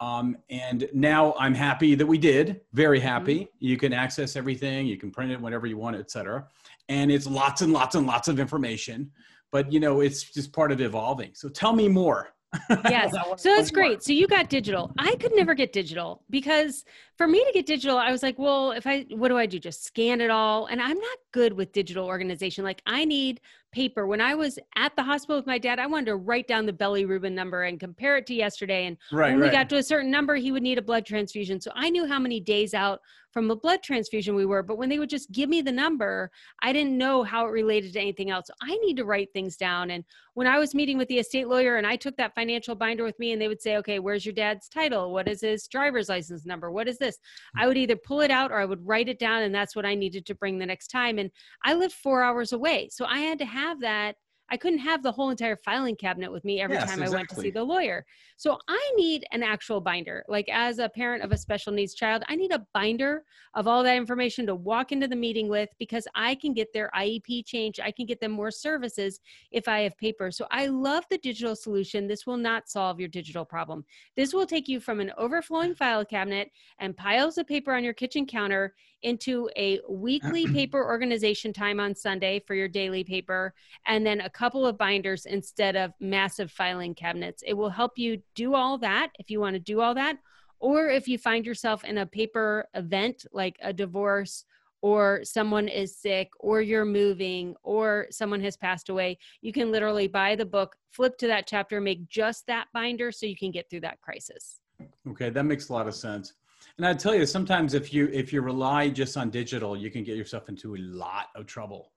Um, 0.00 0.36
and 0.50 0.88
now 0.92 1.34
I'm 1.38 1.54
happy 1.54 1.94
that 1.94 2.06
we 2.06 2.18
did. 2.18 2.60
Very 2.72 3.00
happy. 3.00 3.40
Mm-hmm. 3.40 3.66
You 3.66 3.76
can 3.76 3.92
access 3.92 4.36
everything. 4.36 4.86
You 4.86 4.96
can 4.96 5.10
print 5.10 5.32
it 5.32 5.40
whenever 5.40 5.66
you 5.66 5.78
want, 5.78 5.96
etc. 5.96 6.46
And 6.88 7.10
it's 7.10 7.26
lots 7.26 7.62
and 7.62 7.72
lots 7.72 7.94
and 7.94 8.06
lots 8.06 8.28
of 8.28 8.38
information. 8.38 9.10
But 9.52 9.72
you 9.72 9.80
know, 9.80 10.00
it's 10.00 10.22
just 10.22 10.52
part 10.52 10.72
of 10.72 10.80
evolving. 10.80 11.30
So 11.34 11.48
tell 11.48 11.72
me 11.72 11.88
more. 11.88 12.34
yes. 12.88 13.12
so 13.36 13.54
that's 13.54 13.70
great. 13.70 14.02
So 14.02 14.12
you 14.12 14.26
got 14.26 14.48
digital. 14.48 14.92
I 14.98 15.14
could 15.16 15.32
never 15.34 15.54
get 15.54 15.72
digital 15.72 16.22
because 16.30 16.84
for 17.16 17.26
me 17.26 17.44
to 17.44 17.52
get 17.52 17.66
digital, 17.66 17.98
I 17.98 18.10
was 18.10 18.22
like, 18.22 18.38
well, 18.38 18.72
if 18.72 18.86
I, 18.86 19.06
what 19.10 19.28
do 19.28 19.36
I 19.36 19.46
do? 19.46 19.58
Just 19.58 19.84
scan 19.84 20.20
it 20.20 20.30
all. 20.30 20.66
And 20.66 20.80
I'm 20.80 20.98
not 20.98 21.18
good 21.32 21.52
with 21.52 21.72
digital 21.72 22.06
organization. 22.06 22.64
Like 22.64 22.82
I 22.86 23.04
need 23.04 23.40
paper. 23.76 24.06
When 24.06 24.22
I 24.22 24.34
was 24.34 24.58
at 24.74 24.96
the 24.96 25.02
hospital 25.02 25.36
with 25.36 25.46
my 25.46 25.58
dad, 25.58 25.78
I 25.78 25.86
wanted 25.86 26.06
to 26.06 26.16
write 26.16 26.48
down 26.48 26.64
the 26.64 26.72
bilirubin 26.72 27.32
number 27.32 27.64
and 27.64 27.78
compare 27.78 28.16
it 28.16 28.26
to 28.28 28.34
yesterday. 28.34 28.86
And 28.86 28.96
right, 29.12 29.32
when 29.32 29.40
we 29.40 29.50
got 29.50 29.68
to 29.68 29.76
a 29.76 29.82
certain 29.82 30.10
number, 30.10 30.34
he 30.36 30.50
would 30.50 30.62
need 30.62 30.78
a 30.78 30.82
blood 30.82 31.04
transfusion. 31.04 31.60
So 31.60 31.70
I 31.74 31.90
knew 31.90 32.06
how 32.06 32.18
many 32.18 32.40
days 32.40 32.72
out 32.72 33.00
from 33.36 33.50
a 33.50 33.54
blood 33.54 33.82
transfusion 33.82 34.34
we 34.34 34.46
were. 34.46 34.62
But 34.62 34.78
when 34.78 34.88
they 34.88 34.98
would 34.98 35.10
just 35.10 35.30
give 35.30 35.50
me 35.50 35.60
the 35.60 35.70
number, 35.70 36.30
I 36.62 36.72
didn't 36.72 36.96
know 36.96 37.22
how 37.22 37.46
it 37.46 37.50
related 37.50 37.92
to 37.92 38.00
anything 38.00 38.30
else. 38.30 38.46
So 38.46 38.54
I 38.62 38.78
need 38.78 38.96
to 38.96 39.04
write 39.04 39.28
things 39.34 39.58
down. 39.58 39.90
And 39.90 40.04
when 40.32 40.46
I 40.46 40.58
was 40.58 40.74
meeting 40.74 40.96
with 40.96 41.08
the 41.08 41.18
estate 41.18 41.46
lawyer 41.46 41.76
and 41.76 41.86
I 41.86 41.96
took 41.96 42.16
that 42.16 42.34
financial 42.34 42.74
binder 42.74 43.04
with 43.04 43.18
me 43.18 43.32
and 43.32 43.42
they 43.42 43.48
would 43.48 43.60
say, 43.60 43.76
okay, 43.76 43.98
where's 43.98 44.24
your 44.24 44.32
dad's 44.32 44.70
title? 44.70 45.12
What 45.12 45.28
is 45.28 45.42
his 45.42 45.68
driver's 45.68 46.08
license 46.08 46.46
number? 46.46 46.70
What 46.70 46.88
is 46.88 46.96
this? 46.96 47.18
Hmm. 47.54 47.64
I 47.64 47.66
would 47.66 47.76
either 47.76 47.96
pull 47.96 48.22
it 48.22 48.30
out 48.30 48.52
or 48.52 48.58
I 48.58 48.64
would 48.64 48.86
write 48.86 49.10
it 49.10 49.18
down. 49.18 49.42
And 49.42 49.54
that's 49.54 49.76
what 49.76 49.84
I 49.84 49.94
needed 49.94 50.24
to 50.24 50.34
bring 50.34 50.58
the 50.58 50.64
next 50.64 50.88
time. 50.88 51.18
And 51.18 51.30
I 51.62 51.74
lived 51.74 51.92
four 51.92 52.22
hours 52.22 52.54
away. 52.54 52.88
So 52.90 53.04
I 53.04 53.18
had 53.18 53.38
to 53.40 53.44
have 53.44 53.65
that 53.74 54.16
I 54.48 54.56
couldn't 54.56 54.78
have 54.80 55.02
the 55.02 55.10
whole 55.10 55.30
entire 55.30 55.56
filing 55.56 55.96
cabinet 55.96 56.30
with 56.30 56.44
me 56.44 56.60
every 56.60 56.76
Yes, 56.76 56.88
time 56.88 57.02
I 57.02 57.08
went 57.08 57.28
to 57.30 57.34
see 57.34 57.50
the 57.50 57.64
lawyer. 57.64 58.04
So 58.36 58.58
I 58.68 58.92
need 58.96 59.24
an 59.32 59.42
actual 59.42 59.80
binder. 59.80 60.24
Like 60.28 60.48
as 60.48 60.78
a 60.78 60.88
parent 60.88 61.24
of 61.24 61.32
a 61.32 61.36
special 61.36 61.72
needs 61.72 61.94
child, 61.94 62.22
I 62.28 62.36
need 62.36 62.52
a 62.52 62.64
binder 62.72 63.24
of 63.54 63.66
all 63.66 63.82
that 63.82 63.96
information 63.96 64.46
to 64.46 64.54
walk 64.54 64.92
into 64.92 65.08
the 65.08 65.16
meeting 65.16 65.48
with 65.48 65.70
because 65.78 66.06
I 66.14 66.36
can 66.36 66.52
get 66.52 66.72
their 66.72 66.90
IEP 66.96 67.44
changed. 67.44 67.80
I 67.80 67.90
can 67.90 68.06
get 68.06 68.20
them 68.20 68.32
more 68.32 68.50
services 68.50 69.20
if 69.50 69.66
I 69.66 69.80
have 69.80 69.96
paper. 69.98 70.30
So 70.30 70.46
I 70.50 70.66
love 70.66 71.04
the 71.10 71.18
digital 71.18 71.56
solution. 71.56 72.06
This 72.06 72.26
will 72.26 72.36
not 72.36 72.68
solve 72.68 73.00
your 73.00 73.08
digital 73.08 73.44
problem. 73.44 73.84
This 74.14 74.32
will 74.32 74.46
take 74.46 74.68
you 74.68 74.78
from 74.78 75.00
an 75.00 75.12
overflowing 75.18 75.74
file 75.74 76.04
cabinet 76.04 76.50
and 76.78 76.96
piles 76.96 77.38
of 77.38 77.48
paper 77.48 77.72
on 77.72 77.82
your 77.82 77.94
kitchen 77.94 78.26
counter 78.26 78.74
into 79.06 79.48
a 79.56 79.80
weekly 79.88 80.46
paper 80.52 80.84
organization 80.84 81.52
time 81.52 81.78
on 81.78 81.94
Sunday 81.94 82.42
for 82.44 82.54
your 82.54 82.66
daily 82.66 83.04
paper, 83.04 83.54
and 83.86 84.04
then 84.04 84.20
a 84.20 84.28
couple 84.28 84.66
of 84.66 84.76
binders 84.76 85.26
instead 85.26 85.76
of 85.76 85.92
massive 86.00 86.50
filing 86.50 86.94
cabinets. 86.94 87.42
It 87.46 87.54
will 87.54 87.70
help 87.70 87.92
you 87.96 88.20
do 88.34 88.54
all 88.54 88.76
that 88.78 89.12
if 89.20 89.30
you 89.30 89.40
want 89.40 89.54
to 89.54 89.60
do 89.60 89.80
all 89.80 89.94
that, 89.94 90.18
or 90.58 90.88
if 90.88 91.06
you 91.06 91.18
find 91.18 91.46
yourself 91.46 91.84
in 91.84 91.98
a 91.98 92.06
paper 92.06 92.68
event 92.74 93.24
like 93.32 93.56
a 93.62 93.72
divorce. 93.72 94.44
Or 94.82 95.20
someone 95.24 95.66
is 95.68 95.96
sick, 95.96 96.28
or 96.38 96.60
you're 96.60 96.84
moving, 96.84 97.56
or 97.64 98.06
someone 98.10 98.40
has 98.42 98.56
passed 98.56 98.88
away, 98.88 99.18
you 99.40 99.52
can 99.52 99.72
literally 99.72 100.06
buy 100.06 100.36
the 100.36 100.44
book, 100.44 100.76
flip 100.92 101.18
to 101.18 101.26
that 101.26 101.46
chapter, 101.48 101.80
make 101.80 102.06
just 102.08 102.46
that 102.46 102.66
binder 102.72 103.10
so 103.10 103.26
you 103.26 103.36
can 103.36 103.50
get 103.50 103.68
through 103.68 103.80
that 103.80 104.00
crisis. 104.00 104.60
Okay, 105.08 105.30
that 105.30 105.42
makes 105.44 105.70
a 105.70 105.72
lot 105.72 105.88
of 105.88 105.94
sense. 105.94 106.34
And 106.78 106.86
I 106.86 106.92
tell 106.94 107.14
you, 107.14 107.24
sometimes 107.24 107.72
if 107.74 107.92
you 107.92 108.08
if 108.12 108.32
you 108.32 108.42
rely 108.42 108.88
just 108.90 109.16
on 109.16 109.30
digital, 109.30 109.76
you 109.76 109.90
can 109.90 110.04
get 110.04 110.16
yourself 110.16 110.48
into 110.48 110.76
a 110.76 110.78
lot 110.78 111.26
of 111.34 111.46
trouble. 111.46 111.92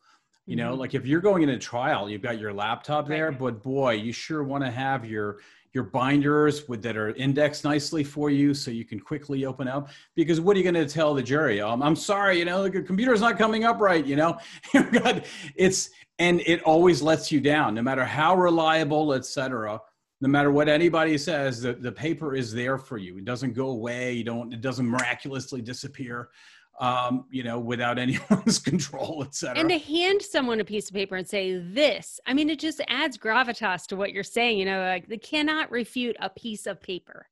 You 0.45 0.55
know, 0.55 0.73
Mhm. 0.73 0.79
like 0.79 0.95
if 0.95 1.05
you're 1.05 1.21
going 1.21 1.43
in 1.43 1.49
a 1.49 1.59
trial, 1.59 2.09
you've 2.09 2.21
got 2.21 2.39
your 2.39 2.53
laptop 2.53 3.07
Right. 3.07 3.17
there, 3.17 3.31
but 3.31 3.61
boy, 3.61 3.93
you 3.93 4.11
sure 4.13 4.43
want 4.43 4.63
to 4.63 4.71
have 4.71 5.05
your 5.05 5.39
your 5.71 5.83
binders 5.83 6.67
with 6.67 6.81
that 6.81 6.97
are 6.97 7.11
indexed 7.15 7.63
nicely 7.63 8.03
for 8.03 8.31
you 8.31 8.55
so 8.55 8.71
you 8.71 8.83
can 8.83 8.99
quickly 8.99 9.45
open 9.45 9.67
up 9.67 9.89
because 10.15 10.41
what 10.41 10.55
are 10.55 10.59
you 10.59 10.63
going 10.63 10.73
to 10.73 10.91
tell 10.91 11.13
the 11.13 11.21
jury 11.21 11.61
um, 11.61 11.83
i'm 11.83 11.95
sorry 11.95 12.39
you 12.39 12.45
know 12.45 12.67
the 12.67 12.81
computer's 12.81 13.21
not 13.21 13.37
coming 13.37 13.65
up 13.65 13.79
right 13.79 14.03
you 14.07 14.15
know 14.15 14.35
it's 15.55 15.91
and 16.17 16.41
it 16.47 16.63
always 16.63 17.03
lets 17.03 17.31
you 17.31 17.39
down 17.39 17.75
no 17.75 17.83
matter 17.83 18.03
how 18.03 18.35
reliable 18.35 19.13
etc 19.13 19.79
no 20.21 20.27
matter 20.27 20.51
what 20.51 20.67
anybody 20.67 21.17
says 21.17 21.61
the, 21.61 21.73
the 21.73 21.91
paper 21.91 22.35
is 22.35 22.53
there 22.53 22.77
for 22.77 22.97
you. 22.97 23.17
It 23.17 23.25
doesn't 23.25 23.53
go 23.53 23.69
away. 23.69 24.13
You 24.13 24.23
don't 24.23 24.53
it 24.53 24.61
doesn't 24.61 24.87
miraculously 24.87 25.61
disappear 25.61 26.29
um, 26.79 27.25
you 27.29 27.43
know 27.43 27.59
without 27.59 27.99
anyone's 27.99 28.59
control 28.59 29.23
etc 29.25 29.59
and 29.59 29.69
to 29.69 29.77
hand 29.77 30.21
someone 30.21 30.59
a 30.59 30.65
piece 30.65 30.89
of 30.89 30.95
paper 30.95 31.15
and 31.15 31.27
say 31.27 31.57
this 31.57 32.19
i 32.25 32.33
mean 32.33 32.49
it 32.49 32.59
just 32.59 32.81
adds 32.87 33.17
gravitas 33.17 33.85
to 33.87 33.95
what 33.95 34.11
you're 34.11 34.23
saying 34.23 34.57
you 34.57 34.65
know 34.65 34.81
like 34.81 35.07
they 35.07 35.17
cannot 35.17 35.69
refute 35.71 36.15
a 36.19 36.29
piece 36.29 36.65
of 36.65 36.81
paper. 36.81 37.27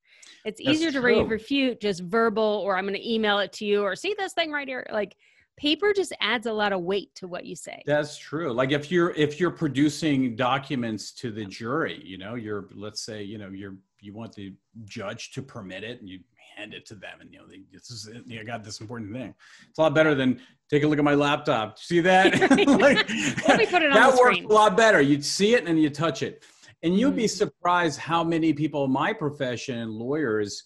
It's 0.45 0.61
That's 0.63 0.77
easier 0.77 0.91
to 0.91 0.99
true. 0.99 1.25
refute 1.25 1.81
just 1.81 2.01
verbal 2.01 2.61
or 2.65 2.77
i'm 2.77 2.85
going 2.85 2.95
to 2.95 3.11
email 3.13 3.39
it 3.39 3.53
to 3.53 3.65
you 3.65 3.83
or 3.83 3.95
see 3.95 4.15
this 4.17 4.33
thing 4.33 4.51
right 4.51 4.67
here 4.67 4.85
like 4.91 5.15
paper 5.58 5.91
just 5.93 6.14
adds 6.22 6.45
a 6.45 6.53
lot 6.53 6.72
of 6.72 6.82
weight 6.82 7.14
to 7.16 7.28
what 7.28 7.45
you 7.45 7.55
say 7.55 7.82
That's 7.86 8.18
true. 8.18 8.53
Like 8.53 8.72
if 8.72 8.91
you're 8.91 9.12
if 9.12 9.39
you're 9.39 9.51
producing 9.51 10.36
documents 10.36 11.12
to 11.14 11.32
the 11.32 11.45
jury, 11.45 12.01
you 12.05 12.18
know, 12.18 12.36
you're 12.36 12.70
let's 12.74 13.01
say, 13.01 13.24
you 13.24 13.38
know, 13.38 13.49
you're 13.49 13.76
you 13.99 14.14
want 14.14 14.34
the 14.36 14.53
judge 14.86 15.32
to 15.32 15.41
permit 15.41 15.84
it 15.84 15.99
and 15.99 16.08
you 16.08 16.20
hand 16.55 16.74
it 16.74 16.86
to 16.86 16.95
them 16.95 17.20
and 17.22 17.32
you 17.34 17.39
know, 17.39 17.47
they, 17.47 17.62
this 17.74 17.89
is 17.89 18.08
it. 18.08 18.24
I 18.39 18.43
got 18.43 18.64
this 18.64 18.80
important 18.80 19.12
thing. 19.12 19.34
It's 19.70 19.80
a 19.80 19.82
lot 19.82 19.95
better 19.95 20.14
than 20.16 20.39
take 20.70 20.84
a 20.84 20.88
look 20.88 20.99
at 20.99 21.03
my 21.03 21.16
laptop. 21.16 21.80
See 21.80 21.99
that? 22.01 22.39
like, 22.68 23.10
Let 23.47 23.58
me 23.58 23.66
put 23.66 23.82
it 23.82 23.91
on 23.91 23.93
that 23.93 24.16
works 24.16 24.39
a 24.39 24.47
lot 24.47 24.78
better. 24.78 25.01
You'd 25.01 25.26
see 25.26 25.55
it 25.55 25.68
and 25.68 25.82
you 25.82 25.89
touch 25.89 26.22
it. 26.22 26.43
And 26.84 26.97
you'd 26.97 27.16
be 27.16 27.26
Mhm. 27.26 27.30
surprised 27.38 27.99
how 27.99 28.24
many 28.24 28.53
people 28.53 28.86
in 28.86 28.91
my 28.91 29.12
profession, 29.12 29.89
lawyers, 29.89 30.64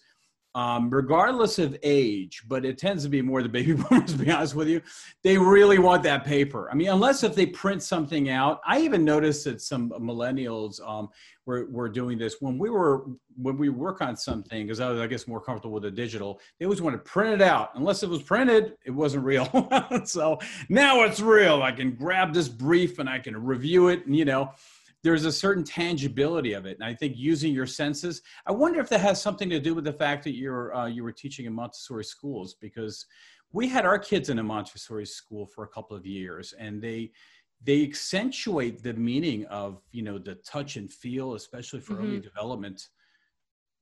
um, 0.54 0.90
regardless 0.90 1.58
of 1.58 1.76
age, 1.82 2.42
but 2.46 2.64
it 2.64 2.76
tends 2.76 3.04
to 3.04 3.08
be 3.08 3.22
more 3.22 3.42
the 3.42 3.48
baby 3.48 3.72
boomers, 3.90 4.12
to 4.12 4.18
be 4.18 4.30
honest 4.30 4.54
with 4.54 4.68
you, 4.68 4.82
they 5.22 5.38
really 5.38 5.78
want 5.78 6.02
that 6.02 6.24
paper. 6.24 6.68
I 6.70 6.74
mean, 6.74 6.88
unless 6.88 7.22
if 7.22 7.34
they 7.34 7.46
print 7.46 7.82
something 7.82 8.28
out, 8.28 8.60
I 8.66 8.80
even 8.80 9.04
noticed 9.04 9.44
that 9.44 9.62
some 9.62 9.90
millennials 9.90 10.86
um, 10.86 11.08
were, 11.46 11.66
were 11.70 11.88
doing 11.88 12.18
this 12.18 12.36
when 12.40 12.58
we 12.58 12.68
were, 12.68 13.06
when 13.36 13.56
we 13.56 13.70
work 13.70 14.02
on 14.02 14.14
something, 14.14 14.66
because 14.66 14.80
I 14.80 14.90
was, 14.90 15.00
I 15.00 15.06
guess, 15.06 15.26
more 15.26 15.40
comfortable 15.40 15.72
with 15.72 15.84
the 15.84 15.90
digital, 15.90 16.38
they 16.58 16.66
always 16.66 16.82
want 16.82 16.94
to 16.94 17.10
print 17.10 17.32
it 17.32 17.42
out. 17.42 17.70
Unless 17.74 18.02
it 18.02 18.10
was 18.10 18.22
printed, 18.22 18.74
it 18.84 18.90
wasn't 18.90 19.24
real. 19.24 19.46
so 20.04 20.38
now 20.68 21.02
it's 21.04 21.20
real. 21.20 21.62
I 21.62 21.72
can 21.72 21.92
grab 21.94 22.34
this 22.34 22.48
brief 22.48 22.98
and 22.98 23.08
I 23.08 23.18
can 23.18 23.42
review 23.42 23.88
it 23.88 24.04
and, 24.06 24.14
you 24.14 24.26
know, 24.26 24.52
there's 25.02 25.24
a 25.24 25.32
certain 25.32 25.64
tangibility 25.64 26.52
of 26.52 26.64
it. 26.66 26.78
And 26.78 26.84
I 26.84 26.94
think 26.94 27.16
using 27.16 27.52
your 27.52 27.66
senses, 27.66 28.22
I 28.46 28.52
wonder 28.52 28.80
if 28.80 28.88
that 28.90 29.00
has 29.00 29.20
something 29.20 29.50
to 29.50 29.58
do 29.58 29.74
with 29.74 29.84
the 29.84 29.92
fact 29.92 30.22
that 30.24 30.34
you're, 30.34 30.74
uh, 30.74 30.86
you 30.86 31.02
were 31.02 31.12
teaching 31.12 31.46
in 31.46 31.52
Montessori 31.52 32.04
schools 32.04 32.54
because 32.54 33.06
we 33.52 33.68
had 33.68 33.84
our 33.84 33.98
kids 33.98 34.28
in 34.28 34.38
a 34.38 34.42
Montessori 34.42 35.06
school 35.06 35.46
for 35.46 35.64
a 35.64 35.68
couple 35.68 35.96
of 35.96 36.06
years 36.06 36.54
and 36.58 36.80
they, 36.80 37.10
they 37.64 37.82
accentuate 37.82 38.82
the 38.82 38.94
meaning 38.94 39.44
of, 39.46 39.82
you 39.90 40.02
know, 40.02 40.18
the 40.18 40.36
touch 40.36 40.76
and 40.76 40.90
feel, 40.90 41.34
especially 41.34 41.80
for 41.80 41.98
early 41.98 42.20
development. 42.20 42.88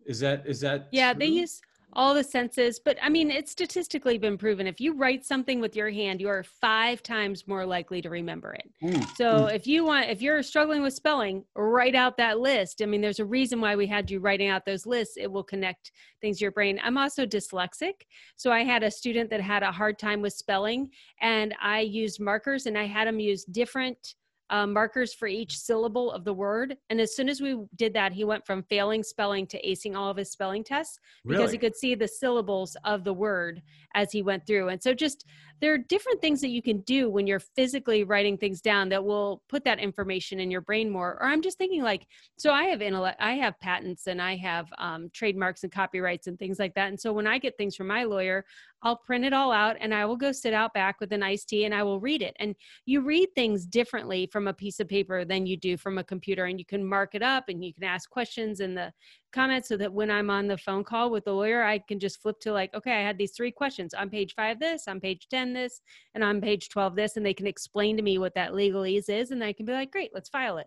Is 0.06 0.20
that, 0.20 0.46
is 0.46 0.60
that? 0.60 0.88
Yeah, 0.92 1.12
they 1.12 1.26
use 1.26 1.60
all 1.92 2.14
the 2.14 2.24
senses, 2.24 2.80
but 2.82 2.96
I 3.02 3.08
mean, 3.08 3.30
it's 3.30 3.50
statistically 3.50 4.18
been 4.18 4.38
proven 4.38 4.66
if 4.66 4.80
you 4.80 4.94
write 4.94 5.24
something 5.24 5.60
with 5.60 5.74
your 5.74 5.90
hand, 5.90 6.20
you 6.20 6.28
are 6.28 6.42
five 6.42 7.02
times 7.02 7.46
more 7.48 7.66
likely 7.66 8.00
to 8.02 8.10
remember 8.10 8.54
it. 8.54 8.70
Mm, 8.82 9.16
So 9.16 9.46
if 9.46 9.66
you 9.66 9.84
want, 9.84 10.08
if 10.08 10.22
you're 10.22 10.42
struggling 10.42 10.82
with 10.82 10.94
spelling, 10.94 11.44
write 11.56 11.94
out 11.94 12.16
that 12.16 12.40
list. 12.40 12.82
I 12.82 12.86
mean, 12.86 13.00
there's 13.00 13.20
a 13.20 13.24
reason 13.24 13.60
why 13.60 13.76
we 13.76 13.86
had 13.86 14.10
you 14.10 14.20
writing 14.20 14.48
out 14.48 14.64
those 14.64 14.86
lists. 14.86 15.16
It 15.16 15.30
will 15.30 15.44
connect 15.44 15.92
things 16.20 16.38
to 16.38 16.44
your 16.44 16.52
brain. 16.52 16.80
I'm 16.82 16.98
also 16.98 17.26
dyslexic. 17.26 17.94
So 18.36 18.52
I 18.52 18.64
had 18.64 18.82
a 18.82 18.90
student 18.90 19.30
that 19.30 19.40
had 19.40 19.62
a 19.62 19.72
hard 19.72 19.98
time 19.98 20.22
with 20.22 20.32
spelling, 20.32 20.90
and 21.20 21.54
I 21.60 21.80
used 21.80 22.20
markers 22.20 22.66
and 22.66 22.78
I 22.78 22.86
had 22.86 23.08
him 23.08 23.20
use 23.20 23.44
different 23.44 24.14
uh, 24.50 24.66
markers 24.66 25.14
for 25.14 25.28
each 25.28 25.56
syllable 25.56 26.10
of 26.10 26.24
the 26.24 26.34
word. 26.34 26.76
And 26.90 27.00
as 27.00 27.14
soon 27.14 27.28
as 27.28 27.40
we 27.40 27.56
did 27.76 27.94
that, 27.94 28.12
he 28.12 28.24
went 28.24 28.44
from 28.44 28.62
failing 28.64 29.02
spelling 29.02 29.46
to 29.48 29.66
acing 29.66 29.96
all 29.96 30.10
of 30.10 30.16
his 30.16 30.30
spelling 30.30 30.64
tests 30.64 30.98
because 31.24 31.38
really? 31.38 31.52
he 31.52 31.58
could 31.58 31.76
see 31.76 31.94
the 31.94 32.08
syllables 32.08 32.76
of 32.84 33.04
the 33.04 33.14
word 33.14 33.62
as 33.94 34.12
he 34.12 34.22
went 34.22 34.46
through. 34.46 34.68
And 34.68 34.82
so 34.82 34.92
just 34.92 35.24
there 35.60 35.74
are 35.74 35.78
different 35.78 36.20
things 36.20 36.40
that 36.40 36.48
you 36.48 36.62
can 36.62 36.80
do 36.80 37.10
when 37.10 37.26
you're 37.26 37.40
physically 37.40 38.04
writing 38.04 38.36
things 38.38 38.60
down 38.60 38.88
that 38.88 39.04
will 39.04 39.42
put 39.48 39.64
that 39.64 39.78
information 39.78 40.40
in 40.40 40.50
your 40.50 40.62
brain 40.62 40.90
more. 40.90 41.18
Or 41.20 41.24
I'm 41.24 41.42
just 41.42 41.58
thinking 41.58 41.82
like, 41.82 42.06
so 42.38 42.52
I 42.52 42.64
have 42.64 42.80
intellect, 42.80 43.20
I 43.20 43.32
have 43.32 43.60
patents 43.60 44.06
and 44.06 44.22
I 44.22 44.36
have 44.36 44.68
um, 44.78 45.10
trademarks 45.12 45.62
and 45.62 45.72
copyrights 45.72 46.26
and 46.26 46.38
things 46.38 46.58
like 46.58 46.74
that. 46.74 46.88
And 46.88 46.98
so 46.98 47.12
when 47.12 47.26
I 47.26 47.38
get 47.38 47.56
things 47.58 47.76
from 47.76 47.88
my 47.88 48.04
lawyer, 48.04 48.44
I'll 48.82 48.96
print 48.96 49.26
it 49.26 49.34
all 49.34 49.52
out 49.52 49.76
and 49.78 49.94
I 49.94 50.06
will 50.06 50.16
go 50.16 50.32
sit 50.32 50.54
out 50.54 50.72
back 50.72 51.00
with 51.00 51.12
an 51.12 51.22
iced 51.22 51.50
tea 51.50 51.66
and 51.66 51.74
I 51.74 51.82
will 51.82 52.00
read 52.00 52.22
it. 52.22 52.34
And 52.40 52.56
you 52.86 53.02
read 53.02 53.28
things 53.34 53.66
differently 53.66 54.28
from 54.32 54.48
a 54.48 54.54
piece 54.54 54.80
of 54.80 54.88
paper 54.88 55.24
than 55.24 55.46
you 55.46 55.58
do 55.58 55.76
from 55.76 55.98
a 55.98 56.04
computer. 56.04 56.46
And 56.46 56.58
you 56.58 56.64
can 56.64 56.84
mark 56.84 57.14
it 57.14 57.22
up 57.22 57.44
and 57.48 57.62
you 57.62 57.74
can 57.74 57.84
ask 57.84 58.08
questions 58.08 58.60
and 58.60 58.76
the 58.76 58.92
comments 59.30 59.68
so 59.68 59.76
that 59.76 59.92
when 59.92 60.10
I'm 60.10 60.30
on 60.30 60.46
the 60.46 60.58
phone 60.58 60.84
call 60.84 61.10
with 61.10 61.24
the 61.24 61.32
lawyer, 61.32 61.62
I 61.62 61.78
can 61.78 61.98
just 61.98 62.20
flip 62.20 62.40
to 62.40 62.52
like, 62.52 62.74
okay, 62.74 62.92
I 62.92 63.02
had 63.02 63.18
these 63.18 63.32
three 63.32 63.50
questions 63.50 63.94
on 63.94 64.10
page 64.10 64.34
five, 64.34 64.58
this, 64.60 64.88
on 64.88 65.00
page 65.00 65.28
10, 65.28 65.52
this, 65.52 65.80
and 66.14 66.24
on 66.24 66.40
page 66.40 66.68
12, 66.68 66.96
this. 66.96 67.16
And 67.16 67.24
they 67.24 67.34
can 67.34 67.46
explain 67.46 67.96
to 67.96 68.02
me 68.02 68.18
what 68.18 68.34
that 68.34 68.52
legalese 68.52 69.08
is. 69.08 69.30
And 69.30 69.42
I 69.42 69.52
can 69.52 69.66
be 69.66 69.72
like, 69.72 69.90
great, 69.90 70.10
let's 70.14 70.28
file 70.28 70.58
it. 70.58 70.66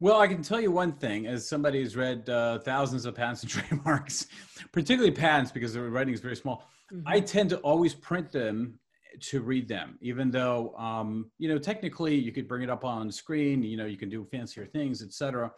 Well, 0.00 0.18
I 0.18 0.28
can 0.28 0.42
tell 0.42 0.60
you 0.60 0.72
one 0.72 0.92
thing 0.92 1.26
as 1.26 1.46
somebody 1.46 1.82
who's 1.82 1.94
read 1.94 2.28
uh, 2.30 2.58
thousands 2.60 3.04
of 3.04 3.14
patents 3.14 3.42
and 3.42 3.50
trademarks, 3.50 4.26
particularly 4.72 5.14
patents 5.14 5.52
because 5.52 5.74
the 5.74 5.82
writing 5.82 6.14
is 6.14 6.20
very 6.20 6.36
small. 6.36 6.68
Mhm. 6.92 7.02
I 7.06 7.20
tend 7.20 7.50
to 7.50 7.58
always 7.58 7.94
print 7.94 8.32
them 8.32 8.78
to 9.20 9.40
read 9.40 9.68
them, 9.68 9.98
even 10.00 10.30
though, 10.30 10.74
um, 10.76 11.30
you 11.38 11.48
know, 11.48 11.58
technically 11.58 12.14
you 12.14 12.32
could 12.32 12.48
bring 12.48 12.62
it 12.62 12.70
up 12.70 12.84
on 12.84 13.10
screen, 13.10 13.62
you 13.62 13.76
know, 13.76 13.86
you 13.86 13.96
can 13.96 14.08
do 14.08 14.24
fancier 14.24 14.64
things, 14.64 15.02
et 15.02 15.12
cetera. 15.12 15.50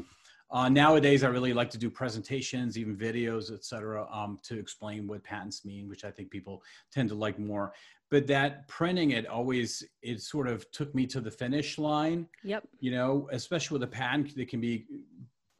Uh, 0.52 0.68
nowadays, 0.68 1.24
I 1.24 1.28
really 1.28 1.54
like 1.54 1.70
to 1.70 1.78
do 1.78 1.88
presentations, 1.88 2.76
even 2.76 2.94
videos, 2.94 3.50
et 3.52 3.64
cetera, 3.64 4.06
um, 4.12 4.38
to 4.42 4.58
explain 4.58 5.06
what 5.06 5.24
patents 5.24 5.64
mean, 5.64 5.88
which 5.88 6.04
I 6.04 6.10
think 6.10 6.30
people 6.30 6.62
tend 6.92 7.08
to 7.08 7.14
like 7.14 7.38
more. 7.38 7.72
But 8.10 8.26
that 8.26 8.68
printing 8.68 9.12
it 9.12 9.26
always, 9.26 9.82
it 10.02 10.20
sort 10.20 10.46
of 10.46 10.70
took 10.70 10.94
me 10.94 11.06
to 11.06 11.20
the 11.22 11.30
finish 11.30 11.78
line 11.78 12.28
Yep. 12.44 12.64
you 12.80 12.90
know, 12.90 13.28
especially 13.32 13.76
with 13.76 13.84
a 13.84 13.90
patent 13.90 14.36
that 14.36 14.48
can 14.48 14.60
be 14.60 14.84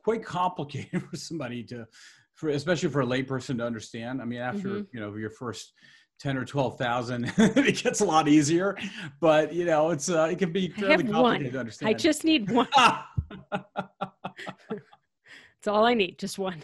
quite 0.04 0.22
complicated 0.22 1.02
for 1.10 1.16
somebody 1.16 1.62
to, 1.64 1.86
for 2.34 2.50
especially 2.50 2.90
for 2.90 3.00
a 3.00 3.06
layperson 3.06 3.56
to 3.58 3.64
understand. 3.64 4.20
I 4.20 4.26
mean, 4.26 4.40
after 4.40 4.68
Mhm. 4.68 4.86
you 4.92 5.00
know 5.00 5.14
your 5.16 5.30
first 5.30 5.72
ten 6.20 6.36
or 6.36 6.44
twelve 6.44 6.76
thousand, 6.76 7.32
it 7.38 7.82
gets 7.82 8.00
a 8.00 8.04
lot 8.04 8.28
easier. 8.28 8.76
But 9.20 9.54
you 9.54 9.64
know, 9.64 9.88
it's 9.90 10.10
uh, 10.10 10.28
it 10.30 10.38
can 10.38 10.52
be 10.52 10.68
fairly 10.68 11.04
complicated 11.04 11.44
one. 11.46 11.52
to 11.52 11.58
understand. 11.60 11.88
I 11.88 11.94
just 11.94 12.24
need 12.24 12.50
one. 12.50 12.68
That's 14.68 15.68
all 15.68 15.84
I 15.84 15.94
need, 15.94 16.18
just 16.18 16.38
one. 16.38 16.60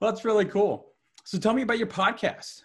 well, 0.00 0.10
that's 0.10 0.24
really 0.24 0.46
cool. 0.46 0.92
So 1.24 1.38
tell 1.38 1.54
me 1.54 1.62
about 1.62 1.78
your 1.78 1.86
podcast. 1.86 2.62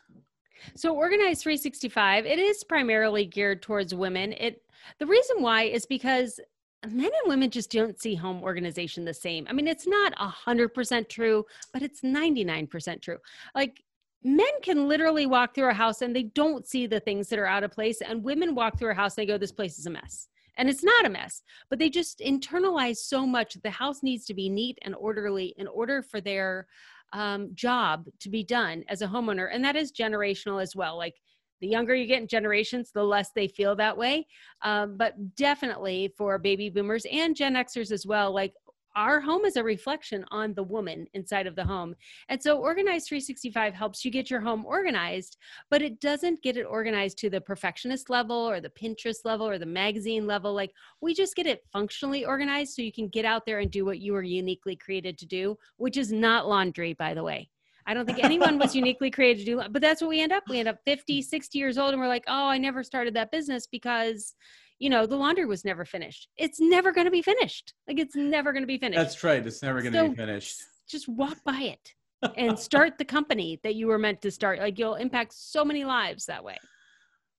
So 0.75 0.95
Organize 0.95 1.41
365, 1.41 2.25
it 2.25 2.39
is 2.39 2.63
primarily 2.63 3.25
geared 3.25 3.61
towards 3.61 3.95
women. 3.95 4.33
It 4.33 4.61
the 4.99 5.05
reason 5.05 5.41
why 5.41 5.63
is 5.63 5.85
because 5.85 6.39
men 6.85 7.11
and 7.23 7.27
women 7.27 7.49
just 7.49 7.71
don't 7.71 7.99
see 7.99 8.15
home 8.15 8.41
organization 8.41 9.05
the 9.05 9.13
same. 9.13 9.45
I 9.49 9.53
mean, 9.53 9.67
it's 9.67 9.87
not 9.87 10.13
a 10.17 10.27
hundred 10.27 10.73
percent 10.73 11.09
true, 11.09 11.45
but 11.73 11.81
it's 11.81 12.01
99% 12.01 13.01
true. 13.01 13.17
Like 13.55 13.83
men 14.23 14.47
can 14.61 14.87
literally 14.87 15.25
walk 15.25 15.55
through 15.55 15.69
a 15.69 15.73
house 15.73 16.01
and 16.01 16.15
they 16.15 16.23
don't 16.23 16.67
see 16.67 16.87
the 16.87 16.99
things 16.99 17.27
that 17.29 17.39
are 17.39 17.45
out 17.45 17.63
of 17.63 17.71
place. 17.71 18.01
And 18.01 18.23
women 18.23 18.55
walk 18.55 18.77
through 18.77 18.91
a 18.91 18.95
house 18.95 19.17
and 19.17 19.23
they 19.23 19.31
go, 19.31 19.37
this 19.37 19.51
place 19.51 19.77
is 19.77 19.85
a 19.85 19.89
mess. 19.89 20.27
And 20.59 20.69
it's 20.69 20.83
not 20.83 21.05
a 21.05 21.09
mess, 21.09 21.41
but 21.69 21.79
they 21.79 21.89
just 21.89 22.19
internalize 22.19 22.97
so 22.97 23.25
much. 23.25 23.57
The 23.63 23.71
house 23.71 24.03
needs 24.03 24.25
to 24.25 24.33
be 24.33 24.49
neat 24.49 24.77
and 24.83 24.93
orderly 24.93 25.55
in 25.57 25.67
order 25.67 26.03
for 26.03 26.19
their 26.21 26.67
um, 27.13 27.49
job 27.55 28.05
to 28.19 28.29
be 28.29 28.43
done 28.43 28.83
as 28.89 29.01
a 29.01 29.07
homeowner. 29.07 29.49
And 29.51 29.63
that 29.63 29.77
is 29.77 29.91
generational 29.91 30.61
as 30.61 30.75
well. 30.75 30.97
Like 30.97 31.15
the 31.61 31.67
younger 31.67 31.95
you 31.95 32.05
get 32.05 32.21
in 32.21 32.27
generations, 32.27 32.91
the 32.93 33.03
less 33.03 33.31
they 33.31 33.47
feel 33.47 33.75
that 33.77 33.97
way. 33.97 34.27
Um, 34.61 34.97
but 34.97 35.13
definitely 35.35 36.13
for 36.17 36.37
baby 36.37 36.69
boomers 36.69 37.05
and 37.11 37.35
Gen 37.35 37.55
Xers 37.55 37.91
as 37.91 38.05
well, 38.05 38.33
like 38.33 38.53
our 38.95 39.19
home 39.19 39.45
is 39.45 39.55
a 39.55 39.63
reflection 39.63 40.25
on 40.31 40.53
the 40.53 40.63
woman 40.63 41.07
inside 41.13 41.47
of 41.47 41.55
the 41.55 41.63
home. 41.63 41.95
And 42.27 42.41
so 42.41 42.57
Organize 42.57 43.07
365 43.07 43.73
helps 43.73 44.03
you 44.03 44.11
get 44.11 44.29
your 44.29 44.41
home 44.41 44.65
organized, 44.65 45.37
but 45.69 45.81
it 45.81 45.99
doesn't 45.99 46.41
get 46.41 46.57
it 46.57 46.63
organized 46.63 47.17
to 47.19 47.29
the 47.29 47.41
perfectionist 47.41 48.09
level 48.09 48.35
or 48.35 48.59
the 48.59 48.69
Pinterest 48.69 49.25
level 49.25 49.47
or 49.47 49.59
the 49.59 49.65
magazine 49.65 50.27
level. 50.27 50.53
Like 50.53 50.71
we 51.01 51.13
just 51.13 51.35
get 51.35 51.47
it 51.47 51.63
functionally 51.71 52.25
organized 52.25 52.73
so 52.73 52.81
you 52.81 52.91
can 52.91 53.07
get 53.07 53.25
out 53.25 53.45
there 53.45 53.59
and 53.59 53.71
do 53.71 53.85
what 53.85 53.99
you 53.99 54.13
were 54.13 54.23
uniquely 54.23 54.75
created 54.75 55.17
to 55.19 55.25
do, 55.25 55.57
which 55.77 55.97
is 55.97 56.11
not 56.11 56.47
laundry, 56.47 56.93
by 56.93 57.13
the 57.13 57.23
way. 57.23 57.49
I 57.85 57.93
don't 57.93 58.05
think 58.05 58.23
anyone 58.23 58.59
was 58.59 58.75
uniquely 58.75 59.09
created 59.09 59.45
to 59.45 59.51
do, 59.51 59.69
but 59.71 59.81
that's 59.81 60.01
what 60.01 60.09
we 60.09 60.21
end 60.21 60.31
up. 60.31 60.43
We 60.47 60.59
end 60.59 60.69
up 60.69 60.77
50, 60.85 61.21
60 61.21 61.57
years 61.57 61.77
old 61.77 61.91
and 61.91 61.99
we're 61.99 62.07
like, 62.07 62.25
oh, 62.27 62.47
I 62.47 62.57
never 62.57 62.83
started 62.83 63.15
that 63.15 63.31
business 63.31 63.65
because 63.65 64.35
you 64.79 64.89
know, 64.89 65.05
the 65.05 65.15
laundry 65.15 65.45
was 65.45 65.63
never 65.65 65.85
finished. 65.85 66.29
It's 66.37 66.59
never 66.59 66.91
going 66.91 67.05
to 67.05 67.11
be 67.11 67.21
finished. 67.21 67.73
Like 67.87 67.99
it's 67.99 68.15
never 68.15 68.51
going 68.53 68.63
to 68.63 68.67
be 68.67 68.77
finished. 68.77 68.97
That's 68.99 69.23
right. 69.23 69.45
It's 69.45 69.61
never 69.61 69.81
going 69.81 69.93
to 69.93 69.99
So, 69.99 70.09
be 70.09 70.15
finished. 70.15 70.61
Just 70.87 71.07
walk 71.07 71.37
by 71.43 71.61
it 71.61 71.93
and 72.37 72.57
start 72.69 72.97
the 72.97 73.05
company 73.05 73.59
that 73.63 73.75
you 73.75 73.87
were 73.87 73.99
meant 73.99 74.21
to 74.23 74.31
start. 74.31 74.59
Like 74.59 74.79
you'll 74.79 74.95
impact 74.95 75.33
so 75.33 75.63
many 75.65 75.83
lives 75.85 76.25
that 76.25 76.43
way. 76.43 76.57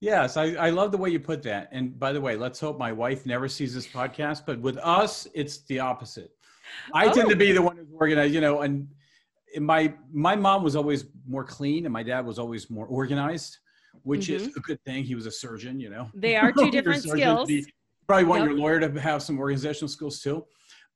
Yes, 0.01 0.37
I, 0.37 0.53
I 0.55 0.71
love 0.71 0.93
the 0.93 0.99
way 0.99 1.11
you 1.11 1.21
put 1.21 1.43
that. 1.43 1.69
And 1.73 1.99
by 1.99 2.13
the 2.13 2.21
way, 2.21 2.37
let's 2.37 2.59
hope 2.61 2.79
my 2.79 2.93
wife 2.93 3.27
never 3.27 3.49
sees 3.49 3.75
this 3.75 3.87
podcast. 3.87 4.47
But 4.47 4.59
with 4.61 4.79
us, 4.79 5.27
it's 5.35 5.59
the 5.65 5.81
opposite. 5.81 6.31
I 6.95 7.09
tend 7.09 7.29
to 7.29 7.35
Oh. 7.35 7.39
be 7.39 7.53
the 7.53 7.61
one 7.63 7.77
who's 7.77 7.89
organized, 7.95 8.33
you 8.33 8.41
know, 8.41 8.61
and 8.61 8.89
my 9.59 9.93
my 10.13 10.37
mom 10.37 10.63
was 10.63 10.77
always 10.77 11.05
more 11.27 11.45
clean 11.45 11.85
and 11.85 11.93
my 11.93 12.03
dad 12.03 12.25
was 12.25 12.39
always 12.39 12.71
more 12.71 12.87
organized, 12.87 13.59
which 14.03 14.29
is 14.29 14.49
a 14.57 14.61
good 14.61 14.83
thing. 14.85 15.05
He 15.05 15.15
was 15.15 15.27
a 15.27 15.31
surgeon, 15.31 15.79
you 15.81 15.91
know. 15.91 16.05
Mm-hmm. 16.05 16.21
They 16.21 16.37
are 16.37 16.53
two 16.53 16.71
different 16.77 17.03
skills. 17.03 17.49
you 17.51 17.65
probably 18.07 18.25
want 18.25 18.43
Yep. 18.43 18.51
your 18.51 18.59
lawyer 18.59 18.81
to 18.81 19.01
have 19.01 19.23
some 19.23 19.39
organizational 19.39 19.89
skills 19.89 20.21
too. 20.21 20.45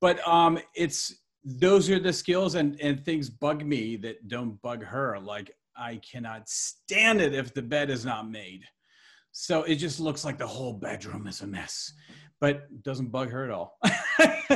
But 0.00 0.26
um 0.26 0.58
it's 0.74 1.14
those 1.44 1.90
are 1.90 1.98
the 2.00 2.12
skills 2.12 2.54
and 2.54 2.80
and 2.80 3.04
things 3.04 3.30
bug 3.30 3.64
me 3.64 3.96
that 3.96 4.28
don't 4.28 4.60
bug 4.62 4.82
her. 4.84 5.18
Like 5.20 5.50
I 5.76 6.00
cannot 6.10 6.48
stand 6.48 7.20
it 7.20 7.34
if 7.34 7.52
the 7.54 7.62
bed 7.62 7.90
is 7.90 8.04
not 8.04 8.30
made. 8.30 8.62
So 9.32 9.64
it 9.64 9.76
just 9.76 9.98
looks 9.98 10.24
like 10.24 10.38
the 10.38 10.46
whole 10.46 10.72
bedroom 10.74 11.26
is 11.26 11.40
a 11.40 11.46
mess, 11.46 11.92
but 12.40 12.68
doesn't 12.84 13.08
bug 13.10 13.30
her 13.30 13.44
at 13.44 13.50
all. 13.50 13.78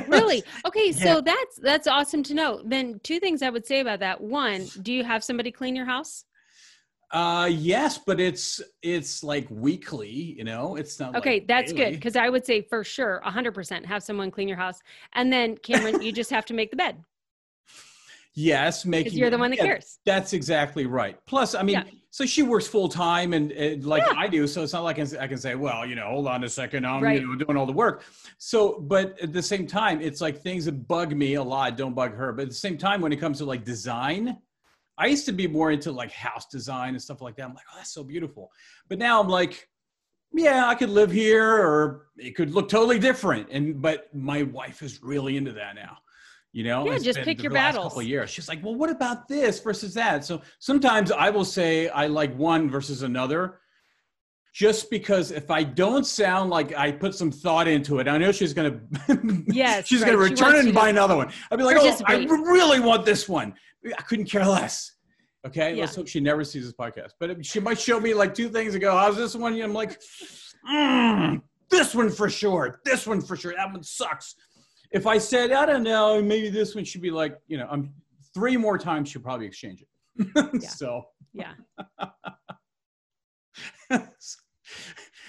Really? 0.06 0.44
Okay, 0.66 0.92
so 0.92 1.16
Yeah. 1.16 1.20
that's 1.24 1.56
that's 1.60 1.86
awesome 1.88 2.22
to 2.24 2.34
know. 2.34 2.62
Then 2.64 3.00
two 3.02 3.18
things 3.18 3.42
I 3.42 3.50
would 3.50 3.66
say 3.66 3.80
about 3.80 4.00
that. 4.00 4.20
One, 4.20 4.66
do 4.82 4.92
you 4.92 5.02
have 5.02 5.24
somebody 5.24 5.50
clean 5.50 5.74
your 5.74 5.86
house? 5.86 6.24
Uh, 7.10 7.48
yes, 7.50 7.98
but 7.98 8.20
it's 8.20 8.60
it's 8.82 9.24
like 9.24 9.46
weekly. 9.50 10.10
You 10.10 10.44
know, 10.44 10.76
it's 10.76 11.00
not. 11.00 11.12
like 11.14 11.22
Okay, 11.22 11.40
that's 11.40 11.72
good 11.72 11.92
because 11.94 12.16
I 12.16 12.28
would 12.28 12.44
say 12.44 12.60
for 12.60 12.84
sure, 12.84 13.22
100% 13.24 13.84
have 13.86 14.02
someone 14.02 14.30
clean 14.30 14.48
your 14.48 14.58
house. 14.58 14.80
And 15.14 15.32
then 15.32 15.56
Cameron, 15.56 16.02
you 16.02 16.12
just 16.12 16.30
have 16.30 16.44
to 16.46 16.54
make 16.54 16.70
the 16.70 16.76
bed 16.76 17.02
Yes, 18.34 18.84
making. 18.84 19.14
you're 19.18 19.30
the 19.30 19.38
one 19.38 19.50
that 19.50 19.56
yeah, 19.56 19.64
cares. 19.64 19.98
That's 20.04 20.32
exactly 20.32 20.86
right. 20.86 21.18
Plus, 21.26 21.54
I 21.56 21.62
mean, 21.62 21.74
Yeah. 21.76 21.84
so 22.10 22.24
she 22.24 22.42
works 22.42 22.68
full 22.68 22.88
time 22.88 23.32
and, 23.32 23.50
and 23.52 23.84
like 23.84 24.04
Yeah. 24.06 24.14
I 24.16 24.28
do. 24.28 24.46
So 24.46 24.62
it's 24.62 24.72
not 24.74 24.84
like 24.84 24.98
I 24.98 25.06
can, 25.06 25.16
I 25.18 25.26
can 25.26 25.38
say, 25.38 25.54
well, 25.56 25.84
you 25.84 25.96
know, 25.96 26.06
hold 26.06 26.28
on 26.28 26.44
a 26.44 26.48
second, 26.48 26.86
I'm 26.86 27.02
Right. 27.02 27.20
you 27.20 27.26
know 27.26 27.34
doing 27.36 27.56
all 27.56 27.66
the 27.66 27.72
work. 27.72 28.04
So, 28.36 28.78
but 28.80 29.18
at 29.20 29.32
the 29.32 29.42
same 29.42 29.66
time, 29.66 30.00
it's 30.00 30.20
like 30.20 30.40
things 30.40 30.66
that 30.66 30.86
bug 30.86 31.16
me 31.16 31.34
a 31.34 31.42
lot 31.42 31.76
don't 31.76 31.94
bug 31.94 32.14
her. 32.14 32.32
But 32.32 32.42
at 32.42 32.48
the 32.50 32.54
same 32.54 32.78
time, 32.78 33.00
when 33.00 33.12
it 33.12 33.16
comes 33.16 33.38
to 33.38 33.44
like 33.44 33.64
design, 33.64 34.36
I 34.98 35.06
used 35.06 35.26
to 35.26 35.32
be 35.32 35.46
more 35.46 35.70
into 35.70 35.92
like 35.92 36.10
house 36.10 36.46
design 36.46 36.90
and 36.90 37.02
stuff 37.02 37.20
like 37.22 37.36
that. 37.36 37.44
I'm 37.44 37.54
like, 37.54 37.64
oh, 37.72 37.76
that's 37.76 37.92
so 37.92 38.02
beautiful. 38.02 38.50
But 38.88 38.98
now 38.98 39.20
I'm 39.20 39.28
like, 39.28 39.68
yeah, 40.34 40.66
I 40.66 40.74
could 40.74 40.90
live 40.90 41.10
here, 41.10 41.50
or 41.50 42.08
it 42.16 42.36
could 42.36 42.50
look 42.50 42.68
totally 42.68 42.98
different. 42.98 43.48
And 43.50 43.80
but 43.80 44.14
my 44.14 44.42
wife 44.42 44.82
is 44.82 45.02
really 45.02 45.36
into 45.36 45.52
that 45.52 45.74
now. 45.74 45.98
You 46.52 46.64
know, 46.64 46.86
Yeah, 46.86 46.94
It's 46.94 47.04
just 47.04 47.20
pick 47.20 47.42
your 47.42 47.52
battles. 47.52 47.84
Couple 47.84 48.02
years, 48.02 48.30
she's 48.30 48.48
like, 48.48 48.62
well, 48.62 48.74
what 48.74 48.90
about 48.90 49.28
this 49.28 49.60
versus 49.60 49.94
that? 49.94 50.24
So 50.24 50.42
sometimes 50.58 51.12
I 51.12 51.30
will 51.30 51.44
say 51.44 51.88
I 51.88 52.06
like 52.06 52.34
one 52.36 52.68
versus 52.68 53.02
another, 53.02 53.60
just 54.52 54.90
because 54.90 55.30
if 55.30 55.50
I 55.50 55.62
don't 55.62 56.06
sound 56.06 56.50
like 56.50 56.74
I 56.74 56.90
put 56.90 57.14
some 57.14 57.30
thought 57.30 57.68
into 57.68 57.98
it, 58.00 58.08
I 58.08 58.18
know 58.18 58.32
she's 58.32 58.54
gonna, 58.54 58.80
Yes, 59.46 59.86
she's 59.86 60.00
right. 60.00 60.06
gonna 60.06 60.18
return 60.18 60.48
wants 60.48 60.60
it 60.60 60.64
and 60.66 60.74
buy 60.74 60.88
another 60.88 61.16
one. 61.16 61.30
I'd 61.50 61.58
be 61.58 61.64
like, 61.64 61.76
oh, 61.78 62.00
I 62.06 62.16
really 62.24 62.80
want 62.80 63.04
this 63.04 63.28
one. 63.28 63.54
I 63.86 64.02
couldn't 64.02 64.26
care 64.26 64.44
less. 64.46 64.92
Okay, 65.46 65.74
Yeah. 65.74 65.82
let's 65.82 65.94
hope 65.94 66.08
she 66.08 66.20
never 66.20 66.42
sees 66.44 66.64
this 66.64 66.72
podcast. 66.74 67.10
But 67.20 67.44
she 67.46 67.60
might 67.60 67.78
show 67.78 68.00
me 68.00 68.12
like 68.12 68.34
two 68.34 68.48
things 68.48 68.74
and 68.74 68.80
go, 68.80 68.96
"How's 68.96 69.16
this 69.16 69.34
one?" 69.36 69.54
And 69.54 69.62
I'm 69.62 69.72
like, 69.72 70.00
mm, 70.68 71.40
"This 71.70 71.94
one 71.94 72.10
for 72.10 72.28
sure. 72.28 72.80
This 72.84 73.06
one 73.06 73.20
for 73.20 73.36
sure. 73.36 73.54
That 73.56 73.72
one 73.72 73.82
sucks." 73.82 74.34
If 74.90 75.06
I 75.06 75.18
said, 75.18 75.52
"I 75.52 75.64
don't 75.64 75.84
know," 75.84 76.20
maybe 76.20 76.48
this 76.50 76.74
one 76.74 76.84
should 76.84 77.02
be 77.02 77.10
like, 77.10 77.38
you 77.46 77.56
know, 77.56 77.68
I'm 77.70 77.92
three 78.34 78.56
more 78.56 78.78
times 78.78 79.10
she'll 79.10 79.22
probably 79.22 79.46
exchange 79.46 79.82
it. 79.82 79.88
Yeah. 80.62 80.68
so 80.68 81.04
Yeah. 81.32 81.54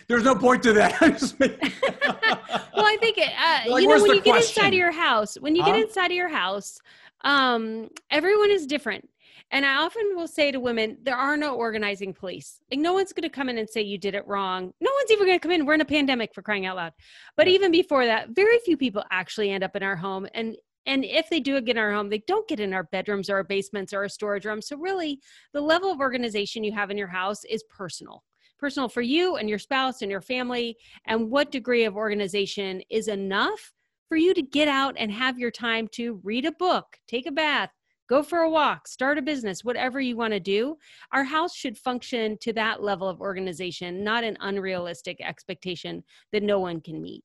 there's 0.08 0.24
no 0.24 0.36
point 0.36 0.64
to 0.64 0.74
that. 0.74 0.96
I'm 1.02 1.12
just 1.14 1.40
making- 1.40 1.72
well, 1.84 2.86
I 2.86 2.98
think 3.00 3.18
it, 3.18 3.30
uh, 3.38 3.70
Like, 3.72 3.84
you 3.84 3.88
know 3.90 4.02
when 4.02 4.16
you 4.16 4.22
get 4.22 4.38
inside 4.38 4.68
of 4.70 4.74
your 4.74 4.92
house, 4.92 5.36
when 5.40 5.56
you 5.56 5.64
Huh? 5.64 5.72
get 5.74 5.80
inside 5.82 6.08
of 6.08 6.18
your 6.18 6.30
house, 6.30 6.80
um, 7.22 7.90
everyone 8.10 8.52
is 8.52 8.66
different. 8.66 9.10
And 9.52 9.66
I 9.66 9.78
often 9.78 10.16
will 10.16 10.28
say 10.28 10.52
to 10.52 10.60
women, 10.60 10.98
there 11.02 11.16
are 11.16 11.36
no 11.36 11.56
organizing 11.56 12.14
police. 12.14 12.62
Like 12.70 12.80
no 12.80 12.94
one's 12.94 13.14
going 13.14 13.24
to 13.24 13.36
come 13.36 13.50
in 13.50 13.58
and 13.58 13.68
say 13.68 13.82
you 13.82 13.98
did 13.98 14.14
it 14.14 14.28
wrong. 14.28 14.72
No 14.80 14.92
one's 15.00 15.12
even 15.12 15.26
going 15.26 15.40
to 15.40 15.42
come 15.42 15.52
in. 15.52 15.66
We're 15.66 15.74
in 15.74 15.82
a 15.82 15.86
pandemic 15.86 16.36
for 16.36 16.44
crying 16.44 16.68
out 16.68 16.76
loud. 16.76 16.94
But 17.36 17.48
Yeah. 17.48 17.54
even 17.54 17.72
before 17.72 18.06
that, 18.06 18.30
very 18.30 18.60
few 18.60 18.78
people 18.78 19.04
actually 19.10 19.50
end 19.50 19.64
up 19.64 19.76
in 19.76 19.84
our 19.84 19.96
home. 19.96 20.28
And 20.34 20.56
and 20.86 21.04
if 21.04 21.30
they 21.30 21.40
do 21.40 21.60
get 21.62 21.76
in 21.76 21.84
our 21.84 21.92
home, 21.92 22.10
they 22.10 22.24
don't 22.26 22.48
get 22.48 22.60
in 22.60 22.74
our 22.74 22.84
bedrooms 22.86 23.30
or 23.30 23.36
our 23.36 23.44
basements 23.44 23.94
or 23.94 24.00
our 24.00 24.10
storage 24.10 24.46
rooms. 24.46 24.68
So 24.68 24.78
really, 24.78 25.20
the 25.54 25.62
level 25.62 25.92
of 25.92 26.00
organization 26.00 26.64
you 26.64 26.72
have 26.72 26.90
in 26.90 26.98
your 26.98 27.08
house 27.08 27.44
is 27.44 27.64
personal. 27.64 28.24
Personal 28.58 28.90
for 28.90 29.02
you 29.02 29.36
and 29.36 29.50
your 29.50 29.60
spouse 29.60 30.02
and 30.02 30.10
your 30.10 30.22
family 30.22 30.78
and 31.06 31.30
what 31.30 31.52
degree 31.52 31.84
of 31.84 31.96
organization 31.96 32.82
is 32.90 33.08
enough 33.08 33.74
for 34.10 34.18
you 34.18 34.34
to 34.34 34.42
get 34.42 34.68
out 34.68 34.96
and 34.98 35.12
have 35.12 35.40
your 35.40 35.52
time 35.52 35.88
to 35.94 36.20
read 36.24 36.46
a 36.46 36.52
book, 36.52 36.98
take 37.08 37.28
a 37.28 37.32
bath, 37.32 37.70
go 38.10 38.24
for 38.24 38.40
a 38.40 38.50
walk, 38.50 38.88
start 38.88 39.20
a 39.20 39.22
business, 39.22 39.64
whatever 39.64 40.02
you 40.02 40.18
want 40.18 40.34
to 40.34 40.40
do. 40.40 40.76
Our 41.14 41.24
house 41.24 41.56
should 41.56 41.78
function 41.78 42.36
to 42.42 42.52
that 42.54 42.82
level 42.82 43.08
of 43.08 43.22
organization, 43.22 44.04
not 44.04 44.24
an 44.24 44.36
unrealistic 44.42 45.22
expectation 45.22 46.04
that 46.34 46.42
no 46.42 46.60
one 46.60 46.82
can 46.82 47.00
meet. 47.02 47.24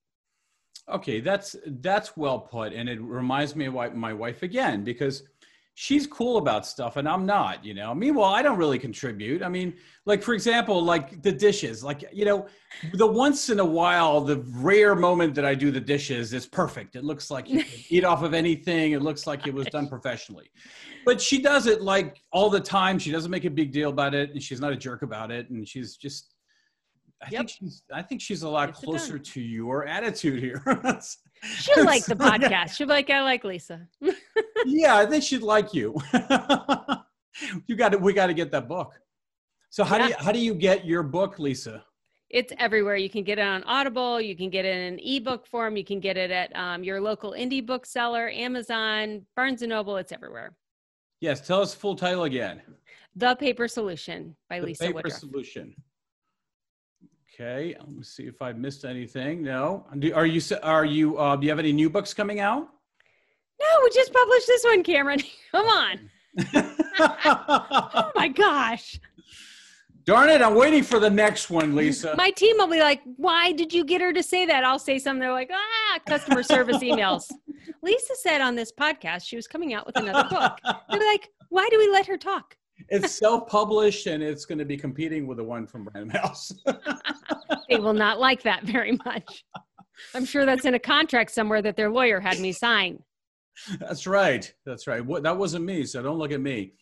Okay, 0.93 1.20
that's 1.20 1.57
that's 1.66 2.14
well 2.14 2.39
put, 2.39 2.74
and 2.74 2.91
it 2.91 3.01
reminds 3.01 3.57
me 3.57 3.64
of 3.64 3.95
my 3.95 4.12
wife 4.12 4.43
again 4.43 4.85
because 4.85 5.22
she's 5.75 6.07
cool 6.07 6.37
about 6.37 6.64
stuff 6.64 6.97
and 6.97 7.09
I'm 7.09 7.27
not. 7.27 7.64
You 7.64 7.75
know, 7.75 7.95
meanwhile, 7.95 8.33
I 8.33 8.43
don't 8.43 8.57
really 8.57 8.79
contribute. 8.79 9.43
I 9.43 9.49
mean, 9.49 9.75
like 10.07 10.22
for 10.22 10.33
example, 10.33 10.83
like 10.83 11.20
the 11.22 11.33
dishes. 11.33 11.83
Like 11.83 12.05
you 12.12 12.25
know, 12.25 12.47
the 12.95 13.07
once 13.07 13.51
in 13.51 13.59
a 13.61 13.64
while, 13.64 14.20
the 14.20 14.39
rare 14.57 14.95
moment 14.95 15.35
that 15.35 15.45
I 15.45 15.55
do 15.55 15.70
the 15.70 15.81
dishes 15.81 16.33
is 16.33 16.47
perfect. 16.47 16.97
It 16.97 17.05
looks 17.05 17.31
like 17.31 17.49
you 17.51 17.64
can 17.64 17.79
eat 17.89 18.05
off 18.05 18.22
of 18.22 18.35
anything. 18.35 18.93
It 18.93 19.03
looks 19.03 19.27
like 19.27 19.47
it 19.47 19.55
was 19.55 19.66
done 19.66 19.89
professionally. 19.89 20.51
But 21.05 21.20
she 21.20 21.43
does 21.43 21.66
it 21.66 21.83
like 21.83 22.22
all 22.33 22.49
the 22.49 22.61
time. 22.61 22.99
She 22.99 23.11
doesn't 23.11 23.31
make 23.31 23.45
a 23.45 23.51
big 23.51 23.72
deal 23.72 23.91
about 23.91 24.14
it, 24.14 24.31
and 24.31 24.43
she's 24.43 24.61
not 24.61 24.72
a 24.72 24.77
jerk 24.77 25.03
about 25.03 25.31
it. 25.31 25.51
And 25.51 25.68
she's 25.68 25.97
just. 25.97 26.31
I 27.22 27.29
Yep. 27.31 27.39
think 27.39 27.51
she's. 27.51 27.83
I 27.93 28.03
think 28.03 28.20
she's 28.20 28.43
a 28.43 28.49
lot 28.49 28.68
Gets 28.68 28.83
it 28.83 28.85
closer 28.85 29.18
to 29.18 29.41
your 29.41 29.87
attitude 29.87 30.41
here. 30.41 30.62
She'll 31.45 31.84
like 31.84 32.05
the 32.05 32.16
yeah. 32.20 32.38
podcast. 32.38 32.76
She'll 32.76 32.86
be 32.86 32.92
like, 32.92 33.11
I 33.11 33.22
like 33.22 33.45
Lisa. 33.45 33.86
yeah, 34.66 34.97
I 34.97 35.07
think 35.07 35.24
she'd 35.24 35.42
like 35.42 35.74
you. 35.74 35.95
you 37.66 37.76
got 37.76 37.90
to. 37.90 37.99
We 37.99 38.12
got 38.12 38.26
to 38.26 38.34
get 38.34 38.51
that 38.53 38.68
book. 38.68 38.95
So 39.70 39.84
how 39.84 39.99
do 39.99 40.05
you 40.05 40.14
how 40.18 40.32
do 40.32 40.38
you 40.38 40.55
get 40.55 40.84
your 40.84 41.03
book, 41.03 41.38
Lisa? 41.38 41.84
It's 42.30 42.53
everywhere. 42.59 42.97
You 42.97 43.11
can 43.11 43.22
get 43.22 43.38
it 43.38 43.42
on 43.42 43.62
Audible. 43.64 44.20
You 44.20 44.36
can 44.36 44.51
get 44.51 44.64
it 44.64 44.76
in 44.76 44.95
an 44.95 45.01
ebook 45.01 45.47
form. 45.47 45.76
You 45.76 45.84
can 45.84 46.01
get 46.01 46.16
it 46.16 46.30
at 46.30 46.55
um, 46.57 46.82
your 46.82 47.01
local 47.01 47.32
indie 47.32 47.64
bookseller, 47.64 48.28
Amazon, 48.30 49.24
Barnes 49.36 49.62
and 49.62 49.70
Noble. 49.70 49.97
It's 49.99 50.11
everywhere. 50.11 50.53
Yes, 51.20 51.47
tell 51.47 51.62
us 51.62 51.74
full 51.74 51.95
title 51.95 52.24
again. 52.24 52.62
The 53.16 53.36
Paper 53.36 53.68
Solution 53.68 54.34
by 54.51 54.61
the 54.61 54.66
Lisa 54.66 54.84
Paper 54.84 54.95
Woodruff. 54.97 55.18
Solution. 55.18 55.74
Okay, 57.35 57.74
let 57.76 57.91
me 57.91 58.03
see 58.05 58.24
if 58.24 58.41
I 58.41 58.53
missed 58.53 58.85
anything. 58.85 59.43
No, 59.43 59.87
are 60.14 60.26
you 60.26 60.43
are 60.62 60.85
you 60.85 61.18
uh, 61.18 61.35
do 61.35 61.45
you 61.45 61.51
have 61.51 61.59
any 61.59 61.72
new 61.72 61.91
books 61.91 62.14
coming 62.14 62.39
out? 62.39 62.68
No, 63.61 63.66
we 63.82 63.91
just 63.91 64.12
published 64.12 64.47
this 64.47 64.64
one, 64.64 64.82
Cameron. 64.85 65.20
Come 65.51 65.66
on. 65.66 66.11
oh 66.55 68.12
my 68.14 68.28
gosh. 68.28 69.01
Darn 70.05 70.28
it, 70.28 70.43
I'm 70.43 70.55
waiting 70.55 70.82
for 70.82 71.01
the 71.01 71.11
next 71.11 71.51
one, 71.51 71.74
Lisa. 71.74 72.14
My 72.16 72.30
team 72.30 72.57
will 72.59 72.68
be 72.68 72.78
like, 72.78 73.01
why 73.16 73.53
did 73.53 73.72
you 73.72 73.85
get 73.85 74.01
her 74.03 74.12
to 74.12 74.22
say 74.22 74.45
that? 74.47 74.62
I'll 74.62 74.78
say 74.78 74.99
something. 74.99 75.20
They're 75.20 75.32
like, 75.32 75.51
ah, 75.53 75.99
customer 76.07 76.43
service 76.43 76.78
emails. 76.78 77.32
Lisa 77.82 78.14
said 78.16 78.43
on 78.43 78.55
this 78.55 78.70
podcast 78.70 79.24
she 79.24 79.35
was 79.35 79.49
coming 79.49 79.72
out 79.74 79.87
with 79.87 79.97
another 79.97 80.28
book. 80.28 80.59
They're 80.91 81.11
like, 81.12 81.30
why 81.49 81.68
do 81.70 81.78
we 81.78 81.89
let 81.89 82.07
her 82.07 82.16
talk? 82.16 82.57
It's 82.89 83.12
self-published 83.12 84.07
and 84.07 84.22
it's 84.22 84.45
going 84.45 84.59
to 84.59 84.64
be 84.64 84.77
competing 84.77 85.27
with 85.27 85.39
the 85.39 85.45
one 85.45 85.66
from 85.66 85.89
Random 85.95 86.11
House. 86.20 86.53
they 87.68 87.79
will 87.79 87.95
not 87.95 88.18
like 88.18 88.43
that 88.43 88.64
very 88.64 88.99
much. 89.05 89.45
I'm 90.14 90.25
sure 90.25 90.45
that's 90.45 90.64
in 90.64 90.75
a 90.75 90.79
contract 90.79 91.31
somewhere 91.31 91.62
that 91.62 91.77
their 91.77 91.91
lawyer 91.91 92.20
had 92.20 92.41
me 92.41 92.53
sign. 92.53 93.03
That's 93.79 94.07
right. 94.07 94.53
That's 94.66 94.87
right. 94.87 95.03
That 95.22 95.37
wasn't 95.37 95.64
me, 95.64 95.85
so 95.85 96.03
don't 96.03 96.18
look 96.18 96.33
at 96.33 96.41
me. 96.41 96.72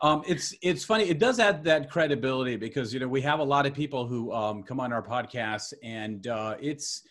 Um, 0.00 0.22
it's 0.28 0.54
it's 0.62 0.84
funny. 0.84 1.08
It 1.08 1.18
does 1.18 1.40
add 1.40 1.64
that 1.64 1.90
credibility 1.90 2.56
because 2.56 2.94
you 2.94 3.00
know 3.00 3.08
we 3.08 3.20
have 3.22 3.40
a 3.40 3.44
lot 3.44 3.66
of 3.66 3.74
people 3.74 4.06
who 4.06 4.32
um, 4.32 4.62
come 4.62 4.78
on 4.78 4.92
our 4.92 5.02
podcast, 5.02 5.74
and 5.82 6.28
uh, 6.28 6.54
it's 6.60 7.02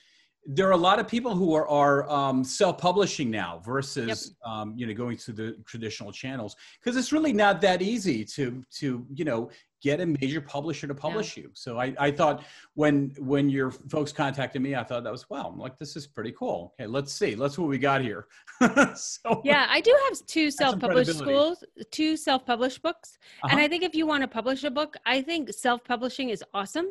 there 0.50 0.68
are 0.68 0.72
a 0.72 0.78
lot 0.78 0.98
of 0.98 1.08
people 1.10 1.36
who 1.36 1.54
are, 1.54 1.68
are 1.68 2.10
um, 2.10 2.42
self-publishing 2.42 3.30
now 3.30 3.62
versus 3.66 4.08
yep. 4.08 4.50
um, 4.50 4.74
you 4.78 4.88
know 4.88 4.94
going 4.94 5.18
to 5.18 5.34
the 5.34 5.58
traditional 5.66 6.12
channels 6.12 6.56
because 6.80 6.96
it's 6.96 7.12
really 7.12 7.34
not 7.34 7.60
that 7.60 7.82
easy 7.82 8.24
to 8.24 8.64
to 8.72 9.06
you 9.14 9.26
know 9.26 9.50
get 9.82 10.00
a 10.00 10.06
major 10.06 10.42
publisher 10.42 10.88
to 10.88 10.96
publish 10.96 11.38
yeah. 11.38 11.44
you. 11.44 11.50
So 11.54 11.80
I, 11.80 11.94
I 12.00 12.12
thought 12.12 12.44
when 12.74 13.14
when 13.20 13.50
your 13.50 13.72
folks 13.72 14.12
contacted 14.12 14.62
me, 14.62 14.76
I 14.76 14.84
thought 14.84 15.04
that 15.04 15.12
was 15.12 15.30
wow. 15.30 15.52
I'm 15.54 15.60
like, 15.60 15.78
this 15.78 15.96
is 15.96 16.08
pretty 16.08 16.32
cool. 16.32 16.74
Okay, 16.80 16.88
let's 16.88 17.14
see. 17.14 17.36
Let's 17.36 17.56
see 17.56 17.62
what 17.62 17.70
we 17.70 17.78
got 17.78 18.02
here. 18.02 18.28
so 18.96 19.42
yeah, 19.44 19.68
I 19.70 19.82
do 19.82 19.96
have 20.08 20.26
two 20.26 20.50
self-published 20.62 21.18
schools, 21.18 21.64
two 21.92 22.18
self-published 22.18 22.82
books. 22.82 23.18
Uh-huh. 23.44 23.50
And 23.52 23.60
I 23.60 23.68
think 23.68 23.84
if 23.84 23.94
you 23.96 24.08
want 24.08 24.22
to 24.22 24.28
publish 24.28 24.64
a 24.64 24.72
book, 24.72 24.96
I 25.06 25.22
think 25.22 25.54
self-publishing 25.54 26.30
is 26.30 26.44
awesome 26.54 26.88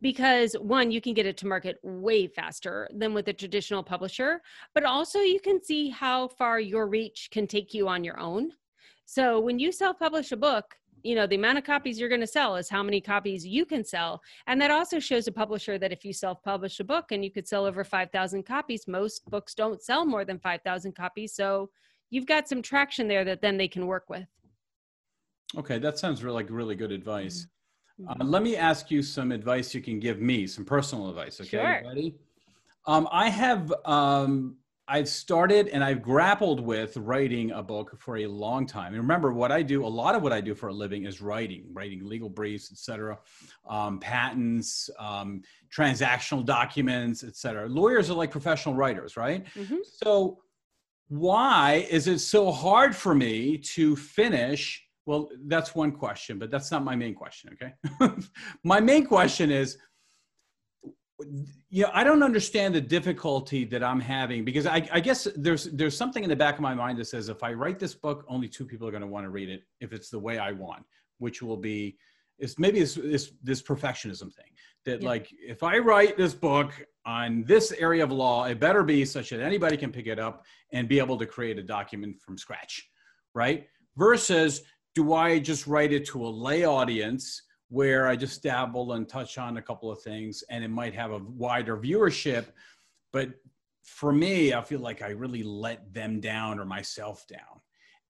because 0.00 0.54
one, 0.54 0.90
you 0.90 1.00
can 1.00 1.14
get 1.14 1.26
it 1.26 1.36
to 1.38 1.46
market 1.46 1.78
way 1.82 2.26
faster 2.26 2.88
than 2.94 3.12
with 3.12 3.28
a 3.28 3.32
traditional 3.32 3.82
publisher, 3.82 4.40
but 4.74 4.84
also 4.84 5.20
you 5.20 5.40
can 5.40 5.62
see 5.62 5.90
how 5.90 6.28
far 6.28 6.58
your 6.58 6.86
reach 6.86 7.28
can 7.30 7.46
take 7.46 7.74
you 7.74 7.88
on 7.88 8.02
your 8.02 8.18
own. 8.18 8.52
So 9.04 9.40
when 9.40 9.58
you 9.58 9.72
self-publish 9.72 10.30
a 10.32 10.36
book, 10.36 10.76
you 11.02 11.14
know 11.14 11.26
the 11.26 11.36
amount 11.36 11.58
of 11.58 11.64
copies 11.64 11.98
you're 11.98 12.08
going 12.08 12.20
to 12.20 12.26
sell 12.26 12.56
is 12.56 12.68
how 12.68 12.82
many 12.82 13.00
copies 13.00 13.46
you 13.46 13.64
can 13.64 13.84
sell. 13.84 14.20
And 14.46 14.60
that 14.60 14.70
also 14.70 14.98
shows 14.98 15.26
a 15.26 15.32
publisher 15.32 15.78
that 15.78 15.92
if 15.92 16.04
you 16.04 16.12
self-publish 16.12 16.80
a 16.80 16.84
book 16.84 17.12
and 17.12 17.24
you 17.24 17.30
could 17.30 17.48
sell 17.48 17.64
over 17.64 17.84
5000 17.84 18.42
copies 18.44 18.86
most 18.86 19.28
books 19.30 19.54
don't 19.54 19.82
sell 19.82 20.04
more 20.04 20.24
than 20.24 20.38
5000 20.38 20.94
copies 20.94 21.34
so 21.34 21.70
you've 22.10 22.26
got 22.26 22.48
some 22.48 22.62
traction 22.62 23.08
there 23.08 23.24
that 23.24 23.40
then 23.40 23.56
they 23.56 23.68
can 23.68 23.86
work 23.86 24.08
with. 24.08 24.26
Okay 25.56 25.78
that 25.78 25.98
sounds 25.98 26.22
really 26.22 26.36
like 26.36 26.50
really 26.50 26.74
good 26.74 26.92
advice. 26.92 27.46
Mm-hmm. 28.00 28.22
uh, 28.22 28.24
let 28.24 28.42
me 28.42 28.56
ask 28.56 28.90
you 28.90 29.02
some 29.02 29.32
advice 29.32 29.74
you 29.74 29.82
can 29.82 29.98
give 29.98 30.20
me 30.20 30.46
some 30.46 30.64
personal 30.64 31.08
advice 31.08 31.40
okay? 31.40 31.48
Sure. 31.48 31.82
ready? 31.86 32.14
Um, 32.86 33.06
i 33.12 33.28
have 33.28 33.72
um, 33.84 34.56
I've 34.90 35.08
started 35.08 35.68
and 35.68 35.84
I've 35.84 36.02
grappled 36.02 36.58
with 36.58 36.96
writing 36.96 37.52
a 37.52 37.62
book 37.62 37.96
for 37.96 38.16
a 38.18 38.26
long 38.26 38.66
time. 38.66 38.92
And 38.92 39.00
remember, 39.00 39.32
what 39.32 39.52
I 39.52 39.62
do, 39.62 39.86
a 39.86 39.86
lot 39.86 40.16
of 40.16 40.22
what 40.22 40.32
I 40.32 40.40
do 40.40 40.52
for 40.52 40.68
a 40.68 40.72
living 40.72 41.04
is 41.04 41.20
writing, 41.20 41.64
writing 41.72 42.04
legal 42.04 42.28
briefs, 42.28 42.72
etc., 42.72 43.16
um, 43.68 44.00
patents, 44.00 44.90
um, 44.98 45.42
transactional 45.72 46.44
documents, 46.44 47.22
etc. 47.22 47.68
Lawyers 47.68 48.10
are 48.10 48.14
like 48.14 48.32
professional 48.32 48.74
writers, 48.74 49.16
right? 49.16 49.46
Mm-hmm. 49.54 49.76
So, 49.84 50.38
why 51.06 51.86
is 51.88 52.08
it 52.08 52.18
so 52.18 52.50
hard 52.50 52.94
for 52.94 53.14
me 53.14 53.58
to 53.58 53.94
finish? 53.94 54.84
Well, 55.06 55.30
that's 55.46 55.72
one 55.72 55.92
question, 55.92 56.36
but 56.36 56.50
that's 56.50 56.72
not 56.72 56.82
my 56.82 56.96
main 56.96 57.14
question. 57.14 57.50
Okay, 57.54 58.12
my 58.64 58.80
main 58.80 59.06
question 59.06 59.52
is 59.52 59.78
yeah 61.68 61.90
i 61.92 62.02
don't 62.02 62.22
understand 62.22 62.74
the 62.74 62.80
difficulty 62.80 63.64
that 63.64 63.82
i'm 63.82 64.00
having 64.00 64.44
because 64.44 64.66
I, 64.66 64.88
I, 64.92 65.00
guess 65.00 65.26
there's 65.36 65.64
there's 65.64 65.96
something 65.96 66.22
in 66.22 66.30
the 66.30 66.36
back 66.36 66.54
of 66.54 66.60
my 66.60 66.74
mind 66.74 66.98
that 66.98 67.06
says 67.06 67.28
if 67.28 67.42
i 67.42 67.52
write 67.52 67.78
this 67.78 67.94
book 67.94 68.24
only 68.28 68.48
two 68.48 68.64
people 68.64 68.86
are 68.86 68.90
going 68.90 69.02
to 69.02 69.06
want 69.06 69.24
to 69.24 69.30
read 69.30 69.48
it 69.48 69.62
if 69.80 69.92
it's 69.92 70.10
the 70.10 70.18
way 70.18 70.38
i 70.38 70.52
want 70.52 70.84
which 71.18 71.42
will 71.42 71.56
be 71.56 71.96
is 72.38 72.58
maybe 72.58 72.80
this, 72.80 72.94
this 72.94 73.32
this 73.42 73.62
perfectionism 73.62 74.32
thing 74.34 74.50
that 74.84 75.02
yeah. 75.02 75.08
like 75.08 75.28
if 75.32 75.62
i 75.62 75.78
write 75.78 76.16
this 76.16 76.34
book 76.34 76.72
on 77.06 77.44
this 77.44 77.72
area 77.72 78.02
of 78.02 78.12
law 78.12 78.44
it 78.44 78.58
better 78.58 78.82
be 78.82 79.04
such 79.04 79.30
that 79.30 79.40
anybody 79.40 79.76
can 79.76 79.92
pick 79.92 80.06
it 80.06 80.18
up 80.18 80.44
and 80.72 80.88
be 80.88 80.98
able 80.98 81.18
to 81.18 81.26
create 81.26 81.58
a 81.58 81.62
document 81.62 82.20
from 82.20 82.36
scratch 82.36 82.90
right 83.34 83.66
versus 83.96 84.62
do 84.94 85.12
i 85.14 85.38
just 85.38 85.66
write 85.66 85.92
it 85.92 86.06
to 86.06 86.24
a 86.26 86.28
lay 86.28 86.64
audience 86.64 87.42
where 87.70 88.08
I 88.08 88.16
just 88.16 88.42
dabble 88.42 88.92
and 88.92 89.08
touch 89.08 89.38
on 89.38 89.56
a 89.56 89.62
couple 89.62 89.90
of 89.90 90.02
things 90.02 90.42
and 90.50 90.62
it 90.62 90.68
might 90.68 90.94
have 90.94 91.12
a 91.12 91.18
wider 91.18 91.76
viewership. 91.76 92.46
But 93.12 93.30
for 93.82 94.12
me, 94.12 94.52
I 94.52 94.60
feel 94.60 94.80
like 94.80 95.02
I 95.02 95.10
really 95.10 95.44
let 95.44 95.92
them 95.94 96.20
down 96.20 96.58
or 96.58 96.64
myself 96.64 97.26
down. 97.28 97.60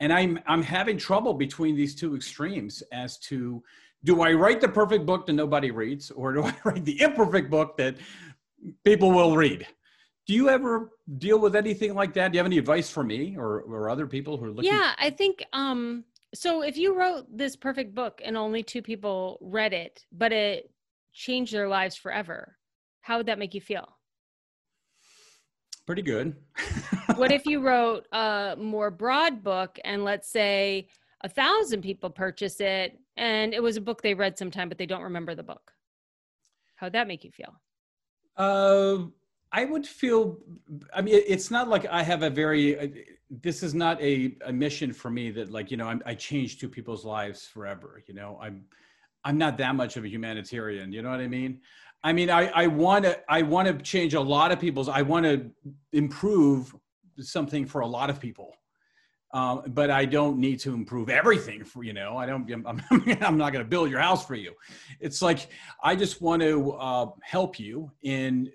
And 0.00 0.12
I'm, 0.12 0.40
I'm 0.46 0.62
having 0.62 0.96
trouble 0.96 1.34
between 1.34 1.76
these 1.76 1.94
two 1.94 2.16
extremes 2.16 2.82
as 2.90 3.18
to 3.18 3.62
do 4.02 4.22
I 4.22 4.32
write 4.32 4.62
the 4.62 4.68
perfect 4.68 5.04
book 5.04 5.26
that 5.26 5.34
nobody 5.34 5.70
reads 5.70 6.10
or 6.10 6.32
do 6.32 6.42
I 6.44 6.54
write 6.64 6.86
the 6.86 7.00
imperfect 7.02 7.50
book 7.50 7.76
that 7.76 7.96
people 8.82 9.10
will 9.12 9.36
read? 9.36 9.66
Do 10.26 10.34
you 10.34 10.48
ever 10.48 10.90
deal 11.18 11.38
with 11.38 11.56
anything 11.56 11.94
like 11.94 12.14
that? 12.14 12.32
Do 12.32 12.36
you 12.36 12.38
have 12.38 12.46
any 12.46 12.58
advice 12.58 12.88
for 12.88 13.02
me 13.02 13.36
or, 13.36 13.60
or 13.62 13.90
other 13.90 14.06
people 14.06 14.36
who 14.36 14.46
are 14.46 14.50
looking? 14.50 14.72
Yeah, 14.72 14.92
I 14.96 15.10
think 15.10 15.44
um, 15.52 16.04
so 16.34 16.62
if 16.62 16.76
you 16.76 16.96
wrote 16.96 17.26
this 17.28 17.56
perfect 17.56 17.94
book 17.94 18.20
and 18.24 18.36
only 18.36 18.62
two 18.62 18.82
people 18.82 19.38
read 19.40 19.72
it, 19.72 20.04
but 20.12 20.32
it 20.32 20.70
changed 21.12 21.52
their 21.52 21.68
lives 21.68 21.96
forever, 21.96 22.56
how 23.00 23.16
would 23.16 23.26
that 23.26 23.38
make 23.38 23.54
you 23.54 23.60
feel? 23.60 23.96
Pretty 25.86 26.02
good. 26.02 26.36
what 27.16 27.32
if 27.32 27.46
you 27.46 27.60
wrote 27.66 28.06
a 28.12 28.54
more 28.58 28.90
broad 28.90 29.42
book 29.42 29.78
and 29.84 30.04
let's 30.04 30.30
say 30.30 30.88
a 31.22 31.28
thousand 31.28 31.82
people 31.82 32.10
purchase 32.10 32.60
it 32.60 32.98
and 33.16 33.52
it 33.52 33.62
was 33.62 33.76
a 33.76 33.80
book 33.80 34.00
they 34.00 34.14
read 34.14 34.38
sometime, 34.38 34.68
but 34.68 34.78
they 34.78 34.86
don't 34.86 35.02
remember 35.02 35.34
the 35.34 35.42
book? 35.42 35.72
How'd 36.76 36.92
that 36.92 37.08
make 37.08 37.24
you 37.24 37.30
feel? 37.32 37.60
Uh, 38.36 39.08
I 39.52 39.64
would 39.64 39.86
feel, 39.86 40.38
I 40.94 41.02
mean, 41.02 41.20
it's 41.26 41.50
not 41.50 41.68
like 41.68 41.86
I 41.86 42.02
have 42.02 42.22
a 42.22 42.30
very, 42.30 42.78
uh, 42.78 42.86
this 43.30 43.62
is 43.62 43.74
not 43.74 44.00
a, 44.00 44.36
a 44.46 44.52
mission 44.52 44.92
for 44.92 45.10
me 45.10 45.30
that 45.32 45.50
like, 45.50 45.70
you 45.70 45.76
know, 45.76 45.88
I'm, 45.88 46.02
I 46.06 46.14
change 46.14 46.58
two 46.58 46.68
people's 46.68 47.04
lives 47.04 47.46
forever. 47.46 48.02
You 48.06 48.14
know, 48.14 48.38
I'm, 48.40 48.64
I'm 49.24 49.38
not 49.38 49.58
that 49.58 49.74
much 49.74 49.96
of 49.96 50.04
a 50.04 50.08
humanitarian. 50.08 50.92
You 50.92 51.02
know 51.02 51.10
what 51.10 51.20
I 51.20 51.26
mean? 51.26 51.60
I 52.02 52.12
mean, 52.12 52.30
I, 52.30 52.46
I 52.46 52.66
want 52.68 53.04
to, 53.04 53.18
I 53.28 53.42
want 53.42 53.66
to 53.68 53.74
change 53.82 54.14
a 54.14 54.20
lot 54.20 54.52
of 54.52 54.60
people's, 54.60 54.88
I 54.88 55.02
want 55.02 55.26
to 55.26 55.50
improve 55.92 56.74
something 57.18 57.66
for 57.66 57.80
a 57.80 57.86
lot 57.86 58.08
of 58.08 58.20
people. 58.20 58.54
Um, 59.32 59.62
but 59.68 59.90
I 59.90 60.06
don't 60.06 60.38
need 60.38 60.58
to 60.60 60.74
improve 60.74 61.08
everything 61.08 61.62
for 61.62 61.84
you 61.84 61.92
know. 61.92 62.16
I 62.16 62.26
don't. 62.26 62.50
I'm, 62.66 62.82
I'm 62.90 63.38
not 63.38 63.52
going 63.52 63.64
to 63.64 63.68
build 63.68 63.88
your 63.88 64.00
house 64.00 64.26
for 64.26 64.34
you. 64.34 64.54
It's 64.98 65.22
like 65.22 65.50
I 65.84 65.94
just 65.94 66.20
want 66.20 66.42
to 66.42 66.72
uh, 66.72 67.06
help 67.22 67.60
you 67.60 67.92
in 68.02 68.50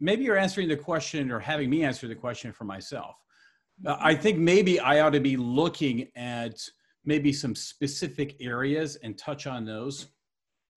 maybe 0.00 0.24
you're 0.24 0.38
answering 0.38 0.68
the 0.68 0.76
question 0.76 1.30
or 1.30 1.38
having 1.38 1.70
me 1.70 1.84
answer 1.84 2.08
the 2.08 2.14
question 2.14 2.52
for 2.52 2.64
myself. 2.64 3.16
Uh, 3.86 3.96
I 4.00 4.14
think 4.14 4.38
maybe 4.38 4.80
I 4.80 5.00
ought 5.00 5.10
to 5.10 5.20
be 5.20 5.36
looking 5.36 6.08
at 6.16 6.58
maybe 7.04 7.32
some 7.32 7.54
specific 7.54 8.36
areas 8.40 8.96
and 8.96 9.16
touch 9.16 9.46
on 9.46 9.64
those. 9.64 10.08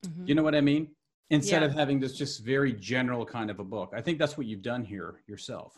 Mm-hmm. 0.05 0.28
You 0.28 0.36
know 0.36 0.43
what 0.43 0.55
I 0.55 0.61
mean? 0.61 0.89
Instead 1.30 1.61
yeah. 1.61 1.67
of 1.67 1.74
having 1.74 1.99
this 1.99 2.17
just 2.17 2.43
very 2.43 2.74
general 2.74 3.26
kind 3.26 3.49
of 3.49 3.59
a 3.59 3.63
book. 3.63 3.93
I 3.95 4.01
think 4.01 4.19
that's 4.19 4.38
what 4.38 4.47
you've 4.47 4.61
done 4.61 4.84
here 4.84 5.22
yourself. 5.28 5.78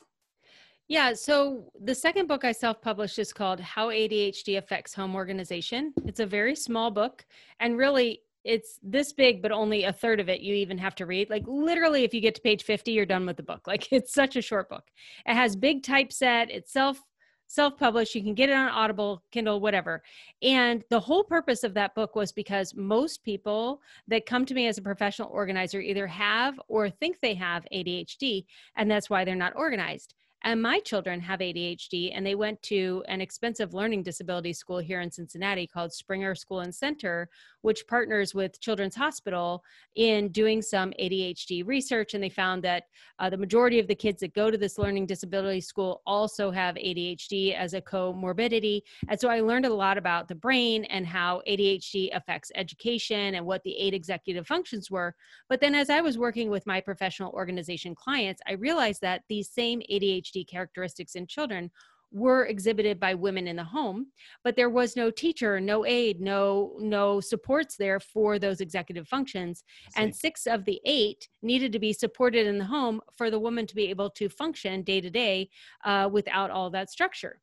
Yeah. 0.88 1.14
So 1.14 1.72
the 1.82 1.96
second 1.96 2.28
book 2.28 2.44
I 2.44 2.52
self 2.52 2.82
published 2.82 3.18
is 3.20 3.32
called 3.32 3.60
How 3.60 3.88
ADHD 3.88 4.58
Affects 4.58 4.94
Home 4.96 5.16
Organization. 5.16 5.94
It's 6.06 6.20
a 6.20 6.26
very 6.26 6.56
small 6.56 6.91
book. 6.91 7.26
And 7.60 7.78
really, 7.78 8.22
it's 8.44 8.80
this 8.84 9.14
big 9.14 9.41
but 9.41 9.52
only 9.52 9.84
a 9.84 9.94
third 9.94 10.20
of 10.20 10.30
it 10.30 10.41
you 10.41 10.54
even 10.56 10.78
have 10.78 10.96
to 10.96 11.06
read. 11.06 11.30
Like 11.30 11.44
literally 11.48 12.04
if 12.04 12.14
you 12.14 12.22
get 12.22 12.36
to 12.36 12.41
page 12.41 12.64
50 12.64 12.91
you're 12.91 13.06
done 13.06 13.26
with 13.26 13.38
the 13.38 13.44
book. 13.44 13.62
Like 13.74 13.91
it's 13.91 14.14
such 14.14 14.36
a 14.36 14.41
short 14.41 14.70
book. 14.70 14.84
It 15.26 15.34
has 15.34 15.56
big 15.56 15.82
typeset. 15.84 16.52
It's 16.52 16.72
self 16.72 17.02
self-published. 17.48 18.16
You 18.16 18.24
can 18.24 18.34
get 18.34 18.50
it 18.50 18.54
on 18.54 18.70
audible 18.70 19.24
kindle 19.32 19.60
whatever. 19.60 20.02
And 20.41 20.84
the 20.89 21.00
whole 21.00 21.24
purpose 21.24 21.64
of 21.64 21.74
that 21.76 21.94
book 21.94 22.16
was 22.16 22.32
because 22.32 22.74
most 22.76 23.24
people 23.24 23.82
that 24.08 24.26
come 24.26 24.46
to 24.46 24.54
me 24.54 24.68
as 24.68 24.78
a 24.78 24.82
professional 24.82 25.30
organizer 25.30 25.80
either 25.80 26.08
have 26.08 26.60
or 26.68 26.89
think 26.89 27.20
they 27.20 27.36
have 27.36 27.66
adhd 27.74 28.46
and 28.76 28.89
that's 28.89 29.10
why 29.10 29.24
they're 29.24 29.36
not 29.36 29.54
organized 29.56 30.16
and 30.44 30.62
my 30.62 30.80
children 30.80 31.22
have 31.22 31.39
ADHD, 31.39 32.12
and 32.14 32.26
they 32.26 32.36
went 32.36 32.62
to 32.64 33.04
an 33.08 33.22
expensive 33.22 33.74
learning 33.74 34.04
disability 34.04 34.52
school 34.52 34.78
here 34.78 35.00
in 35.00 35.10
Cincinnati 35.10 35.66
called 35.66 35.94
Springer 35.94 36.36
School 36.36 36.60
and 36.60 36.76
Center, 36.76 37.30
which 37.62 37.88
partners 37.88 38.36
with 38.36 38.60
Children's 38.60 38.96
Hospital 38.96 39.64
in 39.96 40.28
doing 40.30 40.62
some 40.62 40.91
ADHD 41.00 41.66
research. 41.66 42.14
And 42.14 42.22
they 42.22 42.30
found 42.30 42.62
that 42.64 42.84
uh, 43.20 43.30
the 43.30 43.38
majority 43.38 43.80
of 43.80 43.88
the 43.88 43.96
kids 43.96 44.20
that 44.20 44.34
go 44.34 44.52
to 44.52 44.58
this 44.58 44.78
learning 44.78 45.06
disability 45.06 45.62
school 45.62 46.02
also 46.06 46.52
have 46.52 46.76
ADHD 46.76 47.56
as 47.56 47.74
a 47.74 47.82
comorbidity. 47.82 48.82
And 49.08 49.20
so 49.20 49.30
I 49.30 49.39
learned 49.39 49.66
a 49.66 49.74
lot 49.74 49.98
about 49.98 50.28
the 50.28 50.36
brain 50.36 50.84
and 50.86 51.08
how 51.08 51.41
ADHD 51.48 52.10
affects 52.14 52.52
education 52.56 53.36
and 53.36 53.46
what 53.46 53.64
the 53.64 53.78
eight 53.78 53.94
executive 53.94 54.46
functions 54.46 54.91
were. 54.91 55.16
But 55.48 55.62
then 55.62 55.74
as 55.74 55.89
I 55.89 56.02
was 56.02 56.18
working 56.18 56.50
with 56.50 56.68
my 56.68 56.82
professional 56.82 57.32
organization 57.32 57.96
clients, 57.96 58.41
I 58.46 58.54
realized 58.54 59.02
that 59.02 59.24
these 59.30 59.50
same 59.50 59.82
ADHD 59.89 60.33
characteristics 60.42 61.16
in 61.16 61.28
children 61.28 61.70
were 62.12 62.46
exhibited 62.46 63.00
by 63.00 63.14
women 63.14 63.48
in 63.48 63.56
the 63.56 63.64
home 63.64 64.06
but 64.44 64.56
there 64.56 64.70
was 64.70 64.96
no 64.96 65.10
teacher 65.10 65.60
no 65.60 65.84
aid 65.86 66.22
no 66.22 66.78
no 66.80 67.20
supports 67.20 67.76
there 67.76 68.00
for 68.00 68.40
those 68.40 68.62
executive 68.62 69.08
functions. 69.08 69.64
And 69.96 70.16
six 70.16 70.46
of 70.46 70.66
the 70.66 70.80
eight 70.86 71.28
needed 71.42 71.72
to 71.74 71.80
be 71.80 71.94
supported 71.94 72.48
in 72.48 72.58
the 72.58 72.66
home 72.66 73.02
for 73.18 73.30
the 73.30 73.40
woman 73.40 73.68
to 73.68 73.76
be 73.76 73.90
able 73.90 74.10
to 74.12 74.30
function 74.30 74.84
day 74.84 75.02
to 75.02 75.10
day 75.10 75.50
uh, 75.84 76.10
without 76.12 76.52
all 76.52 76.70
that 76.72 76.90
structure. 76.90 77.42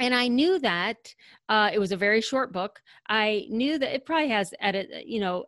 And 0.00 0.14
I 0.14 0.28
knew 0.28 0.60
that 0.60 1.14
uh, 1.48 1.70
it 1.72 1.78
was 1.78 1.92
a 1.92 1.96
very 1.96 2.20
short 2.20 2.52
book. 2.52 2.80
I 3.08 3.46
knew 3.50 3.78
that 3.78 3.94
it 3.94 4.06
probably 4.06 4.28
has 4.28 4.54
edit, 4.60 5.06
you 5.06 5.20
know, 5.20 5.46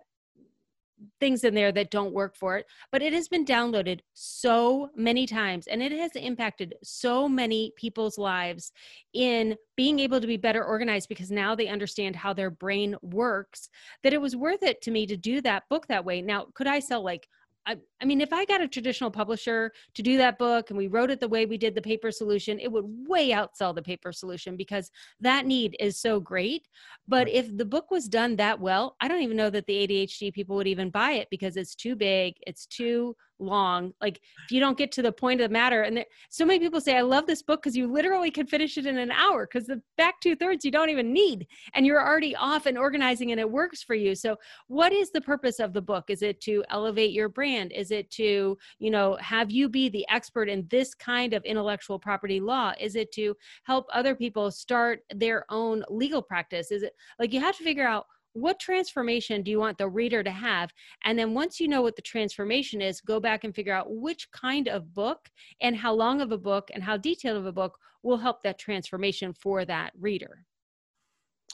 things 1.19 1.45
in 1.45 1.55
there 1.55 1.73
that 1.73 1.91
don't 1.91 2.13
work 2.13 2.37
for 2.37 2.57
it, 2.57 2.67
but 2.93 3.03
it 3.03 3.13
has 3.13 3.29
been 3.29 3.45
downloaded 3.45 4.01
so 4.15 4.91
many 4.95 5.27
times 5.27 5.67
and 5.67 5.83
it 5.83 5.93
has 5.93 6.13
impacted 6.15 6.75
so 6.83 7.29
many 7.29 7.73
people's 7.77 8.19
lives 8.19 8.73
in 9.13 9.57
being 9.77 9.99
able 9.99 10.21
to 10.21 10.27
be 10.27 10.37
better 10.37 10.65
organized 10.65 11.09
because 11.09 11.31
now 11.31 11.55
they 11.55 11.69
understand 11.69 12.15
how 12.15 12.33
their 12.33 12.51
brain 12.51 12.97
works 13.03 13.69
that 14.03 14.13
it 14.13 14.21
was 14.21 14.37
worth 14.37 14.63
it 14.63 14.83
to 14.83 14.91
me 14.91 15.07
to 15.07 15.17
do 15.17 15.41
that 15.41 15.65
book 15.69 15.87
that 15.87 16.05
way. 16.05 16.23
Now, 16.23 16.47
could 16.55 16.67
I 16.67 16.79
sell 16.79 17.03
like 17.03 17.29
I, 17.67 17.77
I, 18.01 18.05
mean, 18.05 18.21
if 18.21 18.33
I 18.33 18.45
got 18.45 18.63
a 18.63 18.69
traditional 18.69 19.11
publisher 19.11 19.73
to 19.95 20.03
do 20.03 20.17
that 20.17 20.39
book 20.39 20.71
and 20.71 20.79
we 20.79 20.89
wrote 20.89 21.11
it 21.11 21.21
the 21.21 21.29
way 21.29 21.47
we 21.47 21.59
did 21.59 21.75
the 21.75 21.83
paper 21.83 22.11
solution, 22.11 22.59
it 22.59 22.73
would 22.73 22.85
way 22.87 23.31
outsell 23.31 23.75
the 23.75 23.83
paper 23.83 24.13
solution 24.13 24.57
because 24.57 24.91
that 25.21 25.47
need 25.47 25.77
is 25.79 26.01
so 26.01 26.21
great. 26.21 26.67
But 27.07 27.27
right. 27.27 27.35
if 27.35 27.57
the 27.57 27.65
book 27.65 27.91
was 27.91 28.09
done 28.09 28.37
that 28.37 28.61
well, 28.61 28.97
I 29.01 29.09
don't 29.09 29.23
even 29.23 29.37
know 29.37 29.51
that 29.51 29.67
the 29.67 29.87
ADHD 29.87 30.33
people 30.33 30.57
would 30.57 30.67
even 30.67 30.91
buy 30.91 31.13
it 31.13 31.29
because 31.31 31.57
it's 31.57 31.75
too 31.75 31.97
big, 31.97 32.35
it's 32.47 32.67
too 32.67 33.15
long 33.41 33.93
like 34.01 34.21
if 34.45 34.53
you 34.53 34.61
don't 34.61 34.79
get 34.79 34.93
to 34.93 35.03
the 35.03 35.13
point 35.13 35.41
of 35.41 35.49
the 35.49 35.53
matter 35.53 35.83
and 35.83 35.97
there, 35.97 36.07
so 36.29 36.45
many 36.45 36.59
people 36.59 36.81
say 36.81 36.97
i 36.97 37.01
love 37.01 37.27
this 37.27 37.43
book 37.43 37.63
because 37.63 37.77
you 37.77 37.91
literally 37.91 38.31
can 38.31 38.47
finish 38.47 38.77
it 38.77 38.87
in 38.87 38.99
an 38.99 39.11
hour 39.11 39.47
because 39.47 39.67
the 39.67 39.81
back 39.97 40.21
two 40.21 40.37
thirds 40.37 40.65
you 40.65 40.71
don't 40.71 40.91
even 40.91 41.13
need 41.13 41.47
and 41.75 41.87
you're 41.87 42.05
already 42.05 42.35
off 42.37 42.67
and 42.67 42.79
organizing 42.79 43.31
and 43.31 43.41
it 43.41 43.51
works 43.51 43.83
for 43.83 43.95
you. 43.95 44.15
So 44.15 44.37
what 44.69 44.93
is 44.93 45.11
the 45.11 45.21
purpose 45.21 45.61
of 45.61 45.73
the 45.73 45.83
book? 45.83 46.07
Is 46.09 46.23
it 46.23 46.41
to 46.43 46.65
elevate 46.71 47.13
your 47.13 47.29
brand? 47.29 47.73
Is 47.73 47.91
it 47.91 48.11
to 48.13 48.57
you 48.79 48.91
know 48.91 49.17
have 49.21 49.51
you 49.51 49.69
be 49.69 49.89
the 49.89 50.07
expert 50.11 50.49
in 50.49 50.67
this 50.71 50.95
kind 50.95 51.35
of 51.35 51.45
intellectual 51.45 51.99
property 51.99 52.41
law? 52.41 52.73
Is 52.81 52.97
it 52.97 53.13
to 53.13 53.37
help 53.65 53.87
other 53.93 54.15
people 54.15 54.51
start 54.51 55.01
their 55.15 55.45
own 55.51 55.85
legal 55.89 56.23
practice? 56.23 56.71
Is 56.71 56.83
it 56.83 56.95
like 57.19 57.33
you 57.33 57.41
have 57.41 57.57
to 57.57 57.65
figure 57.65 57.87
out 57.87 58.07
what 58.33 58.61
transformation 58.61 59.43
do 59.43 59.51
you 59.51 59.59
want 59.59 59.79
the 59.79 59.89
reader 59.89 60.23
to 60.23 60.31
have? 60.31 60.73
And 61.05 61.19
then 61.19 61.35
once 61.35 61.61
you 61.61 61.69
know 61.69 61.83
what 61.83 61.97
the 61.97 62.03
transformation 62.03 62.81
is 62.81 63.01
go 63.01 63.21
back 63.21 63.45
and 63.45 63.55
figure 63.55 63.75
out 63.75 63.87
which 63.89 64.31
kind 64.33 64.69
of 64.69 64.95
book 64.95 65.29
and 65.61 65.77
how 65.77 65.93
long 65.93 66.21
of 66.21 66.33
a 66.33 66.39
book 66.39 66.71
and 66.73 66.83
how 66.83 66.97
detailed 66.97 67.39
of 67.39 67.47
a 67.47 67.53
book 67.53 67.77
will 68.03 68.19
help 68.19 68.43
that 68.43 68.59
transformation 68.59 69.33
for 69.33 69.65
that 69.65 69.93
reader. 69.99 70.45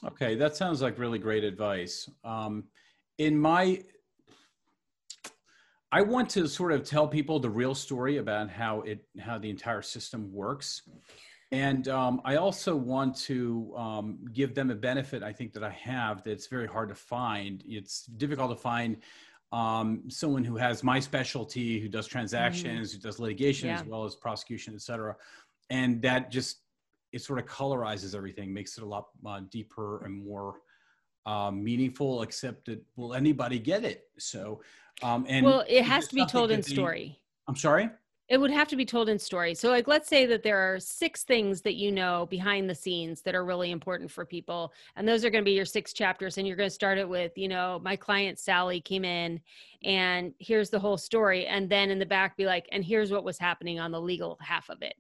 Okay 0.05 0.35
that 0.35 0.57
sounds 0.57 0.83
like 0.83 0.99
really 0.99 1.19
great 1.19 1.45
advice. 1.45 2.09
Um, 2.25 2.65
in 3.19 3.39
my 3.39 3.83
i 5.93 6.03
want 6.03 6.29
to 6.29 6.47
sort 6.47 6.73
of 6.73 6.85
tell 6.85 7.07
people 7.09 7.39
the 7.39 7.49
real 7.49 7.75
story 7.75 8.19
about 8.19 8.51
how 8.51 8.81
it 8.83 9.05
how 9.19 9.39
the 9.39 9.49
entire 9.49 9.83
system 9.83 10.33
works 10.33 10.83
and 11.53 11.89
um, 11.89 12.21
I 12.25 12.37
also 12.37 12.75
want 12.75 13.17
to 13.23 13.73
um, 13.77 14.19
give 14.33 14.55
them 14.55 14.71
a 14.71 14.75
benefit 14.75 15.23
I 15.23 15.33
think 15.33 15.53
that 15.53 15.63
I 15.63 15.71
have 15.71 16.23
that's 16.25 16.47
very 16.49 16.67
hard 16.67 16.89
to 16.89 16.95
find. 16.95 17.63
It's 17.67 18.07
difficult 18.07 18.51
to 18.51 18.57
find 18.57 18.97
um, 19.53 20.03
someone 20.09 20.45
who 20.45 20.57
has 20.57 20.83
my 20.83 20.99
specialty, 20.99 21.81
who 21.81 21.89
does 21.89 22.07
transactions, 22.07 22.91
mm-hmm. 22.91 22.97
who 22.97 23.09
does 23.09 23.21
litigation 23.21 23.69
yeah. 23.69 23.77
as 23.81 23.85
well 23.85 24.05
as 24.05 24.17
prosecution, 24.17 24.75
et 24.75 24.83
cetera. 24.83 25.15
And 25.71 26.03
that 26.03 26.31
just, 26.31 26.59
it 27.13 27.23
sort 27.23 27.39
of 27.39 27.47
colorizes 27.47 28.15
everything, 28.15 28.53
makes 28.53 28.77
it 28.77 28.83
a 28.83 28.87
lot 28.87 29.07
uh, 29.25 29.41
deeper 29.51 30.05
and 30.05 30.27
more 30.27 30.57
uh, 31.27 31.51
meaningful, 31.51 32.23
except 32.23 32.67
that 32.67 32.83
will 32.97 33.15
anybody 33.15 33.59
get 33.59 33.85
it? 33.85 34.05
So, 34.19 34.63
um, 35.03 35.25
and 35.29 35.47
well, 35.47 35.65
it 35.69 35.85
has 35.85 36.09
to 36.09 36.15
be 36.15 36.27
told 36.27 36.51
in 36.51 36.63
story. 36.63 37.21
I'm 37.49 37.57
sorry? 37.57 37.89
It 38.29 38.39
would 38.39 38.51
have 38.51 38.67
to 38.69 38.77
be 38.77 38.85
told 38.85 39.09
in 39.09 39.19
story. 39.19 39.55
So, 39.55 39.69
like, 39.69 39.87
let's 39.87 40.09
say 40.09 40.27
that 40.27 40.43
there 40.43 40.59
are 40.59 40.81
six 40.81 41.23
things 41.23 41.61
that 41.63 41.77
you 41.77 41.93
know 41.93 42.27
behind 42.27 42.69
the 42.69 42.75
scenes 42.75 43.23
that 43.23 43.37
are 43.37 43.45
really 43.45 43.71
important 43.71 44.11
for 44.11 44.25
people. 44.25 44.73
And 44.97 45.07
those 45.07 45.25
are 45.25 45.31
going 45.31 45.45
to 45.45 45.49
be 45.49 45.53
your 45.53 45.65
six 45.65 45.93
chapters. 45.93 46.37
And 46.37 46.47
you're 46.47 46.57
going 46.57 46.69
to 46.69 46.75
start 46.75 46.99
it 46.99 47.09
with, 47.09 47.33
you 47.37 47.49
know, 47.49 47.81
my 47.85 47.95
client 47.95 48.39
Sally 48.39 48.81
came 48.81 49.05
in 49.05 49.41
and 49.85 50.35
here's 50.41 50.71
the 50.71 50.79
whole 50.79 50.99
story. 50.99 51.47
And 51.47 51.71
then 51.71 51.91
in 51.91 51.99
the 51.99 52.07
back, 52.07 52.37
be 52.37 52.47
like, 52.47 52.69
and 52.73 52.85
here's 52.85 53.13
what 53.13 53.25
was 53.25 53.39
happening 53.39 53.79
on 53.79 53.93
the 53.93 54.01
legal 54.01 54.39
half 54.41 54.71
of 54.71 54.83
it 54.83 54.97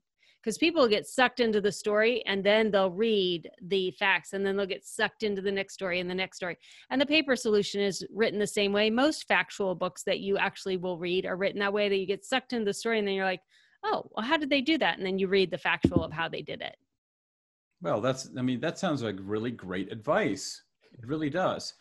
because 0.46 0.58
people 0.58 0.86
get 0.86 1.08
sucked 1.08 1.40
into 1.40 1.60
the 1.60 1.72
story 1.72 2.22
and 2.24 2.44
then 2.44 2.70
they'll 2.70 2.92
read 2.92 3.50
the 3.62 3.90
facts 3.98 4.32
and 4.32 4.46
then 4.46 4.56
they'll 4.56 4.64
get 4.64 4.86
sucked 4.86 5.24
into 5.24 5.42
the 5.42 5.50
next 5.50 5.74
story 5.74 5.98
and 5.98 6.08
the 6.08 6.14
next 6.14 6.36
story. 6.36 6.56
And 6.88 7.00
the 7.00 7.06
paper 7.06 7.34
solution 7.34 7.80
is 7.80 8.06
written 8.14 8.38
the 8.38 8.46
same 8.46 8.72
way. 8.72 8.88
Most 8.88 9.26
factual 9.26 9.74
books 9.74 10.04
that 10.04 10.20
you 10.20 10.38
actually 10.38 10.76
will 10.76 10.98
read 10.98 11.26
are 11.26 11.34
written 11.34 11.58
that 11.58 11.72
way 11.72 11.88
that 11.88 11.96
you 11.96 12.06
get 12.06 12.24
sucked 12.24 12.52
into 12.52 12.64
the 12.64 12.74
story 12.74 13.00
and 13.00 13.08
then 13.08 13.16
you're 13.16 13.24
like, 13.24 13.40
oh, 13.82 14.08
well, 14.12 14.24
how 14.24 14.36
did 14.36 14.48
they 14.48 14.60
do 14.60 14.78
that? 14.78 14.98
And 14.98 15.04
then 15.04 15.18
you 15.18 15.26
read 15.26 15.50
the 15.50 15.58
factual 15.58 16.04
of 16.04 16.12
how 16.12 16.28
they 16.28 16.42
did 16.42 16.60
it. 16.60 16.76
Well, 17.82 18.00
that's, 18.00 18.28
I 18.38 18.42
mean, 18.42 18.60
that 18.60 18.78
sounds 18.78 19.02
like 19.02 19.16
really 19.18 19.50
great 19.50 19.90
advice. 19.90 20.62
It 20.96 21.08
really 21.08 21.28
does. 21.28 21.74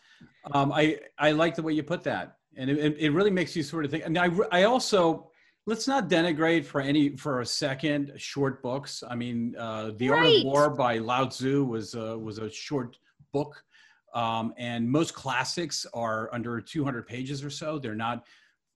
Um, 0.53 0.71
I, 0.71 1.01
I 1.19 1.33
like 1.33 1.53
the 1.53 1.61
way 1.61 1.73
you 1.73 1.83
put 1.83 2.03
that. 2.05 2.37
And 2.57 2.71
it, 2.71 2.95
it 2.97 3.11
really 3.11 3.29
makes 3.29 3.55
you 3.55 3.61
sort 3.61 3.85
of 3.85 3.91
think. 3.91 4.07
And 4.07 4.17
I, 4.17 4.31
I 4.51 4.63
also, 4.63 5.29
let's 5.65 5.87
not 5.87 6.09
denigrate 6.09 6.65
for 6.65 6.81
any 6.81 7.15
for 7.15 7.41
a 7.41 7.45
second 7.45 8.13
short 8.17 8.61
books. 8.61 9.03
I 9.07 9.15
mean, 9.15 9.55
uh, 9.57 9.91
The 9.97 10.09
right. 10.09 10.19
Art 10.19 10.35
of 10.37 10.43
War 10.43 10.69
by 10.69 10.97
Lao 10.99 11.25
Tzu 11.25 11.65
was 11.65 11.95
a, 11.95 12.17
was 12.17 12.37
a 12.37 12.49
short 12.49 12.97
book, 13.33 13.63
um, 14.13 14.53
and 14.57 14.89
most 14.89 15.13
classics 15.13 15.85
are 15.93 16.29
under 16.33 16.61
200 16.61 17.07
pages 17.07 17.43
or 17.43 17.49
so. 17.49 17.79
They're 17.79 17.95
not, 17.95 18.25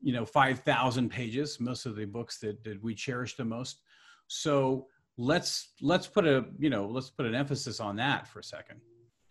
you 0.02 0.14
know, 0.14 0.26
5,000 0.26 1.10
pages. 1.10 1.60
Most 1.60 1.86
of 1.86 1.96
the 1.96 2.06
books 2.06 2.40
that 2.40 2.64
that 2.64 2.82
we 2.84 2.96
cherish 2.96 3.36
the 3.36 3.46
most. 3.46 3.82
So 4.28 4.88
let's 5.18 5.74
let's 5.82 6.08
put 6.08 6.26
a 6.26 6.46
you 6.58 6.70
know 6.70 6.88
let's 6.88 7.10
put 7.10 7.26
an 7.26 7.36
emphasis 7.36 7.80
on 7.80 7.96
that 7.98 8.28
for 8.28 8.40
a 8.40 8.44
second. 8.44 8.80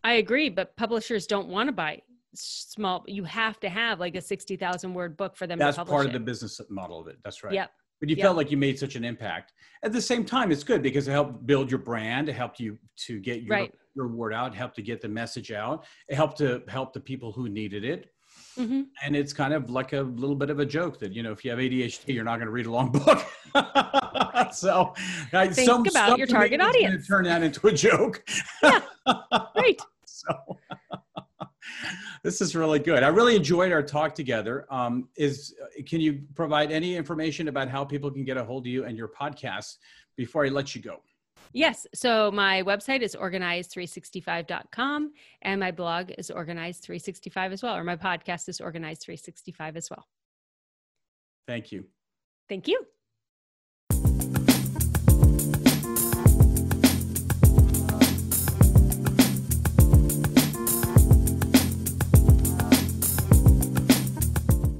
I 0.04 0.14
agree, 0.14 0.48
but 0.48 0.76
publishers 0.76 1.26
don't 1.26 1.48
want 1.48 1.68
to 1.68 1.72
buy 1.72 2.02
small 2.34 3.04
you 3.06 3.24
have 3.24 3.58
to 3.60 3.68
have 3.68 4.00
like 4.00 4.14
a 4.14 4.20
60,000 4.20 4.94
word 4.94 5.16
book 5.16 5.36
for 5.36 5.46
them 5.46 5.58
that's 5.58 5.78
part 5.78 6.06
of 6.06 6.12
the 6.12 6.20
business 6.20 6.60
model 6.68 7.00
of 7.00 7.08
it 7.08 7.16
that's 7.24 7.42
right. 7.42 7.54
Yep. 7.54 7.70
But 8.00 8.08
you 8.08 8.14
yep. 8.16 8.26
felt 8.26 8.36
like 8.36 8.52
you 8.52 8.56
made 8.56 8.78
such 8.78 8.94
an 8.94 9.02
impact. 9.02 9.52
At 9.82 9.92
the 9.92 10.00
same 10.00 10.24
time 10.24 10.52
it's 10.52 10.62
good 10.62 10.82
because 10.82 11.08
it 11.08 11.12
helped 11.12 11.46
build 11.46 11.70
your 11.70 11.80
brand 11.80 12.28
it 12.28 12.34
helped 12.34 12.60
you 12.60 12.78
to 13.06 13.18
get 13.18 13.42
your, 13.42 13.56
right. 13.56 13.74
your 13.94 14.08
word 14.08 14.32
out 14.32 14.54
helped 14.54 14.76
to 14.76 14.82
get 14.82 15.00
the 15.00 15.08
message 15.08 15.52
out 15.52 15.84
it 16.08 16.14
helped 16.14 16.38
to 16.38 16.62
help 16.68 16.92
the 16.92 17.00
people 17.00 17.32
who 17.32 17.48
needed 17.48 17.84
it. 17.84 18.10
Mm-hmm. 18.56 18.82
and 19.04 19.16
it's 19.16 19.32
kind 19.32 19.54
of 19.54 19.70
like 19.70 19.92
a 19.92 20.00
little 20.00 20.34
bit 20.34 20.50
of 20.50 20.58
a 20.58 20.66
joke 20.66 20.98
that 20.98 21.12
you 21.12 21.22
know 21.22 21.32
if 21.32 21.44
you 21.44 21.50
have 21.50 21.60
adhd 21.60 22.02
you're 22.06 22.24
not 22.24 22.36
going 22.36 22.46
to 22.46 22.52
read 22.52 22.66
a 22.66 22.70
long 22.70 22.90
book. 23.04 23.24
So 24.52 24.94
think 25.30 25.54
some, 25.54 25.86
about 25.86 26.18
your 26.18 26.26
target 26.26 26.60
audience. 26.60 27.06
turn 27.06 27.24
that 27.24 27.42
into 27.42 27.66
a 27.66 27.72
joke. 27.72 28.24
Yeah. 28.62 28.80
Right. 29.56 29.80
So 30.04 30.34
this 32.22 32.40
is 32.40 32.54
really 32.54 32.78
good. 32.78 33.02
I 33.02 33.08
really 33.08 33.36
enjoyed 33.36 33.72
our 33.72 33.82
talk 33.82 34.14
together. 34.14 34.66
Um, 34.70 35.08
is 35.16 35.54
can 35.86 36.00
you 36.00 36.22
provide 36.34 36.70
any 36.72 36.96
information 36.96 37.48
about 37.48 37.68
how 37.68 37.84
people 37.84 38.10
can 38.10 38.24
get 38.24 38.36
a 38.36 38.44
hold 38.44 38.64
of 38.64 38.68
you 38.68 38.84
and 38.84 38.96
your 38.96 39.08
podcast 39.08 39.78
before 40.16 40.44
I 40.44 40.48
let 40.48 40.74
you 40.74 40.82
go? 40.82 41.00
Yes. 41.52 41.86
So 41.94 42.30
my 42.30 42.62
website 42.62 43.00
is 43.00 43.16
organize365.com 43.16 45.12
and 45.42 45.60
my 45.60 45.70
blog 45.70 46.10
is 46.18 46.30
organize365 46.34 47.52
as 47.52 47.62
well, 47.62 47.76
or 47.76 47.84
my 47.84 47.96
podcast 47.96 48.48
is 48.48 48.60
organize365 48.60 49.76
as 49.76 49.88
well. 49.90 50.06
Thank 51.46 51.72
you. 51.72 51.86
Thank 52.48 52.68
you. 52.68 52.86